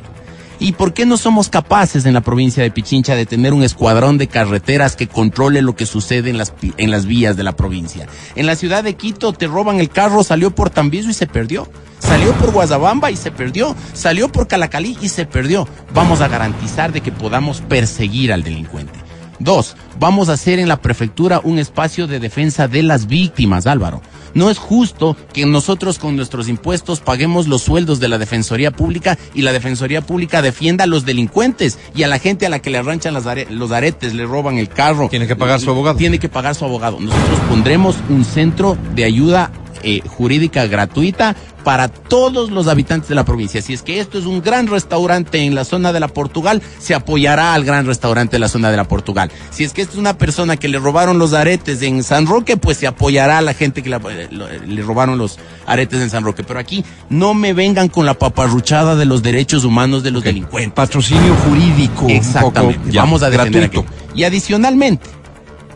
¿Y 0.57 0.71
por 0.71 0.93
qué 0.93 1.05
no 1.05 1.15
somos 1.15 1.49
capaces 1.49 2.05
en 2.07 2.15
la 2.15 2.21
provincia 2.21 2.63
de 2.63 2.71
Pichincha 2.71 3.15
de 3.15 3.27
tener 3.27 3.53
un 3.53 3.61
escuadrón 3.61 4.17
de 4.17 4.27
carreteras 4.27 4.95
que 4.95 5.07
controle 5.07 5.61
lo 5.61 5.75
que 5.75 5.85
sucede 5.85 6.31
en 6.31 6.39
las, 6.39 6.53
en 6.77 6.89
las 6.89 7.05
vías 7.05 7.37
de 7.37 7.43
la 7.43 7.55
provincia? 7.55 8.07
En 8.35 8.47
la 8.47 8.55
ciudad 8.55 8.83
de 8.83 8.95
Quito 8.95 9.31
te 9.31 9.45
roban 9.45 9.79
el 9.79 9.89
carro, 9.89 10.23
salió 10.23 10.49
por 10.49 10.71
Tambizo 10.71 11.11
y 11.11 11.13
se 11.13 11.27
perdió. 11.27 11.67
Salió 12.01 12.33
por 12.33 12.51
Guazabamba 12.51 13.11
y 13.11 13.15
se 13.15 13.31
perdió. 13.31 13.75
Salió 13.93 14.29
por 14.29 14.47
Calacalí 14.47 14.97
y 15.01 15.09
se 15.09 15.25
perdió. 15.25 15.67
Vamos 15.93 16.21
a 16.21 16.27
garantizar 16.27 16.91
de 16.91 17.01
que 17.01 17.11
podamos 17.11 17.61
perseguir 17.61 18.33
al 18.33 18.43
delincuente. 18.43 18.99
Dos, 19.39 19.75
vamos 19.99 20.29
a 20.29 20.33
hacer 20.33 20.59
en 20.59 20.67
la 20.67 20.81
prefectura 20.81 21.41
un 21.43 21.57
espacio 21.57 22.05
de 22.05 22.19
defensa 22.19 22.67
de 22.67 22.83
las 22.83 23.07
víctimas, 23.07 23.65
Álvaro. 23.65 24.01
No 24.35 24.51
es 24.51 24.59
justo 24.59 25.17
que 25.33 25.47
nosotros 25.47 25.97
con 25.97 26.15
nuestros 26.15 26.47
impuestos 26.47 26.99
paguemos 26.99 27.47
los 27.47 27.63
sueldos 27.63 27.99
de 27.99 28.07
la 28.07 28.19
Defensoría 28.19 28.69
Pública 28.69 29.17
y 29.33 29.41
la 29.41 29.51
Defensoría 29.51 30.01
Pública 30.01 30.43
defienda 30.43 30.83
a 30.83 30.87
los 30.87 31.05
delincuentes 31.05 31.79
y 31.95 32.03
a 32.03 32.07
la 32.07 32.19
gente 32.19 32.45
a 32.45 32.49
la 32.49 32.59
que 32.59 32.69
le 32.69 32.77
arranchan 32.77 33.15
los 33.15 33.71
aretes, 33.71 34.13
le 34.13 34.25
roban 34.25 34.59
el 34.59 34.69
carro. 34.69 35.09
Tiene 35.09 35.27
que 35.27 35.35
pagar 35.35 35.59
su 35.59 35.71
abogado. 35.71 35.97
Tiene 35.97 36.19
que 36.19 36.29
pagar 36.29 36.53
su 36.53 36.63
abogado. 36.63 36.99
Nosotros 36.99 37.39
pondremos 37.49 37.95
un 38.09 38.23
centro 38.23 38.77
de 38.93 39.05
ayuda 39.05 39.51
eh, 39.83 40.01
jurídica 40.07 40.65
gratuita 40.67 41.35
para 41.63 41.87
todos 41.89 42.49
los 42.49 42.67
habitantes 42.67 43.09
de 43.09 43.15
la 43.15 43.23
provincia. 43.23 43.61
Si 43.61 43.73
es 43.73 43.81
que 43.81 43.99
esto 43.99 44.17
es 44.17 44.25
un 44.25 44.41
gran 44.41 44.67
restaurante 44.67 45.39
en 45.39 45.55
la 45.55 45.63
zona 45.63 45.93
de 45.93 45.99
la 45.99 46.07
Portugal, 46.07 46.61
se 46.79 46.95
apoyará 46.95 47.53
al 47.53 47.63
gran 47.63 47.85
restaurante 47.85 48.35
de 48.35 48.39
la 48.39 48.47
zona 48.47 48.71
de 48.71 48.77
la 48.77 48.85
Portugal. 48.85 49.31
Si 49.51 49.63
es 49.63 49.73
que 49.73 49.81
esto 49.81 49.93
es 49.93 49.99
una 49.99 50.17
persona 50.17 50.57
que 50.57 50.67
le 50.67 50.79
robaron 50.79 51.19
los 51.19 51.33
aretes 51.33 51.81
en 51.81 52.03
San 52.03 52.25
Roque, 52.25 52.57
pues 52.57 52.77
se 52.77 52.87
apoyará 52.87 53.37
a 53.37 53.41
la 53.41 53.53
gente 53.53 53.83
que 53.83 53.89
le 53.89 54.81
robaron 54.81 55.17
los 55.17 55.37
aretes 55.65 56.01
en 56.01 56.09
San 56.09 56.23
Roque. 56.23 56.43
Pero 56.43 56.59
aquí 56.59 56.83
no 57.09 57.33
me 57.33 57.53
vengan 57.53 57.89
con 57.89 58.05
la 58.05 58.15
paparruchada 58.15 58.95
de 58.95 59.05
los 59.05 59.21
derechos 59.21 59.63
humanos 59.63 60.03
de 60.03 60.11
los 60.11 60.23
delincuentes. 60.23 60.73
Patrocinio 60.73 61.35
jurídico. 61.47 62.07
Exactamente. 62.09 62.97
Vamos 62.97 63.23
a 63.23 63.29
defender 63.29 63.65
aquí. 63.65 63.83
Y 64.15 64.23
adicionalmente, 64.23 65.07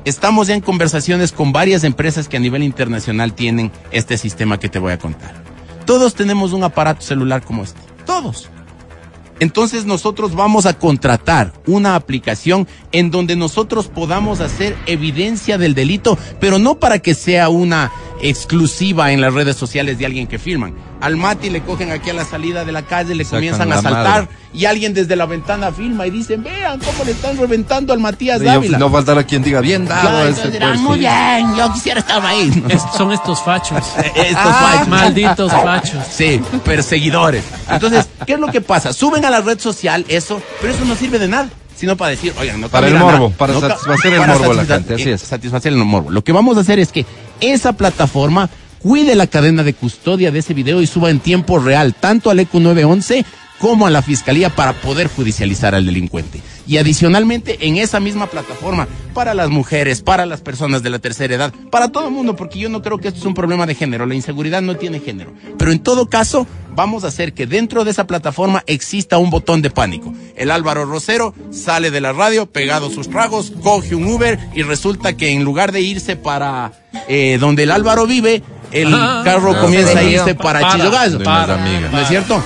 estamos 0.05 0.47
ya 0.47 0.55
en 0.55 0.61
conversaciones 0.61 1.31
con 1.31 1.51
varias 1.51 1.83
empresas 1.83 2.29
que 2.29 2.37
a 2.37 2.39
nivel 2.39 2.63
internacional 2.63 3.33
tienen 3.33 3.71
este 3.91 4.17
sistema 4.17 4.59
que 4.59 4.69
te 4.69 4.79
voy 4.79 4.93
a 4.93 4.99
contar. 4.99 5.43
Todos 5.85 6.15
tenemos 6.15 6.53
un 6.53 6.63
aparato 6.63 7.01
celular 7.01 7.43
como 7.43 7.63
este. 7.63 7.79
Todos. 8.05 8.49
Entonces 9.39 9.85
nosotros 9.85 10.33
vamos 10.33 10.65
a 10.65 10.77
contratar 10.77 11.51
una 11.67 11.95
aplicación 11.95 12.67
en 12.91 13.11
donde 13.11 13.35
nosotros 13.35 13.87
podamos 13.87 14.39
hacer 14.39 14.77
evidencia 14.85 15.57
del 15.57 15.75
delito, 15.75 16.17
pero 16.39 16.57
no 16.57 16.79
para 16.79 16.99
que 16.99 17.13
sea 17.13 17.49
una 17.49 17.91
exclusiva 18.21 19.11
en 19.11 19.19
las 19.19 19.33
redes 19.33 19.57
sociales 19.57 19.99
de 19.99 20.05
alguien 20.05 20.27
que 20.27 20.39
firman. 20.39 20.73
Al 21.01 21.17
Mati 21.17 21.49
le 21.49 21.61
cogen 21.61 21.91
aquí 21.91 22.09
a 22.09 22.13
la 22.13 22.25
salida 22.25 22.65
de 22.65 22.71
la 22.71 22.83
calle, 22.83 23.15
le 23.15 23.25
comienzan 23.25 23.71
a 23.71 23.81
saltar 23.81 24.27
y 24.53 24.65
alguien 24.65 24.93
desde 24.93 25.15
la 25.15 25.25
ventana 25.25 25.71
filma 25.71 26.07
y 26.07 26.11
dicen, 26.11 26.43
vean 26.43 26.79
cómo 26.79 27.03
le 27.03 27.11
están 27.11 27.37
reventando 27.37 27.93
al 27.93 27.99
Matías 27.99 28.41
Dávila. 28.41 28.77
No 28.77 28.89
faltará 28.89 29.23
quien 29.23 29.43
diga, 29.43 29.59
bien 29.61 29.85
dado. 29.85 30.31
muy 30.79 30.99
bien, 30.99 31.55
yo 31.55 31.71
quisiera 31.73 31.99
estar 31.99 32.25
ahí. 32.25 32.63
son 32.97 33.11
estos 33.11 33.41
fachos. 33.41 33.77
estos 34.15 34.35
ah. 34.35 34.71
fachos. 34.71 34.87
Malditos 34.87 35.51
fachos. 35.51 36.05
Sí, 36.09 36.41
perseguidores. 36.63 37.43
Entonces, 37.69 38.07
¿qué 38.25 38.33
es 38.33 38.39
lo 38.39 38.47
que 38.47 38.61
pasa? 38.61 38.93
Suben 38.93 39.25
a 39.25 39.29
la 39.29 39.41
red 39.41 39.59
social 39.59 40.05
eso, 40.07 40.41
pero 40.61 40.73
eso 40.73 40.85
no 40.85 40.95
sirve 40.95 41.19
de 41.19 41.27
nada 41.27 41.49
sino 41.75 41.97
para 41.97 42.11
decir, 42.11 42.33
oigan, 42.39 42.61
no 42.61 42.69
Para 42.69 42.87
el 42.87 42.95
morbo, 42.95 43.31
para 43.31 43.59
satisfacer 43.59 44.13
el 44.13 44.25
morbo 44.25 44.53
la 44.53 44.65
gente, 44.65 44.95
así 44.95 45.09
es. 45.09 45.21
Satisfacer 45.21 45.73
el 45.73 45.79
morbo. 45.79 46.09
Lo 46.09 46.23
que 46.23 46.31
vamos 46.31 46.57
a 46.57 46.61
hacer 46.61 46.79
es 46.79 46.91
que 46.91 47.05
esa 47.41 47.73
plataforma 47.73 48.49
cuide 48.79 49.15
la 49.15 49.27
cadena 49.27 49.63
de 49.63 49.73
custodia 49.73 50.31
de 50.31 50.39
ese 50.39 50.53
video 50.53 50.81
y 50.81 50.87
suba 50.87 51.09
en 51.09 51.19
tiempo 51.19 51.59
real 51.59 51.93
tanto 51.93 52.29
al 52.29 52.39
ECU 52.39 52.59
911 52.59 53.25
como 53.59 53.87
a 53.87 53.89
la 53.89 54.01
fiscalía 54.01 54.49
para 54.49 54.73
poder 54.73 55.07
judicializar 55.07 55.75
al 55.75 55.85
delincuente. 55.85 56.41
Y 56.67 56.77
adicionalmente 56.77 57.57
en 57.67 57.77
esa 57.77 57.99
misma 57.99 58.27
plataforma, 58.27 58.87
para 59.13 59.33
las 59.33 59.49
mujeres, 59.49 60.01
para 60.01 60.25
las 60.25 60.41
personas 60.41 60.83
de 60.83 60.89
la 60.89 60.99
tercera 60.99 61.35
edad, 61.35 61.53
para 61.71 61.89
todo 61.89 62.07
el 62.07 62.13
mundo, 62.13 62.35
porque 62.35 62.59
yo 62.59 62.69
no 62.69 62.81
creo 62.81 62.97
que 62.97 63.07
esto 63.07 63.21
es 63.21 63.25
un 63.25 63.33
problema 63.33 63.65
de 63.65 63.75
género, 63.75 64.05
la 64.05 64.15
inseguridad 64.15 64.61
no 64.61 64.75
tiene 64.75 64.99
género. 64.99 65.33
Pero 65.57 65.71
en 65.71 65.79
todo 65.79 66.09
caso, 66.09 66.47
vamos 66.75 67.03
a 67.03 67.07
hacer 67.07 67.33
que 67.33 67.47
dentro 67.47 67.85
de 67.85 67.91
esa 67.91 68.07
plataforma 68.07 68.63
exista 68.67 69.17
un 69.17 69.29
botón 69.29 69.61
de 69.61 69.69
pánico. 69.69 70.13
El 70.35 70.51
Álvaro 70.51 70.85
Rosero 70.85 71.33
sale 71.51 71.91
de 71.91 72.01
la 72.01 72.11
radio, 72.11 72.45
pegado 72.47 72.89
sus 72.89 73.09
tragos, 73.09 73.53
coge 73.63 73.95
un 73.95 74.05
Uber 74.05 74.37
y 74.53 74.63
resulta 74.63 75.15
que 75.15 75.29
en 75.29 75.43
lugar 75.43 75.71
de 75.71 75.81
irse 75.81 76.17
para 76.17 76.73
eh, 77.07 77.37
donde 77.39 77.63
el 77.63 77.71
Álvaro 77.71 78.07
vive, 78.07 78.43
el 78.75 78.93
Ah, 78.93 79.21
carro 79.23 79.53
ah, 79.55 79.61
comienza 79.61 79.99
a 79.99 80.03
irse 80.03 80.35
para, 80.35 80.59
para. 81.23 81.57
¿No 81.91 81.99
es 81.99 82.07
cierto? 82.07 82.43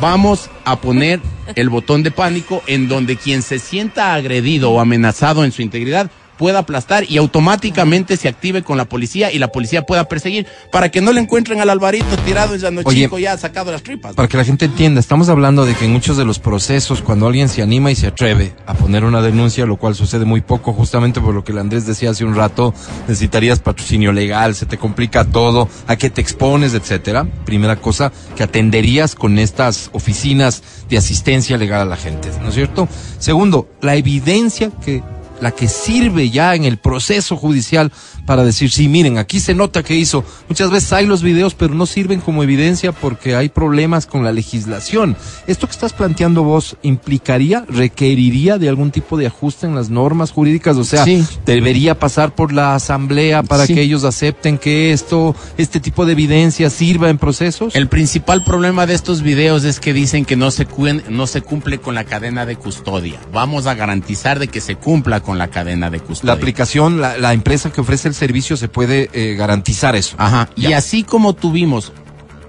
Vamos 0.00 0.50
a 0.64 0.76
poner 0.76 1.20
el 1.54 1.68
botón 1.70 2.02
de 2.02 2.10
pánico 2.10 2.62
en 2.66 2.88
donde 2.88 3.16
quien 3.16 3.42
se 3.42 3.58
sienta 3.58 4.14
agredido 4.14 4.70
o 4.70 4.80
amenazado 4.80 5.44
en 5.44 5.52
su 5.52 5.62
integridad 5.62 6.10
pueda 6.38 6.60
aplastar 6.60 7.04
y 7.06 7.18
automáticamente 7.18 8.16
se 8.16 8.28
active 8.28 8.62
con 8.62 8.78
la 8.78 8.86
policía 8.86 9.30
y 9.30 9.38
la 9.38 9.48
policía 9.48 9.84
pueda 9.84 10.08
perseguir 10.08 10.46
para 10.72 10.90
que 10.90 11.02
no 11.02 11.12
le 11.12 11.20
encuentren 11.20 11.60
al 11.60 11.68
Alvarito 11.68 12.16
tirado 12.24 12.54
en 12.54 12.60
Llano 12.60 12.80
Oye, 12.84 13.02
Chico 13.02 13.18
ya 13.18 13.36
sacado 13.36 13.70
las 13.70 13.82
tripas. 13.82 14.14
Para 14.14 14.28
que 14.28 14.38
la 14.38 14.44
gente 14.44 14.64
entienda, 14.64 15.00
estamos 15.00 15.28
hablando 15.28 15.66
de 15.66 15.74
que 15.74 15.84
en 15.84 15.92
muchos 15.92 16.16
de 16.16 16.24
los 16.24 16.38
procesos, 16.38 17.02
cuando 17.02 17.26
alguien 17.26 17.48
se 17.50 17.60
anima 17.60 17.90
y 17.90 17.96
se 17.96 18.06
atreve 18.06 18.54
a 18.66 18.74
poner 18.74 19.04
una 19.04 19.20
denuncia, 19.20 19.66
lo 19.66 19.76
cual 19.76 19.94
sucede 19.94 20.24
muy 20.24 20.40
poco, 20.40 20.72
justamente 20.72 21.20
por 21.20 21.34
lo 21.34 21.44
que 21.44 21.52
el 21.52 21.58
Andrés 21.58 21.86
decía 21.86 22.10
hace 22.10 22.24
un 22.24 22.34
rato, 22.34 22.72
necesitarías 23.08 23.58
patrocinio 23.58 24.12
legal, 24.12 24.54
se 24.54 24.64
te 24.64 24.78
complica 24.78 25.24
todo, 25.24 25.68
a 25.86 25.96
qué 25.96 26.08
te 26.08 26.20
expones, 26.20 26.72
etcétera. 26.72 27.26
Primera 27.44 27.76
cosa, 27.76 28.12
que 28.36 28.44
atenderías 28.44 29.14
con 29.14 29.38
estas 29.38 29.90
oficinas 29.92 30.62
de 30.88 30.96
asistencia 30.96 31.56
legal 31.56 31.82
a 31.82 31.84
la 31.84 31.96
gente, 31.96 32.30
¿no 32.40 32.48
es 32.48 32.54
cierto? 32.54 32.88
Segundo, 33.18 33.68
la 33.80 33.96
evidencia 33.96 34.70
que 34.84 35.02
la 35.40 35.50
que 35.52 35.68
sirve 35.68 36.30
ya 36.30 36.54
en 36.54 36.64
el 36.64 36.78
proceso 36.78 37.36
judicial 37.36 37.92
para 38.28 38.44
decir, 38.44 38.70
sí, 38.70 38.88
miren, 38.88 39.16
aquí 39.16 39.40
se 39.40 39.54
nota 39.54 39.82
que 39.82 39.94
hizo. 39.94 40.22
Muchas 40.50 40.70
veces 40.70 40.92
hay 40.92 41.06
los 41.06 41.22
videos, 41.22 41.54
pero 41.54 41.72
no 41.74 41.86
sirven 41.86 42.20
como 42.20 42.42
evidencia 42.42 42.92
porque 42.92 43.34
hay 43.34 43.48
problemas 43.48 44.04
con 44.04 44.22
la 44.22 44.32
legislación. 44.32 45.16
¿Esto 45.46 45.66
que 45.66 45.72
estás 45.72 45.94
planteando 45.94 46.42
vos 46.42 46.76
implicaría, 46.82 47.64
requeriría 47.70 48.58
de 48.58 48.68
algún 48.68 48.90
tipo 48.90 49.16
de 49.16 49.26
ajuste 49.28 49.64
en 49.66 49.74
las 49.74 49.88
normas 49.88 50.30
jurídicas? 50.30 50.76
O 50.76 50.84
sea, 50.84 51.04
Sí. 51.04 51.24
debería 51.46 51.98
pasar 51.98 52.34
por 52.34 52.52
la 52.52 52.74
asamblea 52.74 53.42
para 53.42 53.64
Sí. 53.66 53.72
que 53.74 53.80
ellos 53.80 54.04
acepten 54.04 54.58
que 54.58 54.92
esto, 54.92 55.34
este 55.56 55.80
tipo 55.80 56.04
de 56.04 56.12
evidencia 56.12 56.68
sirva 56.68 57.08
en 57.08 57.16
procesos. 57.16 57.74
El 57.74 57.88
principal 57.88 58.44
problema 58.44 58.84
de 58.86 58.92
estos 58.92 59.22
videos 59.22 59.64
es 59.64 59.80
que 59.80 59.94
dicen 59.94 60.26
que 60.26 60.36
no 60.36 60.50
se, 60.50 60.68
cuen- 60.68 61.02
no 61.08 61.26
se 61.26 61.40
cumple 61.40 61.78
con 61.78 61.94
la 61.94 62.04
cadena 62.04 62.44
de 62.44 62.56
custodia. 62.56 63.18
Vamos 63.32 63.66
a 63.66 63.72
garantizar 63.74 64.38
de 64.38 64.48
que 64.48 64.60
se 64.60 64.76
cumpla 64.76 65.20
con 65.20 65.38
la 65.38 65.48
cadena 65.48 65.88
de 65.90 66.00
custodia. 66.00 66.18
la 66.28 66.32
aplicación, 66.34 67.00
la, 67.00 67.16
la 67.16 67.32
empresa 67.32 67.70
que 67.72 67.80
ofrece 67.80 68.08
el 68.08 68.14
servicio 68.18 68.56
se 68.56 68.68
puede 68.68 69.08
eh, 69.12 69.34
garantizar 69.34 69.96
eso. 69.96 70.16
Ajá. 70.18 70.48
Y 70.56 70.72
así 70.72 71.02
como 71.02 71.34
tuvimos, 71.34 71.92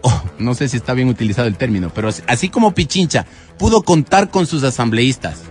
oh, 0.01 0.23
no 0.37 0.53
sé 0.53 0.67
si 0.67 0.77
está 0.77 0.93
bien 0.93 1.07
utilizado 1.07 1.47
el 1.47 1.55
término, 1.55 1.89
pero 1.93 2.09
así 2.27 2.49
como 2.49 2.73
Pichincha 2.73 3.25
pudo 3.57 3.83
contar 3.83 4.29
con 4.29 4.45
sus 4.45 4.63
asambleístas 4.63 5.48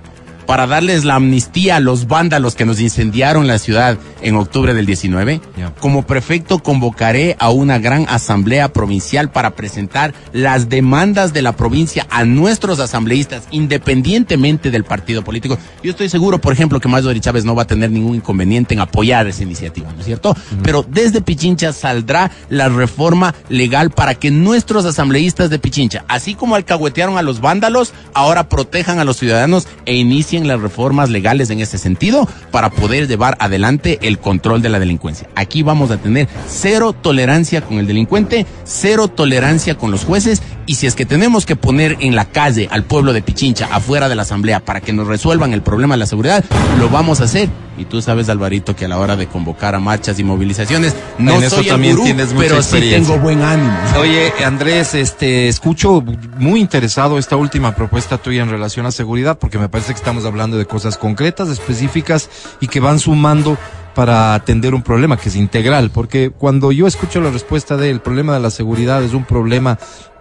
para 0.49 0.67
darles 0.67 1.05
la 1.05 1.17
amnistía 1.17 1.77
a 1.77 1.81
los 1.81 2.07
vándalos 2.07 2.55
que 2.55 2.65
nos 2.65 2.81
incendiaron 2.81 3.47
la 3.47 3.59
ciudad 3.59 3.99
en 4.23 4.35
octubre 4.35 4.73
del 4.73 4.87
19, 4.87 5.43
Ya. 5.59 5.75
como 5.79 6.07
prefecto 6.07 6.61
convocaré 6.61 7.37
a 7.39 7.51
una 7.51 7.79
gran 7.79 8.07
asamblea 8.09 8.73
provincial 8.73 9.31
para 9.31 9.51
presentar 9.51 10.15
las 10.33 10.71
demandas 10.71 11.35
de 11.35 11.43
la 11.43 11.53
provincia 11.53 12.07
a 12.09 12.25
nuestros 12.25 12.81
asambleístas, 12.81 13.43
independientemente 13.51 14.71
del 14.71 14.85
partido 14.85 15.23
político. 15.23 15.59
Yo 15.83 15.91
estoy 15.91 16.09
seguro, 16.09 16.41
por 16.41 16.55
ejemplo, 16.55 16.81
que 16.81 16.89
Mario 16.89 17.13
Chávez 17.19 17.45
no 17.45 17.55
va 17.55 17.65
a 17.65 17.67
tener 17.67 17.91
ningún 17.91 18.15
inconveniente 18.15 18.73
en 18.73 18.81
apoyar 18.81 19.27
esa 19.27 19.43
iniciativa, 19.43 19.93
¿no 19.93 20.01
es 20.01 20.07
cierto? 20.07 20.35
Pero 20.63 20.83
desde 20.89 21.21
Pichincha 21.21 21.75
saldrá 21.75 22.31
la 22.49 22.71
reforma 22.71 23.35
legal 23.51 23.91
para 23.91 24.15
que 24.15 24.31
nuestros 24.31 24.87
asambleístas 24.87 25.51
de 25.51 25.59
Pichincha, 25.59 26.07
así 26.09 26.35
como 26.35 26.55
alcahuetearon 26.55 27.19
a 27.19 27.23
los 27.23 27.43
vándalos, 27.43 27.93
ahora 28.15 28.49
protejan 28.49 28.99
a 28.99 29.05
los 29.05 29.19
ciudadanos 29.19 29.69
e 29.85 29.95
inicien 29.95 30.38
las 30.47 30.61
reformas 30.61 31.11
legales 31.11 31.51
en 31.51 31.61
ese 31.61 31.79
sentido 31.79 32.29
para 32.51 32.71
poder 32.71 33.09
llevar 33.09 33.37
adelante 33.41 33.99
el 34.03 34.19
control 34.19 34.63
de 34.63 34.69
la 34.69 34.79
delincuencia. 34.79 35.29
Aquí 35.35 35.63
vamos 35.63 35.91
a 35.91 35.97
tener 35.97 36.29
cero 36.47 36.93
tolerancia 36.93 37.63
con 37.63 37.79
el 37.79 37.87
delincuente, 37.87 38.47
cero 38.65 39.09
tolerancia 39.09 39.77
con 39.77 39.91
los 39.91 40.05
jueces 40.05 40.43
y 40.69 40.75
si 40.75 40.87
es 40.87 40.95
que 40.95 41.07
tenemos 41.07 41.47
que 41.47 41.57
poner 41.57 41.97
en 42.01 42.15
la 42.15 42.27
calle 42.27 42.69
al 42.71 42.85
pueblo 42.85 43.15
de 43.15 43.23
Pichincha 43.23 43.69
afuera 43.73 44.09
de 44.11 44.15
la 44.15 44.23
asamblea 44.23 44.61
para 44.61 44.83
que 44.83 44.93
nos 44.93 45.07
resuelvan 45.07 45.55
el 45.55 45.63
problema 45.63 45.95
de 45.95 45.99
la 46.01 46.07
seguridad, 46.07 46.45
lo 46.79 46.91
vamos 46.91 47.23
a 47.23 47.25
hacer. 47.25 47.49
Y 47.79 47.85
tú 47.85 48.03
sabes, 48.03 48.29
Alvarito, 48.29 48.75
que 48.75 48.85
a 48.85 48.89
la 48.89 48.99
hora 48.99 49.17
de 49.17 49.29
convocar 49.29 49.75
a 49.77 49.79
marchas 49.79 50.19
y 50.19 50.25
movilizaciones, 50.25 50.97
no 51.17 51.37
En 51.37 51.45
eso 51.45 51.57
soy 51.57 51.67
el 51.67 51.71
también 51.71 51.95
gurú, 51.95 52.05
tienes 52.05 52.35
mucha 52.35 52.49
pero 52.49 52.63
sí 52.63 52.81
tengo 52.81 53.19
buen 53.19 53.41
ánimo. 53.41 53.73
Oye, 53.99 54.33
Andrés, 54.45 54.95
este, 54.95 55.49
escucho 55.49 56.03
muy 56.39 56.61
interesado 56.61 57.19
esta 57.19 57.37
última 57.37 57.77
propuesta 57.77 58.19
tuya 58.19 58.43
en 58.43 58.51
relación 58.51 58.85
a 58.85 58.91
seguridad, 58.91 59.39
porque 59.39 59.59
me 59.59 59.69
parece 59.69 59.93
que 59.93 59.99
estamos 59.99 60.25
hablando 60.29 60.57
de 60.57 60.67
cosas 60.67 60.97
concretas, 60.97 61.49
específicas 61.49 62.31
y 62.61 62.69
que 62.69 62.81
van 62.81 62.99
sumando 62.99 63.59
para 63.95 64.35
atender 64.35 64.75
un 64.75 64.83
problema 64.83 65.17
que 65.17 65.29
es 65.29 65.35
integral, 65.37 65.91
porque 65.91 66.31
cuando 66.31 66.71
yo 66.71 66.87
escucho 66.87 67.21
la 67.21 67.31
respuesta 67.31 67.77
de 67.77 67.91
el 67.91 68.01
problema 68.01 68.35
de 68.35 68.41
la 68.41 68.51
seguridad 68.51 69.03
es 69.03 69.13
un 69.13 69.25
problema 69.25 69.77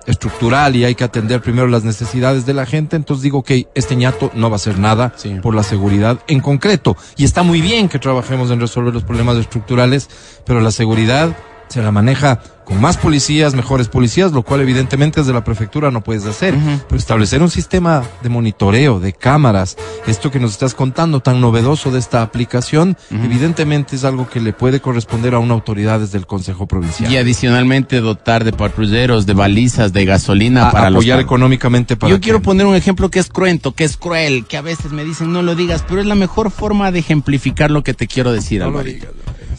estructural 0.08 0.76
y 0.76 0.86
hay 0.86 0.96
que 0.96 1.04
atender 1.04 1.42
primero 1.42 1.68
las 1.68 1.84
necesidades 1.84 2.46
de 2.46 2.54
la 2.54 2.66
gente, 2.66 2.96
entonces 2.96 3.22
digo 3.24 3.44
que 3.44 3.68
este 3.76 3.96
ñato 3.96 4.32
no 4.34 4.50
va 4.50 4.56
a 4.56 4.58
hacer 4.58 4.80
nada 4.80 5.14
Sí. 5.18 5.36
por 5.44 5.54
la 5.54 5.64
seguridad 5.64 6.20
en 6.28 6.40
concreto. 6.40 6.96
Y 7.18 7.26
está 7.26 7.44
muy 7.44 7.62
bien 7.62 7.90
que 7.90 8.00
trabajemos 8.00 8.50
en 8.50 8.60
resolver 8.62 8.94
los 8.94 9.04
problemas 9.04 9.38
estructurales, 9.38 10.10
pero 10.46 10.62
la 10.62 10.72
seguridad 10.72 11.36
se 11.68 11.82
la 11.82 11.92
maneja 11.92 12.40
con 12.68 12.82
más 12.82 12.98
policías, 12.98 13.54
mejores 13.56 13.88
policías, 13.88 14.34
lo 14.34 14.42
cual 14.44 14.60
evidentemente 14.60 15.22
desde 15.22 15.32
la 15.32 15.46
prefectura 15.46 15.90
no 15.90 16.04
puedes 16.04 16.26
hacer. 16.26 16.54
Pero 16.88 16.98
establecer 17.00 17.42
un 17.42 17.50
sistema 17.50 18.04
de 18.22 18.28
monitoreo, 18.28 19.00
de 19.00 19.14
cámaras, 19.14 19.78
esto 20.06 20.32
que 20.32 20.40
nos 20.42 20.52
estás 20.52 20.74
contando 20.74 21.22
tan 21.22 21.40
novedoso 21.40 21.92
de 21.92 22.00
esta 22.00 22.22
aplicación, 22.22 22.98
evidentemente 23.10 23.96
es 23.96 24.04
algo 24.04 24.28
que 24.30 24.42
le 24.42 24.52
puede 24.52 24.82
corresponder 24.82 25.34
a 25.34 25.40
una 25.40 25.54
autoridad 25.54 26.02
desde 26.02 26.18
el 26.18 26.28
Consejo 26.28 26.68
Provincial. 26.68 27.10
Y 27.10 27.16
adicionalmente 27.16 28.02
dotar 28.02 28.44
de 28.44 28.52
patrulleros, 28.52 29.26
de 29.26 29.34
balizas, 29.34 29.94
de 29.94 30.04
gasolina 30.04 30.68
A- 30.68 30.72
para 30.74 30.90
los 30.90 30.98
apoyar 30.98 31.22
económicamente 31.22 31.96
para 31.96 32.10
Yo 32.12 32.20
quiero 32.20 32.42
poner 32.42 32.66
un 32.66 32.76
ejemplo 32.76 33.10
que 33.10 33.20
es 33.20 33.30
cruento, 33.30 33.72
que 33.72 33.86
es 33.86 33.96
cruel, 33.96 34.46
que 34.46 34.58
a 34.58 34.62
veces 34.62 34.92
me 34.92 35.06
dicen 35.06 35.32
no 35.32 35.42
lo 35.42 35.56
digas, 35.56 35.86
pero 35.88 36.02
es 36.02 36.06
la 36.08 36.16
mejor 36.16 36.52
forma 36.52 36.92
de 36.92 37.00
ejemplificar 37.00 37.72
lo 37.72 37.82
que 37.82 37.94
te 37.94 38.08
quiero 38.08 38.34
decir, 38.34 38.60
No 38.62 38.72
lo. 38.72 38.84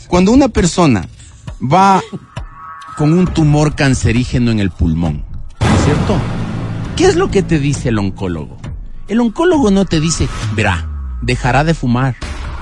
Cuando 0.09 0.31
una 0.33 0.49
persona 0.49 1.09
va 1.61 2.03
con 2.99 3.13
un 3.13 3.29
tumor 3.29 3.77
cancerígeno 3.77 4.51
en 4.51 4.59
el 4.59 4.73
pulmón, 4.73 5.23
¿no 5.61 5.73
es 5.73 5.85
cierto? 5.85 6.17
¿Qué 6.97 7.07
es 7.07 7.15
lo 7.15 7.31
que 7.31 7.45
te 7.45 7.61
dice 7.61 7.91
el 7.91 7.99
oncólogo? 8.01 8.57
El 9.07 9.21
oncólogo 9.21 9.71
no 9.71 9.85
te 9.85 10.01
dice, 10.01 10.29
verá, 10.57 10.89
dejará 11.23 11.63
de 11.63 11.75
fumar, 11.75 12.17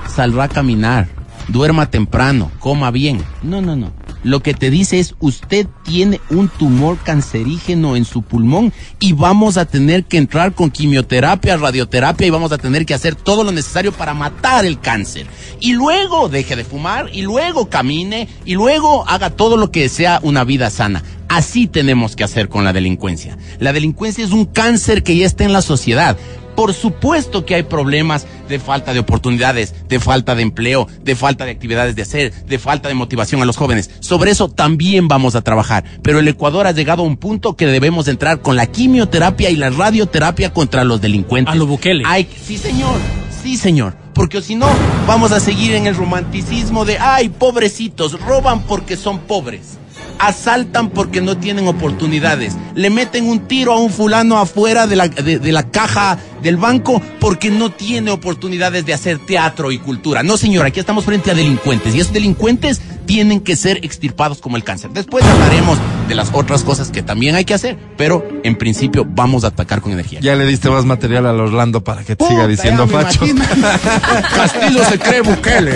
saldrá 0.07 0.43
a 0.43 0.47
caminar, 0.47 1.07
duerma 1.47 1.89
temprano, 1.89 2.51
coma 2.59 2.91
bien. 2.91 3.19
No, 3.41 3.61
no, 3.61 3.75
no. 3.75 3.91
Lo 4.27 4.43
que 4.43 4.53
te 4.53 4.69
dice 4.69 4.99
es, 4.99 5.15
usted 5.21 5.67
tiene 5.85 6.19
un 6.29 6.49
tumor 6.49 6.97
cancerígeno 7.01 7.95
en 7.95 8.03
su 8.03 8.23
pulmón 8.23 8.73
y 8.99 9.13
vamos 9.13 9.55
a 9.55 9.63
tener 9.63 10.03
que 10.03 10.17
entrar 10.17 10.53
con 10.53 10.69
quimioterapia, 10.69 11.55
radioterapia 11.55 12.27
y 12.27 12.29
vamos 12.29 12.51
a 12.51 12.57
tener 12.57 12.85
que 12.85 12.93
hacer 12.93 13.15
todo 13.15 13.45
lo 13.45 13.53
necesario 13.53 13.93
para 13.93 14.13
matar 14.13 14.65
el 14.65 14.81
cáncer. 14.81 15.27
Y 15.61 15.71
luego 15.71 16.27
deje 16.27 16.57
de 16.57 16.65
fumar 16.65 17.09
y 17.13 17.21
luego 17.21 17.69
camine 17.69 18.27
y 18.43 18.55
luego 18.55 19.07
haga 19.07 19.29
todo 19.29 19.55
lo 19.55 19.71
que 19.71 19.87
sea 19.87 20.19
una 20.21 20.43
vida 20.43 20.69
sana. 20.71 21.03
Así 21.29 21.67
tenemos 21.67 22.17
que 22.17 22.25
hacer 22.25 22.49
con 22.49 22.65
la 22.65 22.73
delincuencia. 22.73 23.37
La 23.59 23.71
delincuencia 23.71 24.25
es 24.25 24.31
un 24.31 24.43
cáncer 24.43 25.03
que 25.03 25.15
ya 25.15 25.25
está 25.25 25.45
en 25.45 25.53
la 25.53 25.61
sociedad. 25.61 26.17
Por 26.57 26.73
supuesto 26.73 27.45
que 27.45 27.53
hay 27.53 27.61
problemas 27.61 28.25
de 28.49 28.57
falta 28.57 28.91
de 28.91 28.97
oportunidades, 28.97 29.75
de 29.87 29.99
falta 29.99 30.33
de 30.33 30.41
empleo, 30.41 30.87
de 31.03 31.15
falta 31.15 31.45
de 31.45 31.51
actividades 31.51 31.95
de 31.95 32.01
hacer, 32.01 32.33
de 32.33 32.57
falta 32.57 32.89
de 32.89 32.95
motivación 32.95 33.43
a 33.43 33.45
los 33.45 33.57
jóvenes. 33.57 33.91
Sobre 33.99 34.31
eso 34.31 34.49
también 34.49 35.07
vamos 35.07 35.35
a 35.35 35.41
trabajar. 35.41 35.83
Pero 36.01 36.17
el 36.17 36.27
Ecuador 36.27 36.65
ha 36.65 36.71
llegado 36.71 37.03
a 37.03 37.05
un 37.05 37.17
punto 37.17 37.55
que 37.55 37.67
debemos 37.67 38.07
entrar 38.07 38.41
con 38.41 38.55
la 38.55 38.65
quimioterapia 38.65 39.51
y 39.51 39.55
la 39.55 39.69
radioterapia 39.69 40.51
contra 40.51 40.83
los 40.83 40.99
delincuentes. 40.99 41.53
A 41.53 41.55
lo 41.55 41.67
Bukele. 41.67 42.03
Hay, 42.07 42.27
sí, 42.43 42.57
señor. 42.57 42.99
Sí, 43.43 43.55
señor. 43.55 43.95
Porque 44.15 44.41
si 44.41 44.55
no, 44.55 44.67
vamos 45.05 45.31
a 45.33 45.39
seguir 45.39 45.75
en 45.75 45.85
el 45.85 45.95
romanticismo 45.95 46.85
de, 46.85 46.97
ay, 46.97 47.29
pobrecitos, 47.29 48.19
roban 48.19 48.63
porque 48.63 48.97
son 48.97 49.19
pobres. 49.19 49.77
Asaltan 50.19 50.89
porque 50.89 51.21
no 51.21 51.37
tienen 51.37 51.67
oportunidades. 51.67 52.55
Le 52.75 52.89
meten 52.89 53.25
un 53.25 53.47
tiro 53.47 53.73
a 53.73 53.79
un 53.79 53.89
fulano 53.89 54.37
afuera 54.37 54.87
de 54.87 54.95
la, 54.95 55.07
de, 55.07 55.51
la 55.51 55.69
caja 55.69 56.17
del 56.41 56.57
banco 56.57 57.01
porque 57.19 57.49
no 57.49 57.71
tiene 57.71 58.11
oportunidades 58.11 58.85
de 58.85 58.93
hacer 58.93 59.19
teatro 59.25 59.71
y 59.71 59.79
cultura. 59.79 60.23
No, 60.23 60.37
señor, 60.37 60.65
aquí 60.65 60.79
estamos 60.79 61.05
frente 61.05 61.31
a 61.31 61.35
delincuentes. 61.35 61.95
Y 61.95 61.99
esos 61.99 62.13
delincuentes 62.13 62.81
tienen 63.07 63.39
que 63.39 63.55
ser 63.55 63.77
extirpados 63.83 64.39
como 64.39 64.57
el 64.57 64.63
cáncer. 64.63 64.91
Después 64.91 65.25
hablaremos 65.25 65.79
de 66.07 66.13
las 66.13 66.29
otras 66.33 66.63
cosas 66.63 66.91
que 66.91 67.01
también 67.01 67.35
hay 67.35 67.45
que 67.45 67.55
hacer, 67.55 67.77
pero 67.97 68.27
en 68.43 68.55
principio 68.55 69.05
vamos 69.07 69.43
a 69.43 69.47
atacar 69.47 69.81
con 69.81 69.93
energía. 69.93 70.19
Ya 70.21 70.35
le 70.35 70.45
diste 70.45 70.69
más 70.69 70.85
material 70.85 71.25
al 71.25 71.39
Orlando 71.39 71.83
para 71.83 72.01
que 72.01 72.15
te 72.15 72.17
Puta, 72.17 72.29
siga 72.29 72.47
diciendo 72.47 72.87
facho. 72.87 73.21
Castillo 74.35 74.83
se 74.85 74.99
cree 74.99 75.21
Bukele. 75.21 75.75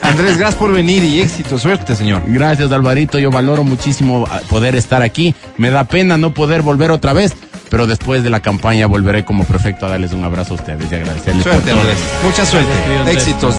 Andrés, 0.00 0.38
gracias 0.38 0.54
por 0.54 0.72
venir 0.72 1.04
y 1.04 1.20
éxito, 1.20 1.58
suerte, 1.58 1.94
señor. 1.96 2.22
Gracias, 2.26 2.70
Alvarito. 2.72 3.18
Yo 3.18 3.30
valoro 3.30 3.64
muchísimo 3.64 4.24
ah, 4.30 4.40
poder 4.48 4.76
estar 4.76 5.02
aquí. 5.02 5.34
Me 5.58 5.70
da 5.70 5.84
pena 5.84 6.16
no 6.16 6.32
poder 6.32 6.62
volver 6.62 6.92
otra 6.92 7.12
vez, 7.12 7.34
pero 7.70 7.86
después 7.86 8.22
de 8.22 8.30
la 8.30 8.40
campaña 8.40 8.86
volveré 8.86 9.24
como 9.24 9.44
prefecto 9.44 9.86
a 9.86 9.88
darles 9.88 10.12
un 10.12 10.24
abrazo 10.24 10.54
a 10.54 10.56
ustedes 10.56 10.90
y 10.90 10.94
agradecerles 10.94 11.42
por 11.42 11.52
Suerte, 11.52 11.70
todo. 11.70 11.80
Andrés. 11.80 11.98
Mucha 12.24 12.46
suerte. 12.46 13.12
Éxitos. 13.12 13.58